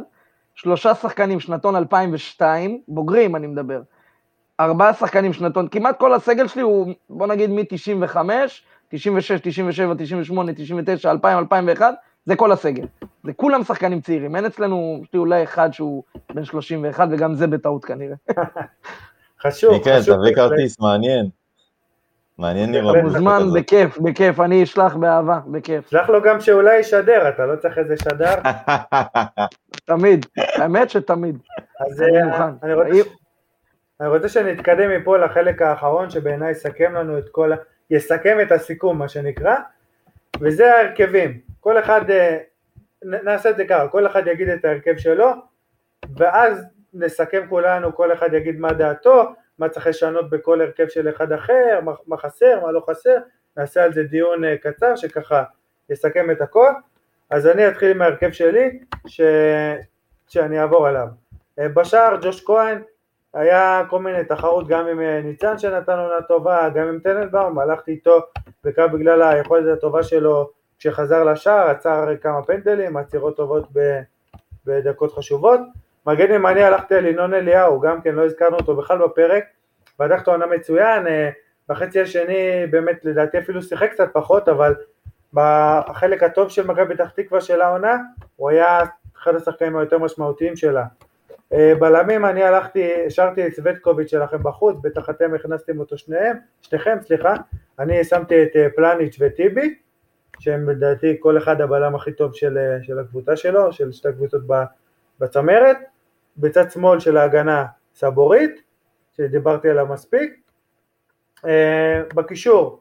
[0.55, 3.81] שלושה שחקנים שנתון 2002, בוגרים אני מדבר,
[4.61, 8.17] ארבעה שחקנים שנתון, כמעט כל הסגל שלי הוא, בוא נגיד מ-95,
[8.93, 11.95] 96, 97, 98, 99, 2000, 2001,
[12.27, 12.85] זה כל הסגל.
[13.25, 16.03] זה כולם שחקנים צעירים, אין אצלנו, יש לי אולי אחד שהוא
[16.35, 18.17] בן 31, וגם זה בטעות כנראה.
[19.43, 20.17] חשוב, חשוב.
[20.17, 21.29] תביא כרטיס, מעניין.
[22.39, 22.97] מעניין לראות.
[23.03, 23.43] מוזמן.
[23.55, 25.91] בכיף, בכיף, אני אשלח באהבה, בכיף.
[25.91, 28.35] שלח לו גם שאולי ישדר, אתה לא צריך איזה שדר.
[29.85, 31.39] תמיד, האמת שתמיד.
[31.81, 32.03] אז
[32.63, 33.11] אני אה, רוצה
[34.01, 37.57] אני רוצה שנתקדם מפה לחלק האחרון שבעיניי יסכם לנו את כל ה...
[37.93, 39.57] יסכם את הסיכום מה שנקרא
[40.41, 41.41] וזה ההרכבים.
[41.61, 42.39] כל אחד אה,
[43.03, 45.31] נעשה את זה ככה כל אחד יגיד את ההרכב שלו
[46.17, 46.65] ואז
[46.95, 51.81] נסכם כולנו כל אחד יגיד מה דעתו מה צריך לשנות בכל הרכב של אחד אחר
[52.07, 53.17] מה חסר מה לא חסר.
[53.57, 55.45] נעשה על זה דיון אה, קצר שככה
[55.91, 56.71] יסכם את הכל.
[57.31, 59.21] אז אני אתחיל עם ההרכב שלי ש...
[60.29, 61.07] שאני אעבור עליו.
[61.59, 62.83] אה, בשער ג'וש כהן
[63.35, 67.91] היה כל מיני תחרות גם עם אה, ניצן שנתן עונה טובה, גם עם טננבאום, הלכתי
[67.91, 68.21] איתו
[68.65, 73.69] בעיקר בגלל היכולת הטובה שלו כשחזר לשער, עצר כמה פנדלים, עצירות טובות
[74.67, 75.61] בדקות חשובות.
[76.07, 79.45] מגן ימני הלכתי על ינון אליהו, גם כן לא הזכרנו אותו בכלל בפרק,
[79.97, 81.31] פתח את העונה מצוין, אה,
[81.69, 84.75] בחצי השני באמת לדעתי אפילו שיחק קצת פחות, אבל
[85.33, 87.97] בחלק הטוב של מכבי פתח תקווה של העונה,
[88.37, 88.79] הוא היה
[89.23, 90.85] אחד השחקנים היותר משמעותיים שלה.
[91.53, 96.97] אה, בלמים אני הלכתי, השארתי את סווטקוביץ' שלכם בחוץ, בטח אתם הכנסתם אותו שניהם, שניכם
[97.01, 97.35] סליחה,
[97.79, 99.79] אני שמתי את אה, פלניץ' וטיבי,
[100.39, 104.43] שהם לדעתי כל אחד הבלם הכי טוב של, אה, של הקבוצה שלו, של שתי הקבוצות
[104.47, 104.65] ב-
[105.21, 105.77] בצמרת,
[106.37, 108.63] בצד שמאל של ההגנה סבורית,
[109.17, 110.39] שדיברתי עליו מספיק,
[112.15, 112.81] בקישור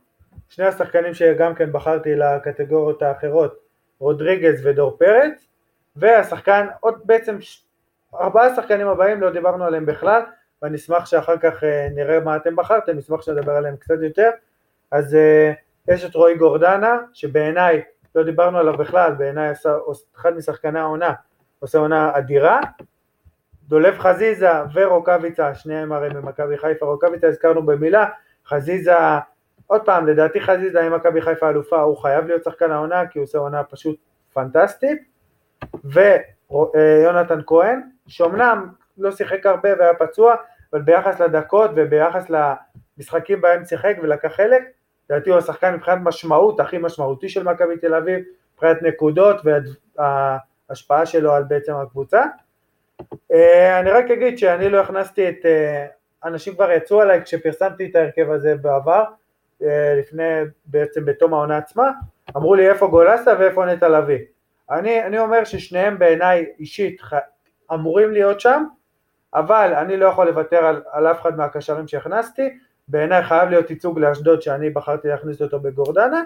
[0.49, 3.59] שני השחקנים שגם כן בחרתי לקטגוריות האחרות,
[3.99, 5.47] רודריגז ודור פרץ,
[5.95, 7.37] והשחקן, עוד בעצם
[8.15, 10.21] ארבעה שחקנים הבאים לא דיברנו עליהם בכלל,
[10.61, 14.29] ואני אשמח שאחר כך אה, נראה מה אתם בחרתם, נשמח שנדבר עליהם קצת יותר.
[14.91, 15.51] אז אה,
[15.87, 17.81] יש את רועי גורדנה, שבעיניי,
[18.15, 19.51] לא דיברנו עליו בכלל, בעיניי
[20.15, 21.13] אחד משחקני העונה,
[21.59, 22.59] עושה עונה אדירה.
[23.67, 28.05] דולב חזיזה ורוקאביצה, שניהם הרי ממכבי חיפה, רוקאביצה הזכרנו במילה,
[28.47, 28.95] חזיזה,
[29.67, 33.23] עוד פעם, לדעתי חזיזה עם מכבי חיפה אלופה, הוא חייב להיות שחקן העונה, כי הוא
[33.23, 33.95] עושה עונה פשוט
[34.33, 35.11] פנטסטית.
[35.83, 37.81] ויונתן כהן,
[38.11, 40.35] שאומנם לא שיחק הרבה והיה פצוע,
[40.73, 44.63] אבל ביחס לדקות וביחס למשחקים בהם שיחק ולקח חלק,
[45.09, 48.19] לדעתי הוא השחקן מבחינת משמעות, הכי משמעותי של מכבי תל אביב,
[48.53, 49.41] מבחינת נקודות
[49.97, 52.23] וההשפעה שלו על בעצם הקבוצה.
[53.31, 55.85] אה, אני רק אגיד שאני לא הכנסתי את, אה,
[56.25, 59.03] אנשים כבר יצאו עליי כשפרסמתי את ההרכב הזה בעבר,
[59.63, 60.23] אה, לפני,
[60.65, 61.91] בעצם בתום העונה עצמה,
[62.37, 64.19] אמרו לי איפה גולסה ואיפה נטע לביא.
[64.71, 67.01] אני, אני אומר ששניהם בעיניי אישית
[67.73, 68.63] אמורים להיות שם,
[69.33, 72.49] אבל אני לא יכול לוותר על, על אף אחד מהקשרים שהכנסתי,
[72.87, 76.21] בעיניי חייב להיות ייצוג לאשדוד שאני בחרתי להכניס אותו בגורדנה,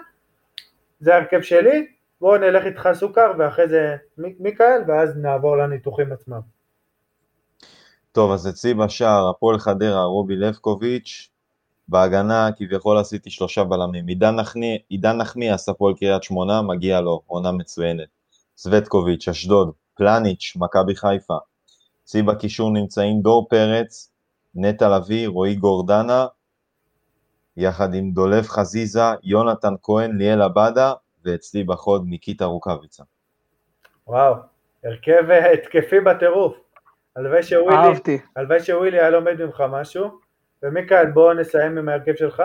[1.00, 1.86] זה ההרכב שלי,
[2.20, 6.40] בואו נלך איתך סוכר ואחרי זה מיכאל ואז נעבור לניתוחים עצמם.
[8.12, 11.30] טוב, אז אצלי בשער, הפועל חדרה, רובי לבקוביץ',
[11.88, 14.06] בהגנה כביכול עשיתי שלושה בלמים.
[14.88, 18.08] עידן נחמיאס, הפועל קריית שמונה, מגיע לו, עונה מצוינת.
[18.56, 21.36] סווטקוביץ', אשדוד, פלניץ', מכבי חיפה.
[22.04, 24.10] אצלי בקישור נמצאים דור פרץ,
[24.54, 26.26] נטע לביא, רועי גורדנה,
[27.56, 30.92] יחד עם דולב חזיזה, יונתן כהן, ליאל עבדה,
[31.24, 33.04] ואצלי בחוד ניקיטה רוקאביצה.
[34.06, 34.34] וואו,
[34.84, 36.56] הרכב אה, התקפי בטירוף.
[37.16, 38.18] הלוואי שווילי, אהבתי.
[38.36, 40.26] הלוואי שווילי היה לומד ממך משהו.
[40.62, 42.42] ומיכאל בואו נסיים עם ההרכב שלך.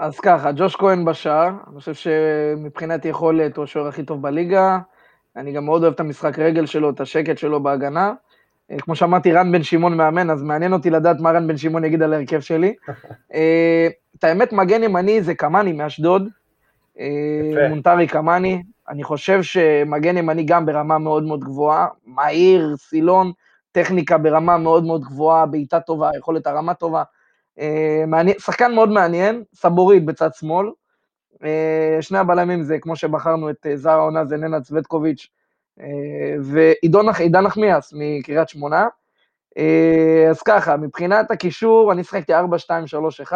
[0.00, 4.78] אז ככה, ג'וש כהן בשער, אני חושב שמבחינת יכולת הוא השוער הכי טוב בליגה,
[5.36, 8.12] אני גם מאוד אוהב את המשחק רגל שלו, את השקט שלו בהגנה.
[8.70, 11.84] אה, כמו שאמרתי, רן בן שמעון מאמן, אז מעניין אותי לדעת מה רן בן שמעון
[11.84, 12.74] יגיד על ההרכב שלי.
[13.34, 16.28] אה, את האמת, מגן ימני זה קמאני מאשדוד,
[17.00, 17.68] אה.
[17.68, 23.32] מונטרי קמאני, אני חושב שמגן ימני גם ברמה מאוד מאוד גבוהה, מהיר, סילון,
[23.72, 27.02] טכניקה ברמה מאוד מאוד גבוהה, בעיטה טובה, יכולת הרמה טובה.
[28.06, 30.66] מעניין, שחקן מאוד מעניין, סבורית בצד שמאל.
[31.44, 35.28] אה, שני הבלמים זה, כמו שבחרנו את זר העונה, זה ננה צווטקוביץ'
[36.42, 38.86] ועידן נחמיאס מקריית שמונה.
[40.30, 43.34] אז ככה, מבחינת הקישור, אני שחקתי 4-2-3-1.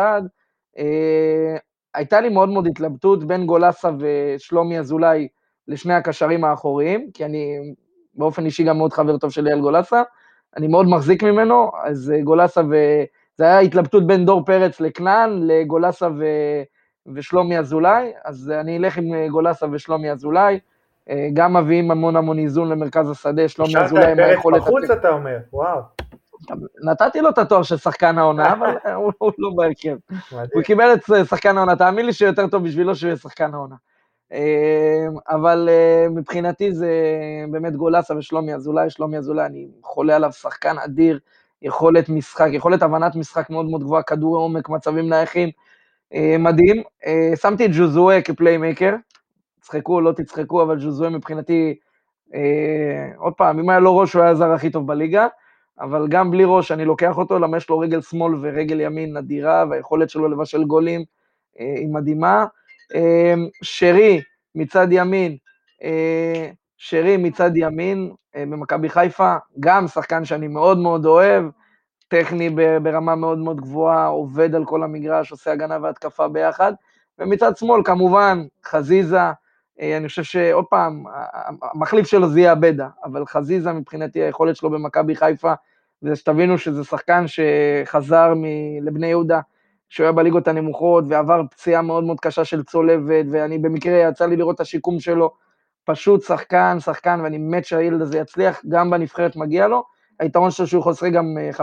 [1.94, 5.28] הייתה לי מאוד מאוד התלבטות בין גולסה ושלומי אזולאי
[5.68, 7.58] לשני הקשרים האחוריים, כי אני
[8.14, 10.02] באופן אישי גם מאוד חבר טוב של אייל גולסה,
[10.56, 12.74] אני מאוד מחזיק ממנו, אז אה, גולסה ו...
[13.38, 16.24] זה היה התלבטות בין דור פרץ לכנען, לגולסה ו...
[17.14, 20.58] ושלומי אזולאי, אז אני אלך עם אה, גולסה ושלומי אזולאי,
[21.10, 24.62] אה, גם מביאים המון המון איזון למרכז השדה, שלומי אזולאי עם היכולת...
[24.62, 25.80] שאלת את בחוץ, אתה אומר, וואו.
[26.84, 29.96] נתתי לו את התואר של שחקן העונה, אבל הוא לא בהרכב.
[30.54, 33.76] הוא קיבל את שחקן העונה, תאמין לי שיותר טוב בשבילו שהוא יהיה שחקן העונה.
[35.28, 36.90] אבל אה, מבחינתי זה
[37.50, 41.18] באמת גולסה ושלומי אזולאי, שלומי אזולאי, אני חולה עליו, שחקן אדיר,
[41.62, 45.52] יכולת משחק, יכולת הבנת משחק מאוד מאוד גבוהה, כדור עומק, מצבים נייחים, אה,
[46.38, 46.82] מדהים.
[47.06, 48.94] אה, שמתי את ג'וזואה כפליימייקר,
[49.60, 51.74] תצחקו או לא תצחקו, אבל ג'וזואה מבחינתי,
[53.16, 55.26] עוד פעם, אם היה לו ראש הוא היה הזר הכי טוב בליגה,
[55.80, 59.64] אבל גם בלי ראש אני לוקח אותו, למה יש לו רגל שמאל ורגל ימין נדירה,
[59.70, 61.04] והיכולת שלו לבשל גולים
[61.58, 62.46] היא מדהימה.
[63.62, 64.20] שרי
[64.54, 65.36] מצד ימין,
[65.82, 71.44] אה, שרי מצד ימין אה, במכבי חיפה, גם שחקן שאני מאוד מאוד אוהב,
[72.08, 72.50] טכני
[72.82, 76.72] ברמה מאוד מאוד גבוהה, עובד על כל המגרש, עושה הגנה והתקפה ביחד,
[77.18, 79.20] ומצד שמאל כמובן חזיזה,
[79.80, 81.04] אה, אני חושב שעוד פעם,
[81.62, 85.52] המחליף שלו זה יהיה עבדה, אבל חזיזה מבחינתי היכולת שלו במכבי חיפה,
[86.00, 88.34] זה שתבינו שזה שחקן שחזר
[88.82, 89.40] לבני יהודה,
[89.88, 94.36] שהוא היה בליגות הנמוכות ועבר פציעה מאוד מאוד קשה של צולבת, ואני במקרה יצא לי
[94.36, 95.30] לראות את השיקום שלו,
[95.84, 99.95] פשוט שחקן, שחקן, ואני מת שהילד הזה יצליח, גם בנבחרת מגיע לו.
[100.20, 101.58] היתרון שלו שהוא חוסר גם 50-50,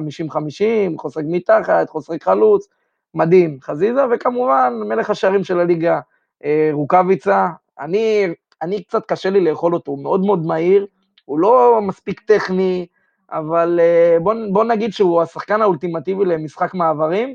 [0.62, 2.68] אה, חוסר מתחת, חוסר חלוץ,
[3.14, 6.00] מדהים, חזיזה, וכמובן מלך השערים של הליגה,
[6.44, 7.48] אה, רוקאביצה.
[7.80, 8.28] אני,
[8.62, 10.86] אני קצת קשה לי לאכול אותו, הוא מאוד מאוד מהיר,
[11.26, 12.86] הוא לא מספיק טכני,
[13.32, 17.34] אבל אה, בוא, בוא נגיד שהוא השחקן האולטימטיבי למשחק מעברים,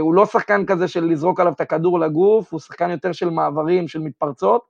[0.00, 3.88] הוא לא שחקן כזה של לזרוק עליו את הכדור לגוף, הוא שחקן יותר של מעברים,
[3.88, 4.62] של מתפרצות,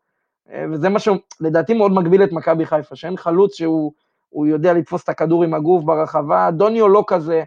[0.72, 3.92] וזה מה שלדעתי מאוד מגביל את מכבי חיפה, שאין חלוץ שהוא
[4.32, 7.42] יודע לתפוס את הכדור עם הגוף ברחבה, דוניו לא כזה,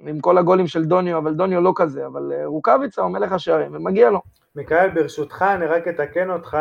[0.00, 3.74] עם כל הגולים של דוניו, אבל דוניו לא כזה, אבל אה, רוקאביצה הוא מלך השערים,
[3.74, 4.20] ומגיע לו.
[4.56, 6.56] מיכאל, ברשותך, אני רק אתקן אותך,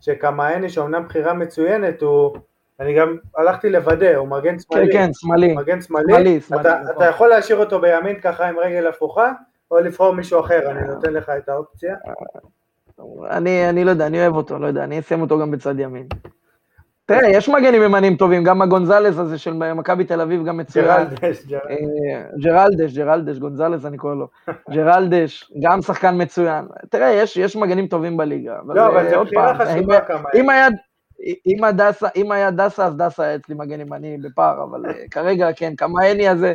[0.00, 2.36] שקמאני, שאומנם בחירה מצוינת, הוא...
[2.80, 4.92] אני גם הלכתי לוודא, הוא מגן שמאלי.
[4.92, 5.54] כן, כן, שמאלי.
[5.54, 6.12] מגן שמאלי.
[6.12, 6.60] שמאלי, שמאלי.
[6.60, 6.96] אתה, נכון.
[6.96, 9.32] אתה יכול להשאיר אותו בימין ככה עם רגל הפוכה,
[9.70, 11.94] או לבחור מישהו אחר, אני נותן לך את האופציה.
[13.30, 16.06] אני, אני לא יודע, אני אוהב אותו, לא יודע, אני אשים אותו גם בצד ימין.
[17.12, 20.86] תראה, יש מגנים ימנים טובים, גם הגונזלס הזה של מכבי תל אביב גם מצוין.
[20.86, 21.44] ג'רלדש,
[22.42, 24.28] ג'רלדש, ג'רלדש, גונזלס אני קורא לו.
[24.74, 26.64] ג'רלדש, גם שחקן מצוין.
[26.90, 28.58] תראה, יש, מגנים טובים בליגה.
[28.66, 30.28] לא, אבל זה בחירה חשובה כמה.
[31.46, 31.52] אם
[32.32, 32.50] היה...
[32.50, 36.52] דסה, אז דסה היה אצלי מגן ימני בפער, אבל אה, כרגע כן, כמה הני הזה,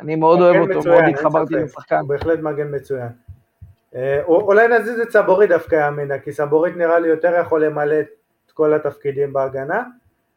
[0.00, 2.00] אני מאוד אוהב אותו, מאוד התחברתי לשחקן.
[2.06, 3.08] בהחלט מגן מצוין.
[3.94, 8.06] אה, אולי נזיז את סבורית דווקא ימינה, כי סבורית נראה לי יותר יכול למלא את
[8.54, 9.82] כל התפקידים בהגנה.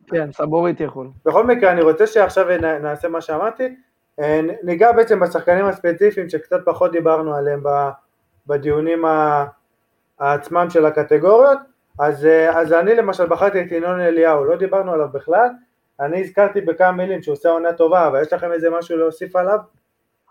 [0.07, 1.09] כן, סבורית יכול.
[1.25, 2.45] בכל מקרה, אני רוצה שעכשיו
[2.81, 3.75] נעשה מה שאמרתי,
[4.19, 7.63] אה, ניגע בעצם בשחקנים הספציפיים שקצת פחות דיברנו עליהם
[8.47, 9.05] בדיונים
[10.19, 11.59] עצמם של הקטגוריות,
[11.99, 15.47] אז, אה, אז אני למשל בחרתי את ינון אליהו, לא דיברנו עליו בכלל,
[15.99, 19.59] אני הזכרתי בכמה מילים שהוא עושה עונה טובה, אבל יש לכם איזה משהו להוסיף עליו?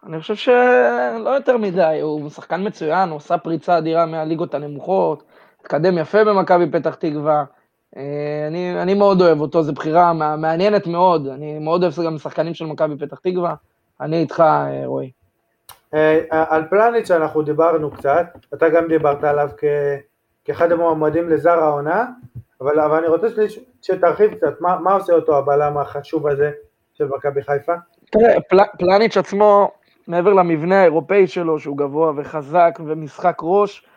[0.06, 5.22] אני חושב שלא יותר מדי, הוא שחקן מצוין, הוא עושה פריצה אדירה מהליגות הנמוכות,
[5.60, 7.44] התקדם יפה במכבי פתח תקווה,
[8.48, 12.66] אני, אני מאוד אוהב אותו, זו בחירה מעניינת מאוד, אני מאוד אוהב גם שחקנים של
[12.66, 13.54] מכבי פתח תקווה,
[14.00, 15.10] אני איתך אה, רועי.
[15.94, 19.64] אה, על פלניץ' אנחנו דיברנו קצת, אתה גם דיברת עליו כ,
[20.44, 22.06] כאחד המועמדים לזר העונה,
[22.60, 23.26] אבל, אבל אני רוצה
[23.82, 26.50] שתרחיב קצת, מה, מה עושה אותו הבלם החשוב הזה
[26.94, 27.72] של מכבי חיפה?
[28.10, 29.70] תראה, פל, פלניץ' עצמו,
[30.08, 33.93] מעבר למבנה האירופאי שלו, שהוא גבוה וחזק ומשחק ראש, אה,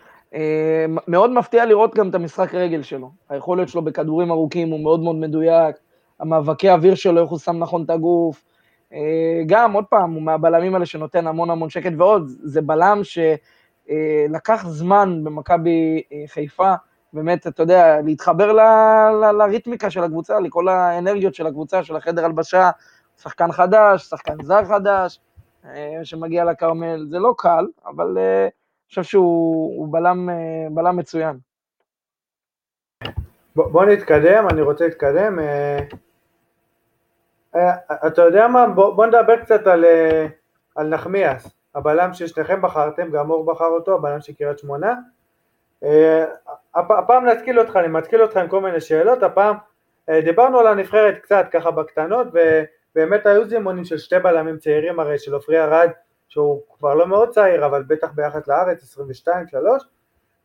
[1.07, 3.11] מאוד מפתיע לראות גם את המשחק רגל שלו.
[3.29, 5.75] היכולת שלו בכדורים ארוכים הוא מאוד מאוד מדויק,
[6.19, 8.43] המאבקי אוויר שלו, איך הוא שם נכון את הגוף.
[8.93, 14.65] אה, גם, עוד פעם, הוא מהבלמים האלה שנותן המון המון שקט ועוד, זה בלם שלקח
[14.67, 16.73] זמן במכבי אה, חיפה
[17.13, 18.53] באמת, אתה יודע, להתחבר
[19.37, 22.69] לריתמיקה של הקבוצה, לכל האנרגיות של הקבוצה, של החדר הלבשה,
[23.21, 25.19] שחקן חדש, שחקן זר חדש,
[25.65, 28.47] אה, שמגיע לכרמל, זה לא קל, אבל אה,
[28.89, 31.37] חושב שהוא בלם, אה, בלם מצוין.
[33.55, 35.39] בוא, בוא נתקדם, אני רוצה להתקדם.
[38.07, 39.85] אתה יודע מה, בוא, בוא נדבר קצת על,
[40.75, 41.57] על נחמיאס.
[41.77, 44.95] הבלם ששניכם בחרתם, גם אור בחר אותו, הבלם של קריית שמונה.
[45.83, 46.25] אה,
[46.75, 49.55] הפעם נתקיל אותך, אני מתקיל אותך עם כל מיני שאלות, הפעם
[50.09, 55.19] אה, דיברנו על הנבחרת קצת ככה בקטנות, ובאמת היו זימונים של שתי בלמים צעירים הרי,
[55.19, 55.89] של עופרי ארד,
[56.27, 58.97] שהוא כבר לא מאוד צעיר, אבל בטח ביחס לארץ,
[59.27, 59.29] 22-3,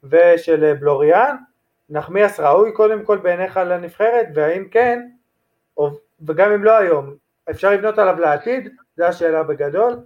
[0.04, 1.36] ושל בלוריאן.
[1.90, 5.08] נחמיאס ראוי קודם כל בעיניך לנבחרת, והאם כן,
[6.26, 7.14] וגם אם לא היום,
[7.50, 8.68] אפשר לבנות עליו לעתיד?
[8.96, 10.00] זו השאלה בגדול.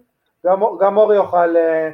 [0.46, 1.90] גם, גם אורי יוכל אה,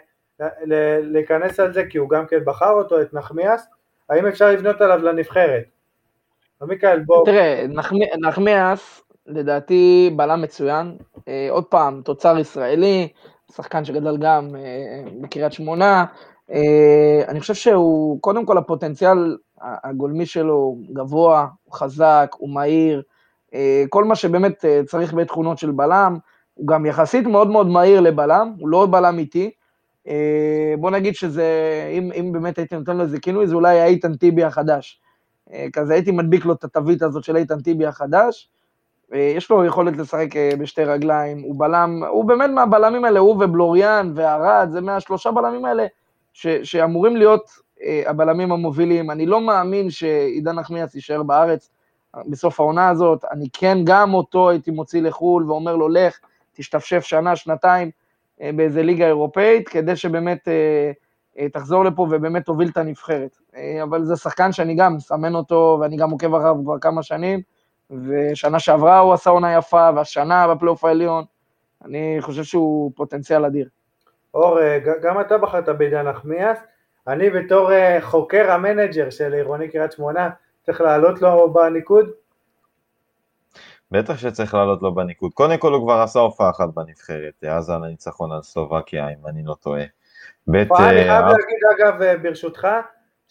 [1.02, 3.66] להיכנס על זה כי הוא גם כן בחר אותו, את נחמיאס,
[4.10, 5.64] האם אפשר לבנות עליו לנבחרת?
[6.62, 7.24] מיכאל בוא.
[7.24, 7.64] תראה,
[8.20, 10.96] נחמיאס לדעתי בלם מצוין,
[11.28, 13.08] אה, עוד פעם, תוצר ישראלי,
[13.56, 16.04] שחקן שגדל גם אה, בקריית שמונה,
[16.50, 23.02] אה, אני חושב שהוא, קודם כל הפוטנציאל הגולמי שלו גבוה, הוא חזק, הוא מהיר,
[23.54, 26.16] אה, כל מה שבאמת צריך בתכונות של בלם,
[26.54, 29.50] הוא גם יחסית מאוד מאוד מהיר לבלם, הוא לא בלם איטי.
[30.78, 31.44] בוא נגיד שזה,
[31.98, 35.00] אם, אם באמת הייתי נותן לו איזה כינוי, זה אולי איתן טיבי החדש.
[35.72, 38.50] כזה הייתי מדביק לו את התווית הזאת של איתן טיבי החדש.
[39.12, 40.28] יש לו יכולת לשחק
[40.58, 45.86] בשתי רגליים, הוא בלם, הוא באמת מהבלמים האלה, הוא ובלוריאן וערד, זה מהשלושה בלמים האלה
[46.32, 47.50] ש, שאמורים להיות
[48.06, 49.10] הבלמים המובילים.
[49.10, 51.70] אני לא מאמין שעידן נחמיאס יישאר בארץ.
[52.28, 56.18] בסוף העונה הזאת, אני כן גם אותו הייתי מוציא לחו"ל ואומר לו, לך,
[56.52, 57.90] תשתפשף שנה, שנתיים
[58.42, 60.92] אה, באיזה ליגה אירופאית, כדי שבאמת אה,
[61.38, 63.36] אה, תחזור לפה ובאמת תוביל את הנבחרת.
[63.82, 67.40] אבל זה שחקן שאני גם מסמן אותו, ואני גם עוקב אחריו כבר כמה שנים,
[67.90, 71.24] ושנה שעברה הוא עשה עונה יפה, והשנה בפלייאוף העליון,
[71.84, 73.68] אני חושב שהוא פוטנציאל אדיר.
[74.34, 74.58] אור,
[75.02, 76.58] גם אתה בחרת בעידן נחמיאס,
[77.06, 80.30] אני בתור חוקר המנג'ר של עירוני קריית שמונה,
[80.62, 82.10] צריך לעלות לו בניקוד?
[83.90, 85.32] בטח שצריך לעלות לו בניקוד.
[85.34, 89.42] קודם כל הוא כבר עשה הופעה אחת בנבחרת, אז על הניצחון על סלובקיה, אם אני
[89.44, 89.84] לא טועה.
[90.46, 92.68] בית, אני חייב אה, להגיד אגב, אה, ברשותך,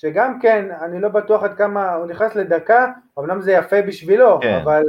[0.01, 4.59] שגם כן, אני לא בטוח עד כמה, הוא נכנס לדקה, אמנם זה יפה בשבילו, כן.
[4.63, 4.83] אבל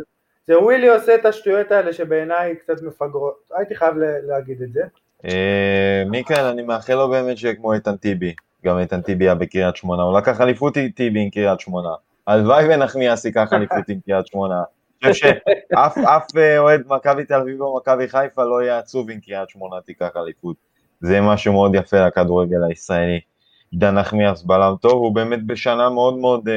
[0.46, 3.94] זה ווילי עושה את השטויות האלה שבעיניי קצת מפגרות, הייתי חייב
[4.28, 4.82] להגיד את זה.
[5.24, 8.34] אה, מכאן אני מאחל לו באמת שיהיה כמו איתן טיבי,
[8.64, 11.90] גם איתן טיבי היה בקריית שמונה, הוא לקח אליפות טיבי עם קריית שמונה.
[12.26, 14.62] הלוואי ונחמיאס ייקח אליפות עם קריית שמונה.
[15.02, 15.32] אני חושב
[15.72, 19.80] שאף אה, אוהד מכבי תל אביב או מכבי חיפה לא יהיה עצוב אם קריית שמונה
[19.80, 20.56] תיקח אליפות.
[21.00, 23.20] זה משהו מאוד יפה לכדורגל הישראלי.
[23.72, 26.52] עידן נחמיאס בלם טוב, הוא באמת בשנה מאוד מאוד uh,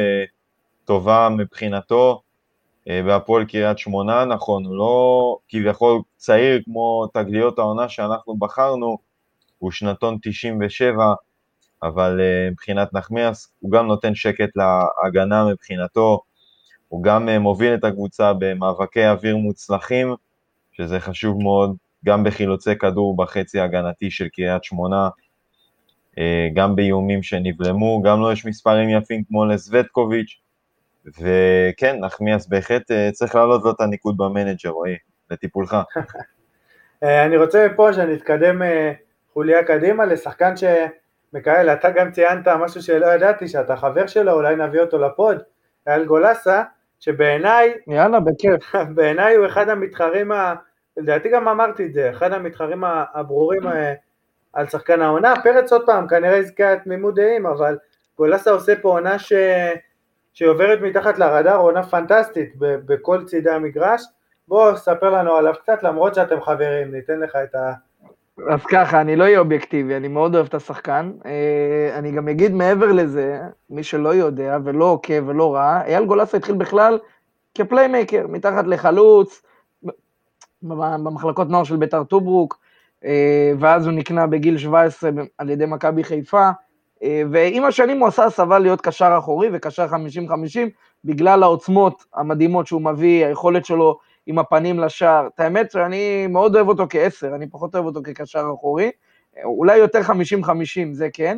[0.86, 2.22] טובה מבחינתו.
[2.90, 8.98] Uh, בהפועל קריית שמונה, נכון, הוא לא כביכול צעיר כמו תגליות העונה שאנחנו בחרנו,
[9.58, 11.14] הוא שנתון 97,
[11.84, 16.22] אבל uh, מבחינת נחמיאס הוא גם נותן שקט להגנה מבחינתו,
[16.88, 20.16] הוא גם uh, מוביל את הקבוצה במאבקי אוויר מוצלחים,
[20.72, 21.76] שזה חשוב מאוד,
[22.06, 25.10] גם בחילוצי כדור בחצי ההגנתי של קריית שמונה,
[26.54, 30.42] גם באיומים שנבלמו, גם לו לא יש מספרים יפים כמו לסווטקוביץ',
[31.06, 34.96] וכן, נחמיאס בהחלט uh, צריך להעלות לו את הניקוד במנג'ר, רועי,
[35.32, 35.78] לטיפולך.
[37.26, 38.62] אני רוצה מפה שנתקדם
[39.34, 40.64] חוליה קדימה לשחקן ש...
[41.36, 45.42] מיכאל, אתה גם ציינת משהו שלא ידעתי, שאתה חבר שלו, אולי נביא אותו לפוד,
[45.88, 46.64] אייל גולסה,
[47.00, 48.76] שבעיניי, יאללה, בכיף.
[48.96, 50.54] בעיניי הוא אחד המתחרים, ה...
[50.98, 52.84] לדעתי גם אמרתי את זה, אחד המתחרים
[53.14, 53.94] הברורים אה,
[54.56, 57.78] על שחקן העונה, פרץ עוד פעם, כנראה יזכה תמימות דעים, אבל
[58.18, 59.34] גולסה עושה פה עונה ש...
[60.34, 64.02] שעוברת מתחת לרדאר, עונה פנטסטית בכל צידי המגרש,
[64.48, 67.74] בוא ספר לנו עליו קצת, למרות שאתם חברים, ניתן לך את ה...
[68.50, 71.12] אז ככה, אני לא אהיה אובייקטיבי, אני מאוד אוהב את השחקן.
[71.26, 76.38] אה, אני גם אגיד מעבר לזה, מי שלא יודע ולא עוקב ולא ראה, אייל גולסה
[76.38, 77.00] התחיל בכלל
[77.56, 79.42] כפליימייקר, מתחת לחלוץ,
[80.62, 82.65] במחלקות נוער של ביתר טוברוק,
[83.60, 86.50] ואז הוא נקנה בגיל 17 על ידי מכבי חיפה,
[87.04, 89.94] אה, ועם השנים הוא עשה הסבה להיות קשר אחורי וקשר 50-50,
[91.06, 95.28] בגלל העוצמות המדהימות שהוא מביא, היכולת שלו עם הפנים לשער.
[95.36, 98.92] את האמת שאני מאוד אוהב אותו כעשר, אני פחות אוהב אותו כקשר אחורי.
[99.44, 100.12] אולי יותר 50-50,
[100.92, 101.38] זה כן,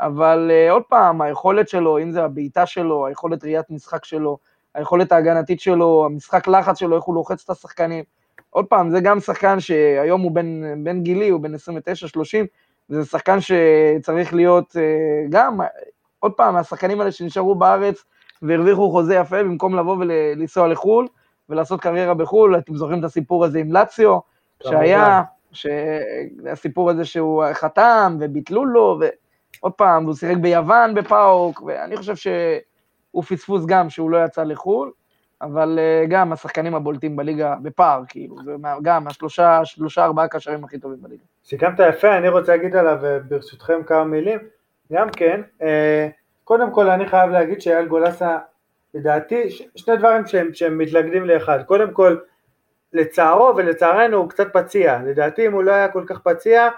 [0.00, 4.38] אבל עוד פעם, היכולת שלו, אם זה הבעיטה שלו, היכולת ראיית משחק שלו,
[4.74, 8.04] היכולת ההגנתית שלו, המשחק לחץ שלו, איך הוא לוחץ את השחקנים.
[8.54, 11.58] עוד פעם, זה גם שחקן שהיום הוא בן, בן גילי, הוא בן 29-30,
[12.90, 14.78] וזה שחקן שצריך להיות uh,
[15.30, 15.60] גם,
[16.20, 18.04] עוד פעם, השחקנים האלה שנשארו בארץ
[18.42, 21.08] והרוויחו חוזה יפה במקום לבוא ולנסוע לחו"ל,
[21.48, 24.18] ולעשות קריירה בחו"ל, אתם זוכרים את הסיפור הזה עם לאציו,
[24.62, 25.22] שהיה,
[26.52, 33.22] הסיפור הזה שהוא חתם וביטלו לו, ועוד פעם, הוא שיחק ביוון בפאוק, ואני חושב שהוא
[33.22, 34.90] פספוס גם שהוא לא יצא לחו"ל,
[35.44, 38.36] אבל אה, גם השחקנים הבולטים בליגה בפער, כאילו,
[38.82, 41.22] גם השלושה, שלושה, ארבעה קשרים הכי טובים בליגה.
[41.44, 42.98] סיכמת יפה, אני רוצה להגיד עליו
[43.28, 44.38] ברשותכם כמה מילים.
[44.92, 46.08] גם כן, אה,
[46.44, 48.38] קודם כל אני חייב להגיד שאייל גולסה,
[48.94, 51.62] לדעתי, שני דברים שהם, שהם מתלכדים לאחד.
[51.62, 52.16] קודם כל,
[52.92, 54.98] לצערו ולצערנו הוא קצת פציע.
[55.06, 56.68] לדעתי אם הוא לא היה כל כך פציע,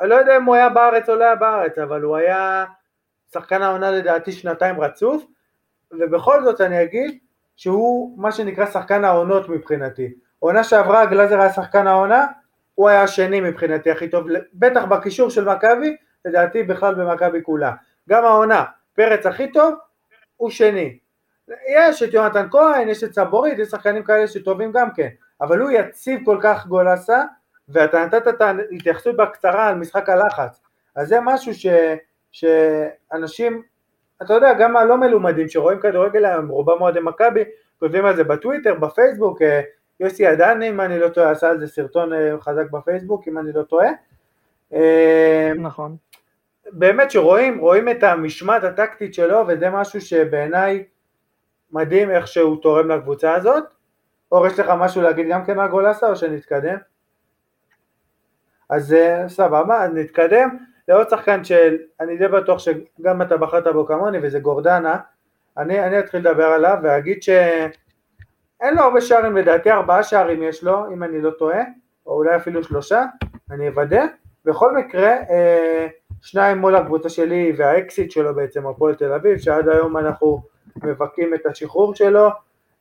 [0.00, 2.64] אני לא יודע אם הוא היה בארץ או לא היה בארץ, אבל הוא היה
[3.32, 5.24] שחקן העונה לדעתי שנתיים רצוף,
[5.92, 7.18] ובכל זאת אני אגיד
[7.60, 10.14] שהוא מה שנקרא שחקן העונות מבחינתי.
[10.38, 12.26] עונה שעברה גלאזר היה שחקן העונה,
[12.74, 17.72] הוא היה השני מבחינתי הכי טוב, בטח בקישור של מכבי, לדעתי בכלל במכבי כולה.
[18.08, 18.64] גם העונה,
[18.94, 19.74] פרץ הכי טוב,
[20.36, 20.98] הוא שני.
[21.68, 25.08] יש את יונתן כהן, יש את סבורית, יש שחקנים כאלה שטובים גם כן,
[25.40, 27.24] אבל הוא יציב כל כך גולסה,
[27.68, 30.60] ואתה נתת את ההתייחסות בקצרה על משחק הלחץ,
[30.96, 31.66] אז זה משהו ש,
[32.32, 33.62] שאנשים,
[34.22, 37.44] אתה יודע, גם הלא מלומדים שרואים כדורגל היום, רובם אוהדי מכבי,
[37.78, 39.60] כותבים על זה בטוויטר, בפייסבוק, אה,
[40.00, 43.52] יוסי עדני, אם אני לא טועה, עשה על זה סרטון אה, חזק בפייסבוק, אם אני
[43.52, 43.88] לא טועה.
[44.74, 45.96] אה, נכון.
[46.72, 50.84] באמת שרואים, רואים את המשמעת הטקטית שלו, וזה משהו שבעיניי
[51.72, 53.64] מדהים איך שהוא תורם לקבוצה הזאת.
[54.32, 56.76] אור, יש לך משהו להגיד גם כן על גולסה או שנתקדם?
[58.70, 58.96] אז
[59.28, 59.90] סבבה, אז
[60.90, 64.98] נתקדם לעוד שחקן שאני די בטוח שגם אתה בחרת בו כמוני וזה גורדנה,
[65.58, 70.92] אני, אני אתחיל לדבר עליו ואגיד שאין לו הרבה שערים, לדעתי ארבעה שערים יש לו,
[70.92, 71.62] אם אני לא טועה,
[72.06, 73.04] או אולי אפילו שלושה,
[73.50, 74.04] אני אוודא,
[74.44, 75.86] בכל מקרה, אה,
[76.22, 80.42] שניים מול הקבוצה שלי והאקסיט שלו בעצם, הפועל תל אביב, שעד היום אנחנו
[80.82, 82.28] מבכים את השחרור שלו,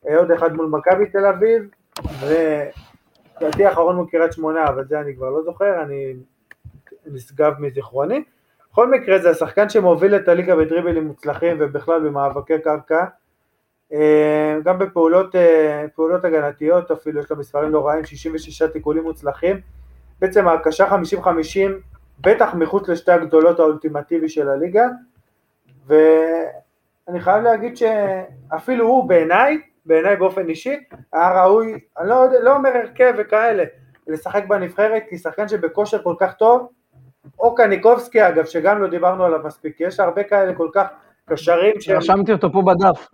[0.07, 1.69] אה, עוד אחד מול מכבי תל אביב,
[2.22, 6.14] ולדעתי האחרון מול קריית שמונה, אבל זה אני כבר לא זוכר, אני
[7.14, 8.23] נשגב מזיכרוני.
[8.72, 13.06] בכל מקרה זה השחקן שמוביל את הליגה בדריבלים מוצלחים ובכלל במאבקי קרקע,
[13.94, 15.86] אה, גם בפעולות אה,
[16.23, 19.61] הגנתיות אפילו יש לו מספרים לא רעים, 66 תיקולים מוצלחים,
[20.19, 21.30] בעצם הקשה 50-50
[22.22, 24.88] בטח מחוץ לשתי הגדולות האולטימטיבי של הליגה,
[25.88, 30.80] ואני חייב להגיד שאפילו הוא בעיניי, בעיניי באופן אישי,
[31.14, 33.64] היה ראוי, אני לא, לא אומר הרכב וכאלה,
[34.07, 36.69] לשחק בנבחרת, כי שחקן שבכושר כל כך טוב,
[37.39, 40.87] או קניקובסקי אגב, שגם לא דיברנו עליו מספיק, כי יש הרבה כאלה כל כך
[41.25, 41.89] קשרים ש...
[41.89, 43.07] רשמתי אותו פה בדף.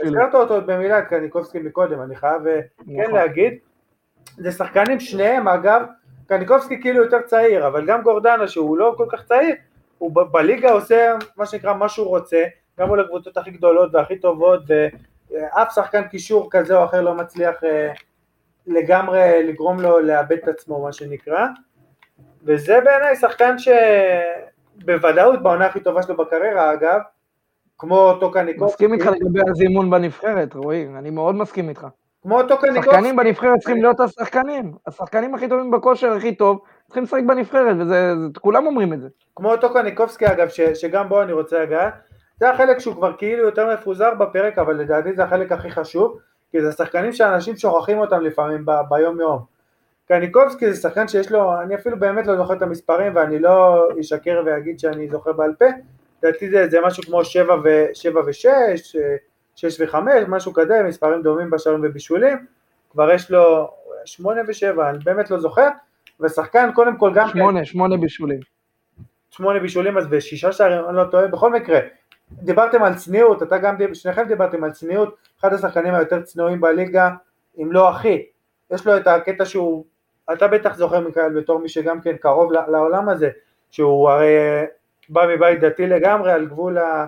[0.00, 0.06] גם.
[0.06, 3.14] הזכרת אותו במילה, קניקובסקי מקודם, אני חייב אה, כן נכון.
[3.14, 3.54] להגיד.
[4.36, 5.82] זה שחקנים שניהם אגב,
[6.26, 9.54] קניקובסקי כאילו יותר צעיר, אבל גם גורדנה שהוא לא כל כך צעיר,
[9.98, 12.44] הוא בליגה עושה מה שנקרא מה שהוא רוצה,
[12.80, 14.62] גם מול הקבוצות הכי גדולות והכי טובות,
[15.30, 17.92] ואף שחקן קישור כזה או אחר לא מצליח אה,
[18.66, 21.46] לגמרי לגרום לו לאבד את עצמו מה שנקרא,
[22.46, 27.00] וזה בעיניי שחקן שבוודאות בעונה הכי טובה שלו בקריירה אגב,
[27.78, 28.86] כמו אותו קניקובסקי.
[28.86, 31.86] מסכים איתך לגבי הזימון בנבחרת, רועי, אני מאוד מסכים איתך.
[32.22, 32.90] כמו אותו קניקובסקי.
[32.90, 34.72] שחקנים בנבחרת צריכים להיות השחקנים.
[34.86, 37.76] השחקנים הכי טובים בכושר הכי טוב, צריכים לשחק בנבחרת,
[38.36, 39.08] וכולם אומרים את זה.
[39.36, 41.94] כמו אותו קניקובסקי אגב, ש, שגם בו אני רוצה לגעת.
[42.40, 46.18] זה החלק שהוא כבר כאילו יותר מפוזר בפרק, אבל לדעתי זה החלק הכי חשוב,
[46.50, 49.53] כי זה שחקנים שאנשים שוכחים אותם לפעמים ביום יום.
[50.06, 54.42] קניקובסקי זה שחקן שיש לו, אני אפילו באמת לא זוכר את המספרים ואני לא אשקר
[54.46, 55.64] ואגיד שאני זוכר בעל פה,
[56.22, 58.46] לדעתי זה, זה משהו כמו 7 ו-6,
[59.56, 59.96] 6 ו-5,
[60.28, 62.46] משהו כזה, מספרים דומים בשערים ובישולים,
[62.90, 63.70] כבר יש לו
[64.04, 65.68] 8 ו-7, אני באמת לא זוכר,
[66.20, 67.28] ושחקן קודם כל גם...
[67.28, 68.40] 8, כן, 8 בישולים.
[69.30, 71.80] 8 בישולים אז בשישה שערים, אני לא טועה, בכל מקרה,
[72.32, 77.10] דיברתם על צניעות, אתה גם, שניכם דיברתם על צניעות, אחד השחקנים היותר צנועים בליגה,
[77.62, 78.26] אם לא הכי,
[78.70, 79.84] יש לו את הקטע שהוא,
[80.32, 83.30] אתה בטח זוכר מיכאל בתור מי שגם כן קרוב לעולם הזה,
[83.70, 84.36] שהוא הרי
[85.08, 87.06] בא מבית דתי לגמרי על גבול ה...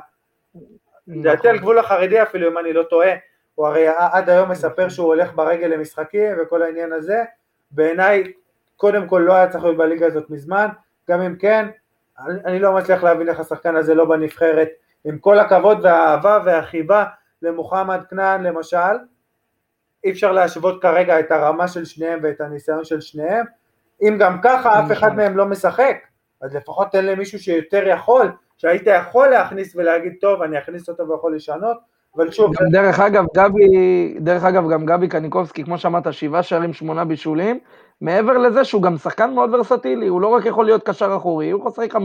[1.06, 1.50] נכון.
[1.50, 3.10] על גבול החרדי אפילו אם אני לא טועה,
[3.54, 7.24] הוא הרי עד היום מספר שהוא הולך ברגל למשחקים וכל העניין הזה,
[7.70, 8.32] בעיניי
[8.76, 10.68] קודם כל לא היה צריך להיות בליגה הזאת מזמן,
[11.10, 11.68] גם אם כן,
[12.18, 14.68] אני לא מצליח להבין איך השחקן הזה לא בנבחרת,
[15.04, 17.04] עם כל הכבוד והאהבה והחיבה
[17.42, 18.96] למוחמד כנען למשל,
[20.06, 23.44] אי אפשר להשוות כרגע את הרמה של שניהם ואת הניסיון של שניהם,
[24.02, 25.96] אם גם ככה אף אחד מהם לא משחק,
[26.42, 31.36] אז לפחות תן למישהו שיותר יכול, שהיית יכול להכניס ולהגיד טוב אני אכניס אותו ויכול
[31.36, 31.76] לשנות,
[32.16, 32.52] אבל שוב...
[32.60, 37.58] גם דרך אגב גבי, דרך אגב גם גבי קניקובסקי, כמו שאמרת, שבעה שערים, שמונה בישולים,
[38.00, 41.60] מעבר לזה שהוא גם שחקן מאוד ורסטילי, הוא לא רק יכול להיות קשר אחורי, הוא
[41.60, 41.98] יכול לשחק 50-50,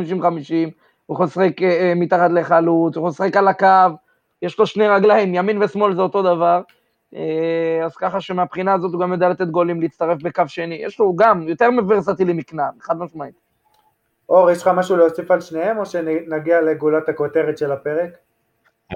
[1.05, 3.95] הוא יכול לשחק אה, מתחת לחלוץ, הוא יכול לשחק על הקו,
[4.41, 6.61] יש לו שני רגליים, ימין ושמאל זה אותו דבר, אה,
[7.85, 11.47] אז ככה שמבחינה הזאת הוא גם יודע לתת גולים, להצטרף בקו שני, יש לו גם
[11.47, 13.35] יותר ורסטילי מכנען, חד משמעית.
[14.29, 18.09] אור, יש לך משהו להוסיף על שניהם, או שנגיע לגולת הכותרת של הפרק?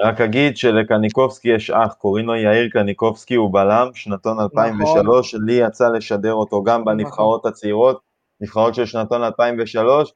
[0.01, 5.89] רק אגיד שלקניקובסקי יש אח, קוראים לו יאיר קניקובסקי, הוא בלם, שנתון 2003, לי יצא
[5.89, 7.99] לשדר אותו גם בנבחרות הצעירות,
[8.41, 10.13] נבחרות של שנתון 2003.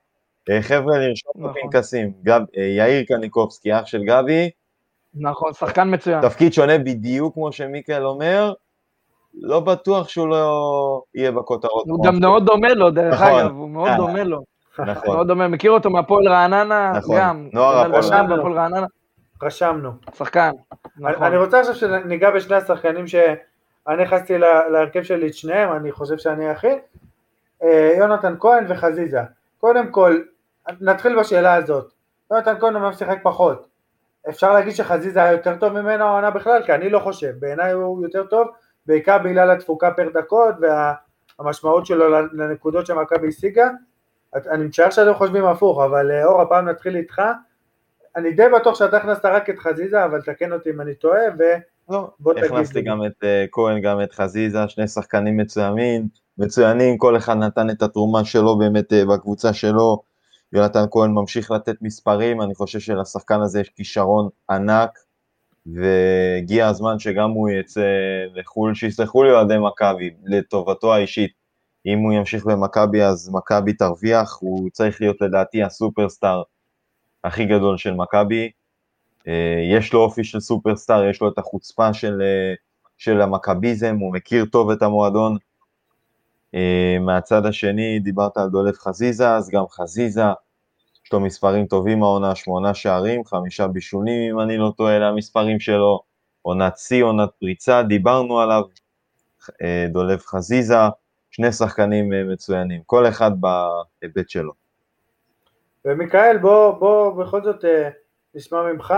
[0.49, 1.51] אה, חבר'ה, לרשום נכון.
[1.51, 4.49] בפנקסים, גב- אה, יאיר קניקובסקי, אח של גבי,
[5.15, 6.21] נכון, שחקן מצוין.
[6.21, 8.53] תפקיד שונה בדיוק כמו שמיקל אומר,
[9.33, 11.85] לא בטוח שהוא לא יהיה בכותרות.
[11.87, 13.39] הוא גם מאוד דומה לו, דרך נכון.
[13.41, 13.97] אגב, הוא מאוד אה.
[13.97, 14.41] דומה לו.
[14.79, 17.15] נכון, מאוד דומה, מכיר אותו מהפועל רעננה, נכון.
[17.19, 17.49] גם.
[17.53, 18.85] נוער הפועל רעננה.
[19.43, 19.91] רשמנו.
[20.17, 20.51] שחקן.
[21.05, 21.23] אני נכון.
[21.23, 26.17] אני רוצה עכשיו שניגע בשני השחקנים שאני נכנסתי לה- להרכב שלי את שניהם, אני חושב
[26.17, 26.77] שאני היחיד,
[27.63, 29.19] אה, יונתן כהן וחזיזה.
[29.59, 30.17] קודם כל,
[30.81, 31.91] נתחיל בשאלה הזאת.
[32.31, 33.68] יונתן כהן אומנם שיחק פחות.
[34.29, 36.63] אפשר להגיד שחזיזה היה יותר טוב ממנו העונה בכלל?
[36.65, 37.31] כי אני לא חושב.
[37.39, 38.47] בעיניי הוא יותר טוב,
[38.85, 40.55] בעיקר בגלל התפוקה פר דקות
[41.39, 43.69] והמשמעות שלו לנקודות שמכבי השיגה.
[44.35, 47.21] אני משער שאתם חושבים הפוך, אבל אה, אור, הפעם נתחיל איתך.
[48.15, 51.43] אני די בטוח שאתה הכנסת רק את חזיזה, אבל תקן אותי אם אני טועה, ו...
[51.89, 52.81] לא, תגיד הכנסתי.
[52.81, 56.07] גם את אה, כהן, גם את חזיזה, שני שחקנים מצוינים,
[56.37, 60.08] מצוינים, כל אחד נתן את התרומה שלו באמת אה, בקבוצה שלו.
[60.53, 64.99] יונתן כהן ממשיך לתת מספרים, אני חושב שלשחקן הזה יש כישרון ענק,
[65.65, 67.81] והגיע הזמן שגם הוא יצא
[68.35, 71.31] לחו"ל, שיסלחו לי אוהדי מכבי, לטובתו האישית.
[71.85, 76.41] אם הוא ימשיך במכבי אז מכבי תרוויח, הוא צריך להיות לדעתי הסופרסטאר
[77.23, 78.51] הכי גדול של מכבי.
[79.27, 82.53] אה, יש לו אופי של סופרסטאר, יש לו את החוצפה של, אה,
[82.97, 85.37] של המכביזם, הוא מכיר טוב את המועדון.
[86.55, 90.23] אה, מהצד השני, דיברת על דולף חזיזה, אז גם חזיזה,
[91.05, 95.59] יש לו מספרים טובים העונה, שמונה שערים, חמישה בישולים, אם אני לא טועה, אלה המספרים
[95.59, 95.99] שלו,
[96.41, 98.61] עונת שיא, עונת פריצה, דיברנו עליו,
[99.61, 100.75] אה, דולף חזיזה,
[101.31, 104.53] שני שחקנים אה, מצוינים, כל אחד בהיבט שלו.
[105.85, 107.65] ומיכאל, בוא, בוא בכל זאת
[108.35, 108.93] נשמע ממך.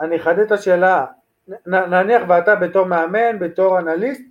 [0.00, 1.06] אני אחדד את השאלה,
[1.66, 4.22] נניח ואתה בתור מאמן, בתור אנליסט,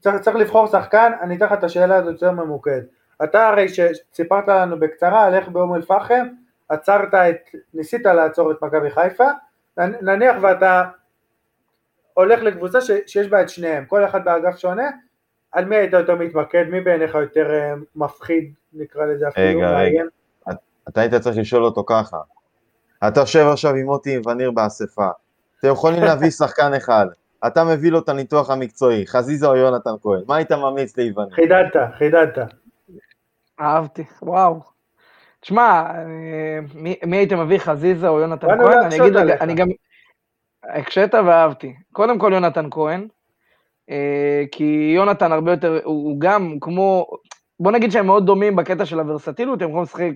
[0.00, 2.80] צריך, צריך לבחור שחקן, אני אתן לך את השאלה הזאת יותר ממוקד.
[3.24, 6.26] אתה הרי שסיפרת לנו בקצרה על איך באום אל-פחם
[6.68, 7.36] עצרת את,
[7.74, 9.28] ניסית לעצור את מכבי חיפה,
[9.78, 10.84] נניח ואתה
[12.14, 14.90] הולך לקבוצה ש, שיש בה את שניהם, כל אחד באגף שונה,
[15.52, 20.02] על מי היית יותר מתמקד, מי בעיניך יותר אה, מפחיד, נקרא לזה אפילו, רגע, רגע.
[20.88, 22.18] אתה היית צריך לשאול אותו ככה.
[23.08, 25.08] אתה יושב עכשיו עם מוטי וניר באספה,
[25.58, 27.06] אתם יכולים להביא שחקן אחד,
[27.46, 31.34] אתה מביא לו את הניתוח המקצועי, חזיזה או יונתן כהן, מה היית ממליץ ליווניר?
[31.34, 32.38] חידדת, חידדת.
[33.60, 34.60] אהבתי, וואו.
[35.40, 35.92] תשמע,
[36.74, 38.60] מי, מי היית מביא, חזיזה או יונתן כהן?
[38.60, 39.42] אני להקשות אגיד, עליך.
[39.42, 39.68] אני גם...
[40.64, 41.74] הקשית ואהבתי.
[41.92, 43.08] קודם כל יונתן כהן,
[43.90, 47.06] אה, כי יונתן הרבה יותר, הוא הוא גם כמו,
[47.60, 50.12] בוא נגיד שהם מאוד דומים בקטע של הוורסטיליות, הם יכולים לשחק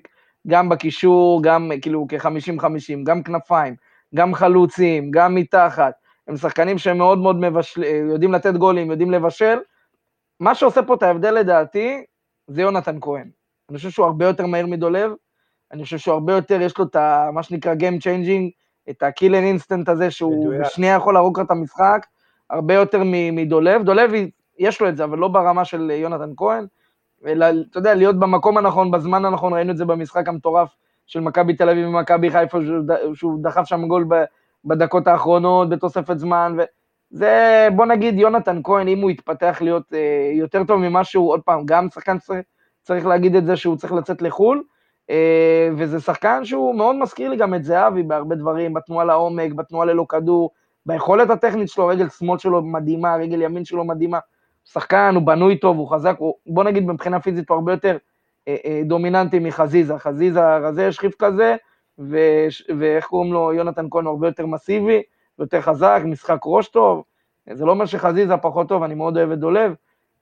[0.46, 3.74] גם בקישור, גם כאילו כ-50-50, גם כנפיים,
[4.14, 5.92] גם חלוצים, גם מתחת.
[6.30, 7.84] הם שחקנים שהם מאוד מאוד מבשל...
[7.84, 9.58] אה, יודעים לתת גולים, יודעים לבשל.
[10.40, 12.04] מה שעושה פה את ההבדל לדעתי,
[12.46, 13.30] זה יונתן כהן.
[13.70, 15.12] אני חושב שהוא הרבה יותר מהיר מדולב,
[15.72, 18.50] אני חושב שהוא הרבה יותר, יש לו את ה, מה שנקרא Game Changing,
[18.90, 20.54] את ה-Kill and Instant הזה, שהוא.
[20.60, 22.06] בשנייה יכול להרוג לך את המשחק,
[22.50, 23.02] הרבה יותר
[23.32, 23.82] מדולב.
[23.82, 24.10] דולב,
[24.58, 26.66] יש לו את זה, אבל לא ברמה של יונתן כהן.
[27.26, 30.74] אלא, אתה יודע, להיות במקום הנכון, בזמן הנכון, ראינו את זה במשחק המטורף
[31.06, 32.58] של מכבי תל אביב ומכבי חיפה,
[33.14, 34.04] שהוא דחף שם גול
[34.64, 40.64] בדקות האחרונות, בתוספת זמן, וזה, בוא נגיד, יונתן כהן, אם הוא יתפתח להיות אה, יותר
[40.64, 42.40] טוב ממה שהוא, עוד פעם, גם שחקן צריך,
[42.82, 44.62] צריך להגיד את זה שהוא צריך לצאת לחו"ל,
[45.10, 49.86] אה, וזה שחקן שהוא מאוד מזכיר לי גם את זהבי בהרבה דברים, בתנועה לעומק, בתנועה
[49.86, 50.50] ללא כדור,
[50.86, 54.18] ביכולת הטכנית שלו, רגל שמאל שלו מדהימה, רגל ימין שלו מדהימה.
[54.64, 57.96] שחקן, הוא בנוי טוב, הוא חזק, הוא, בוא נגיד מבחינה פיזית הוא הרבה יותר
[58.48, 59.98] אה, אה, דומיננטי מחזיזה.
[59.98, 61.56] חזיזה, רזה יש חיף כזה,
[62.00, 62.18] ו,
[62.78, 65.02] ואיך קוראים לו, יונתן כהן הוא הרבה יותר מסיבי,
[65.38, 67.04] יותר חזק, משחק ראש טוב.
[67.52, 69.74] זה לא אומר שחזיזה פחות טוב, אני מאוד אוהב את דולב,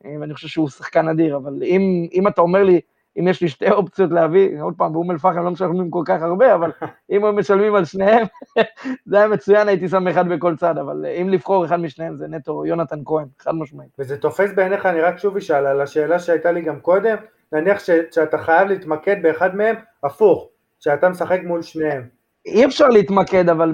[0.05, 2.80] אה, ואני חושב שהוא שחקן אדיר, אבל אם, אם אתה אומר לי,
[3.18, 6.55] אם יש לי שתי אופציות להביא, עוד פעם, באום אל-פחם לא משלמים כל כך הרבה,
[6.55, 6.70] אבל
[7.10, 8.26] אם הם משלמים על שניהם,
[9.09, 12.28] זה היה מצוין, הייתי שם אחד בכל צד, אבל אה, אם לבחור אחד משניהם זה
[12.28, 13.90] נטו יונתן כהן, חד משמעית.
[13.98, 17.16] וזה תופס בעיניך, אני רק שוב אשאל על השאלה שהייתה לי גם קודם,
[17.52, 20.48] נניח ש, שאתה חייב להתמקד באחד מהם, הפוך,
[20.80, 22.02] שאתה משחק מול שניהם.
[22.46, 23.72] אי אפשר להתמקד אבל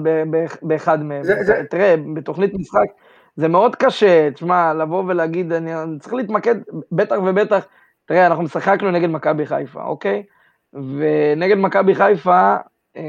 [0.61, 1.23] באחד מהם.
[1.23, 2.87] זה- זה- תראה, בתוכנית משחק
[3.35, 6.55] זה מאוד קשה, תשמע, לבוא ולהגיד, אני, אני צריך להתמקד,
[6.91, 7.65] בטח ובטח,
[8.05, 10.23] תראה, אנחנו משחקנו נגד מכבי חיפה, אוקיי?
[10.73, 12.55] ונגד מכבי חיפה,
[12.97, 13.01] אה,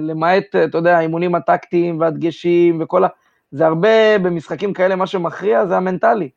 [0.00, 3.08] למעט, אתה יודע, האימונים הטקטיים והדגשים וכל ה...
[3.50, 6.28] זה הרבה, במשחקים כאלה, מה שמכריע זה המנטלי.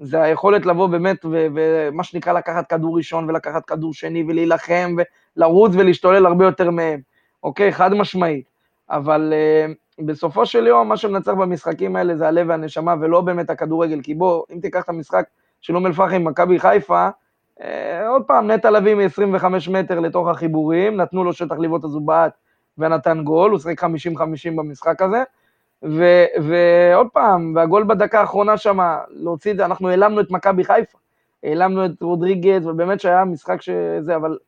[0.00, 4.96] זה היכולת לבוא באמת, ומה שנקרא לקחת כדור ראשון ולקחת כדור שני ולהילחם
[5.36, 7.00] ולרוץ ולהשתולל הרבה יותר מהם.
[7.42, 7.72] אוקיי?
[7.72, 8.44] חד משמעית.
[8.90, 9.72] אבל אה,
[10.04, 14.42] בסופו של יום, מה שמנצח במשחקים האלה זה הלב והנשמה, ולא באמת הכדורגל, כי בוא,
[14.54, 15.24] אם תיקח את המשחק
[15.60, 17.08] של אום אל-פחם עם מכבי חיפה,
[17.62, 22.32] אה, עוד פעם, נטע לביא מ-25 מטר לתוך החיבורים, נתנו לו שטח לבעוט בעט
[22.78, 23.86] ונתן גול, הוא שחק 50-50
[24.56, 25.22] במשחק הזה,
[25.82, 28.78] ו- ועוד פעם, והגול בדקה האחרונה שם,
[29.08, 30.98] להוציא את זה, אנחנו העלמנו את מכבי חיפה,
[31.42, 34.38] העלמנו את רודריגז, ובאמת שהיה משחק שזה, אבל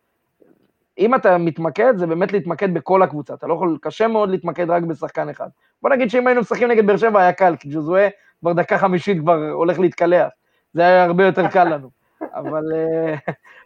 [0.99, 4.83] אם אתה מתמקד, זה באמת להתמקד בכל הקבוצה, אתה לא יכול, קשה מאוד להתמקד רק
[4.83, 5.49] בשחקן אחד.
[5.83, 8.09] בוא נגיד שאם היינו משחקים נגד באר שבע היה קל, כי ג'וזואה
[8.41, 10.29] כבר דקה חמישית כבר הולך להתקלח,
[10.75, 11.91] זה היה הרבה יותר קל לנו.
[12.41, 13.15] אבל, אה,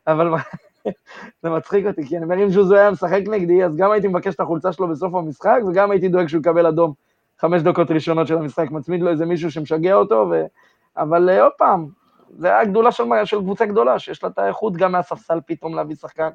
[0.07, 0.35] אבל
[1.43, 4.35] זה מצחיק אותי, כי אני אומר, אם ז'וזו היה משחק נגדי, אז גם הייתי מבקש
[4.35, 6.93] את החולצה שלו בסוף המשחק, וגם הייתי דואג שהוא יקבל אדום
[7.39, 10.45] חמש דקות ראשונות של המשחק, מצמיד לו איזה מישהו שמשגע אותו, ו...
[10.97, 11.87] אבל אה, עוד פעם,
[12.39, 15.97] זה היה גדולה של, של קבוצה גדולה, שיש לה את האיכות גם מהספסל פתאום להביא
[15.97, 16.29] שחקן,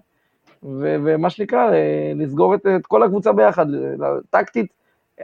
[0.64, 0.95] ו...
[1.03, 3.65] ומה שנקרא, אה, לסגור את, את כל הקבוצה ביחד,
[4.30, 4.73] טקטית,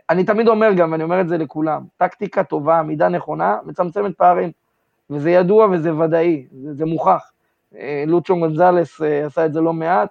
[0.10, 4.52] אני תמיד אומר גם, ואני אומר את זה לכולם, טקטיקה טובה, מידה נכונה, מצמצמת פערים.
[5.10, 7.32] וזה ידוע וזה ודאי, זה, זה מוכח.
[7.76, 10.10] אה, לוצ'ו גונזלס עשה את זה לא מעט,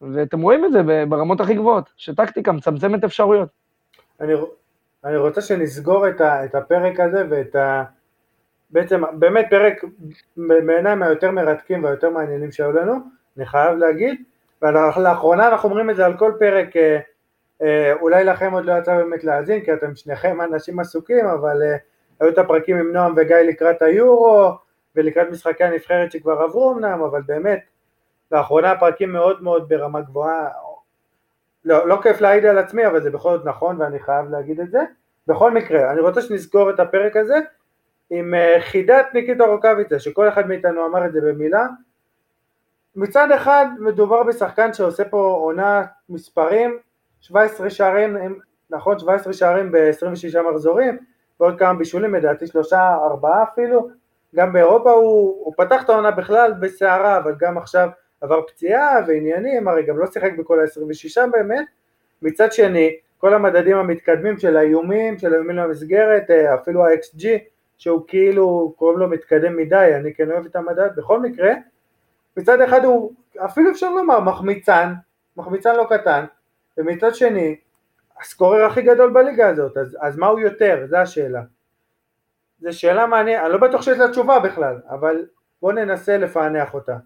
[0.00, 3.48] ואתם רואים את זה ברמות הכי גבוהות, שטקטיקה מצמצמת אפשרויות.
[4.20, 4.32] אני,
[5.04, 7.84] אני רוצה שנסגור את, ה, את הפרק הזה ואת ה...
[8.70, 9.84] בעצם, באמת פרק
[10.36, 12.94] בעיניי מהיותר מרתקים והיותר מעניינים שהיו לנו,
[13.36, 14.22] אני חייב להגיד,
[14.62, 16.68] ולאחרונה אנחנו אומרים את זה על כל פרק,
[18.00, 21.62] אולי לכם עוד לא יצא באמת להאזין, כי אתם שניכם אנשים עסוקים, אבל
[22.20, 24.50] היו את הפרקים עם נועם וגיא לקראת היורו,
[24.96, 27.60] ולקראת משחקי הנבחרת שכבר עברו אמנם, אבל באמת,
[28.32, 30.48] לאחרונה הפרקים מאוד מאוד ברמה גבוהה,
[31.64, 34.70] לא, לא כיף להעיד על עצמי, אבל זה בכל זאת נכון ואני חייב להגיד את
[34.70, 34.80] זה.
[35.26, 37.38] בכל מקרה, אני רוצה שנזכור את הפרק הזה
[38.10, 41.66] עם אה, חידת ניקיטה רוקאביצה, שכל אחד מאיתנו אמר את זה במילה.
[42.96, 46.78] מצד אחד מדובר בשחקן שעושה פה עונה מספרים,
[47.20, 48.38] 17 שערים,
[48.70, 50.98] נכון 17 שערים ב-26 מחזורים,
[51.40, 53.88] ועוד כמה בישולים, לדעתי שלושה, ארבעה אפילו,
[54.34, 57.88] גם באירופה הוא, הוא פתח את העונה בכלל בסערה, אבל גם עכשיו
[58.20, 61.66] עבר פציעה ועניינים, הרי גם לא שיחק בכל ה-26 באמת,
[62.22, 67.24] מצד שני, כל המדדים המתקדמים של האיומים, של האיומים למסגרת, אה, אפילו ה-XG,
[67.78, 71.52] שהוא כאילו, קוראים לו מתקדם מדי, אני כן אוהב את המדד, בכל מקרה,
[72.36, 73.12] מצד אחד הוא,
[73.44, 74.92] אפילו אפשר לומר, מחמיצן,
[75.36, 76.24] מחמיצן לא קטן,
[76.78, 77.56] ומצד שני,
[78.20, 80.86] הסקורר הכי גדול בליגה הזאת, אז, אז מה הוא יותר?
[80.88, 81.42] זו השאלה.
[82.60, 85.26] זו שאלה מעניינת, אני לא בטוח שיש לה תשובה בכלל, אבל
[85.62, 86.96] בואו ננסה לפענח אותה.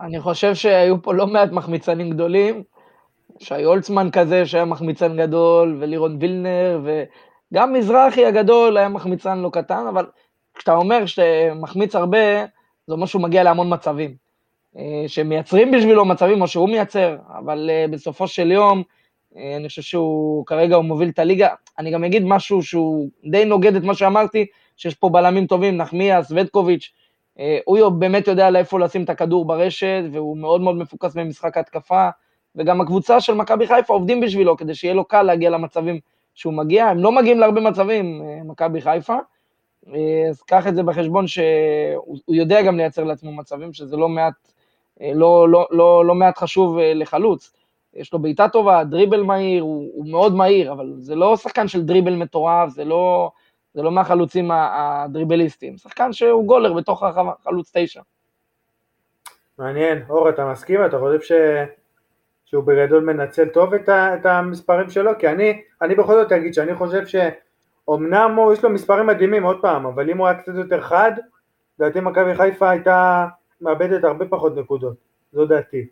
[0.00, 2.62] אני חושב שהיו פה לא מעט מחמיצנים גדולים,
[3.38, 9.86] שי הולצמן כזה שהיה מחמיצן גדול, ולירון וילנר, וגם מזרחי הגדול היה מחמיצן לא קטן,
[9.88, 10.06] אבל
[10.54, 11.22] כשאתה אומר שאתה
[11.54, 12.44] מחמיץ הרבה,
[12.86, 14.14] זה אומר שהוא מגיע להמון מצבים.
[14.78, 18.82] אה, שמייצרים בשבילו מצבים, או שהוא מייצר, אבל אה, בסופו של יום,
[19.36, 21.48] אה, אני חושב שהוא, כרגע הוא מוביל את הליגה.
[21.78, 24.46] אני גם אגיד משהו שהוא די נוגד את מה שאמרתי,
[24.76, 26.92] שיש פה בלמים טובים, נחמיאס, ודקוביץ',
[27.64, 32.08] הוא באמת יודע לאיפה לשים את הכדור ברשת, והוא מאוד מאוד מפוקס במשחק ההתקפה,
[32.56, 36.00] וגם הקבוצה של מכבי חיפה עובדים בשבילו, כדי שיהיה לו קל להגיע למצבים
[36.34, 39.16] שהוא מגיע, הם לא מגיעים להרבה מצבים, אה, מכבי חיפה,
[40.28, 44.34] אז קח את זה בחשבון שהוא יודע גם לייצר לעצמו מצבים, שזה לא מעט,
[45.00, 47.52] לא, לא, לא, לא מעט חשוב לחלוץ.
[47.94, 51.82] יש לו בעיטה טובה, דריבל מהיר, הוא, הוא מאוד מהיר, אבל זה לא שחקן של
[51.82, 53.30] דריבל מטורף, זה לא,
[53.74, 58.00] זה לא מהחלוצים הדריבליסטים, שחקן שהוא גולר בתוך החלוץ תשע.
[59.58, 60.84] מעניין, אור, אתה מסכים?
[60.86, 61.32] אתה חושב ש...
[62.44, 64.14] שהוא בגדול מנצל טוב את, ה...
[64.14, 65.10] את המספרים שלו?
[65.18, 69.58] כי אני, אני בכל זאת אגיד שאני חושב שאומנם הוא, יש לו מספרים מדהימים עוד
[69.62, 71.12] פעם, אבל אם הוא היה קצת יותר חד,
[71.78, 73.26] לדעתי מכבי חיפה הייתה
[73.60, 74.96] מאבדת הרבה פחות נקודות,
[75.32, 75.86] זו דעתי.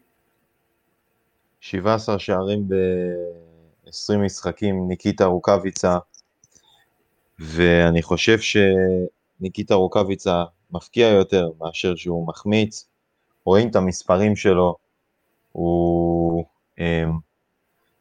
[1.60, 5.98] 17 שערים ב-20 משחקים, ניקיטה רוקאביצה,
[7.38, 12.88] ואני חושב שניקיטה רוקאביצה מפקיע יותר מאשר שהוא מחמיץ,
[13.44, 14.76] רואים את המספרים שלו,
[15.52, 16.44] הוא
[16.78, 17.18] הם,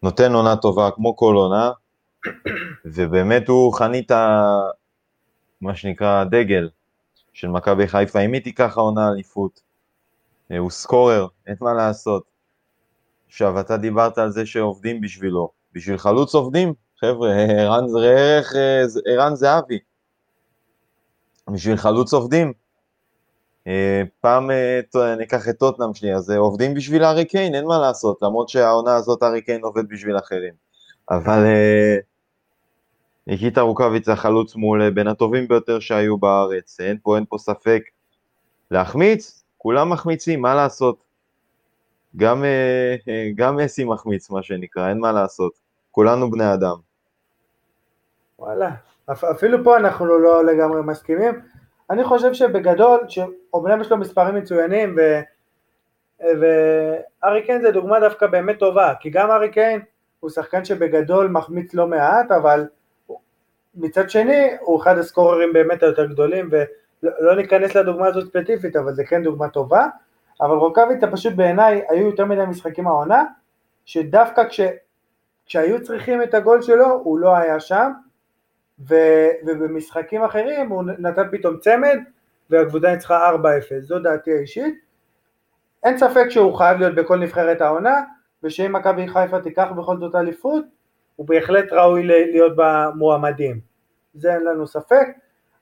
[0.04, 1.72] נותן עונה טובה כמו כל עונה,
[2.86, 4.12] ובאמת הוא חנית,
[5.62, 6.70] מה שנקרא, דגל
[7.34, 9.62] של מכבי חיפה, אם היא תיקח העונה אליפות,
[10.60, 12.24] הוא סקורר, אין מה לעשות.
[13.28, 15.50] עכשיו, אתה דיברת על זה שעובדים בשבילו.
[15.74, 17.30] בשביל חלוץ עובדים, חבר'ה,
[19.06, 19.80] ערן, זהבי.
[21.54, 22.54] בשביל חלוץ עובדים.
[23.68, 28.22] אה, פעם אה, ניקח את טוטנאם שנייה, אז עובדים בשביל הארי קיין, אין מה לעשות,
[28.22, 30.54] למרות שהעונה הזאת הארי קיין עובד בשביל אחרים.
[31.10, 31.98] אבל אה,
[33.28, 37.82] ניקיטה רוקאביץ החלוץ מעולה, בין הטובים ביותר שהיו בארץ, אין פה, אין פה ספק.
[38.72, 40.98] להחמיץ, כולם מחמיצים, מה לעשות?
[42.16, 42.96] גם, אה,
[43.40, 45.52] אה, מסי מחמיץ, מה שנקרא, אין מה לעשות.
[45.92, 46.87] כולנו בני אדם.
[48.40, 48.72] וואלה,
[49.12, 51.42] אפילו פה אנחנו לא לגמרי מסכימים.
[51.90, 55.20] אני חושב שבגדול, שאומנם יש לו מספרים מצוינים, ו...
[56.20, 59.82] וארי קיין זה דוגמה דווקא באמת טובה, כי גם ארי קיין
[60.20, 62.68] הוא שחקן שבגדול מחמיץ לא מעט, אבל
[63.76, 69.04] מצד שני הוא אחד הסקוררים באמת היותר גדולים, ולא ניכנס לדוגמה הזאת ספציפית, אבל זה
[69.04, 69.88] כן דוגמה טובה.
[70.42, 73.24] אבל רוקאביצה פשוט בעיניי היו יותר מדי משחקים העונה,
[73.86, 74.62] שדווקא כש,
[75.46, 77.92] כשהיו צריכים את הגול שלו הוא לא היה שם,
[78.80, 78.96] ו,
[79.46, 81.98] ובמשחקים אחרים הוא נתן פתאום צמד
[82.50, 83.36] והקבוצה ניצחה 4-0,
[83.80, 84.76] זו דעתי האישית.
[85.84, 88.02] אין ספק שהוא חייב להיות בכל נבחרת העונה,
[88.44, 90.66] ושאם מכבי חיפה תיקח בכל זאת אליפות,
[91.16, 93.60] הוא בהחלט ראוי להיות במועמדים.
[94.14, 95.08] זה אין לנו ספק.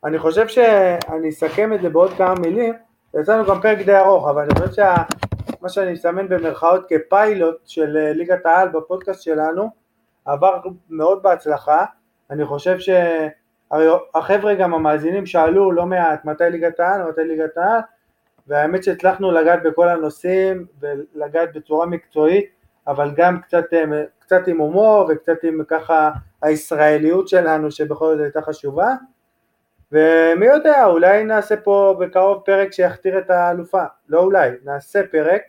[0.04, 2.74] אני חושב שאני אסכם את זה בעוד כמה מילים,
[3.20, 7.98] יצא לנו גם פרק די ארוך, אבל אני חושב שמה שאני מסמן במרכאות כפיילוט של
[7.98, 9.70] אה, ליגת העל בפודקאסט שלנו,
[10.26, 10.60] עבר
[10.90, 11.86] מאוד בהצלחה.
[12.32, 17.82] אני חושב שהחבר'ה גם המאזינים שאלו לא מעט מתי ליגת העל, מתי ליגת העל,
[18.48, 22.46] והאמת שהצלחנו לגעת בכל הנושאים ולגעת בצורה מקצועית,
[22.88, 26.12] אבל גם קצת, אה, קצת עם הומור וקצת עם ככה
[26.42, 28.94] הישראליות שלנו שבכל זאת הייתה חשובה.
[29.92, 35.42] ומי יודע, אולי נעשה פה בקרוב פרק שיכתיר את האלופה, לא אולי, נעשה פרק,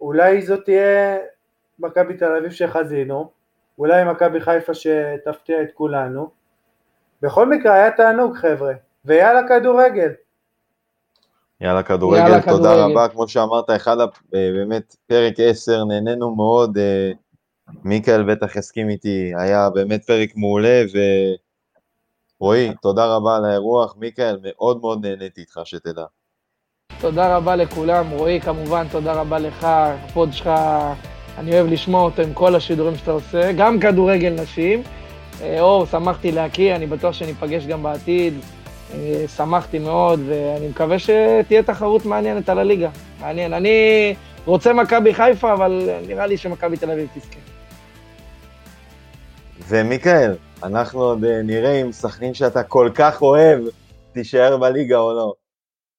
[0.00, 1.18] אולי זאת תהיה
[1.78, 3.30] מכבי תל אביב שחזינו,
[3.78, 6.30] אולי מכבי חיפה שתפתיע את כולנו.
[7.22, 8.72] בכל מקרה היה תענוג חבר'ה,
[9.04, 10.12] ויאללה כדורגל.
[11.60, 12.92] יאללה כדורגל, יאללה, תודה כדורגל.
[12.92, 13.96] רבה, כמו שאמרת, אחד,
[14.32, 17.12] באמת, פרק 10, נהנינו מאוד, אה,
[17.84, 20.98] מיקל בטח יסכים איתי, היה באמת פרק מעולה, ו...
[22.40, 23.96] רועי, תודה רבה על האירוח.
[23.96, 26.04] מיכאל, מאוד מאוד נהניתי איתך, שתדע.
[27.00, 28.10] תודה רבה לכולם.
[28.10, 29.64] רועי, כמובן, תודה רבה לך.
[29.64, 30.50] הפוד שלך,
[31.38, 34.82] אני אוהב לשמוע אותו עם כל השידורים שאתה עושה, גם כדורגל נשים.
[35.42, 38.34] אה, אור, שמחתי להקיא, אני בטוח שניפגש גם בעתיד.
[38.94, 42.90] אה, שמחתי מאוד, ואני מקווה שתהיה תחרות מעניינת על הליגה.
[43.20, 43.52] מעניין.
[43.52, 44.14] אני
[44.46, 47.38] רוצה מכבי חיפה, אבל נראה לי שמכבי תל אביב תזכה.
[49.68, 53.58] ומיכאל, אנחנו עוד אה, נראה אם סכנין שאתה כל כך אוהב
[54.12, 55.32] תישאר בליגה או לא.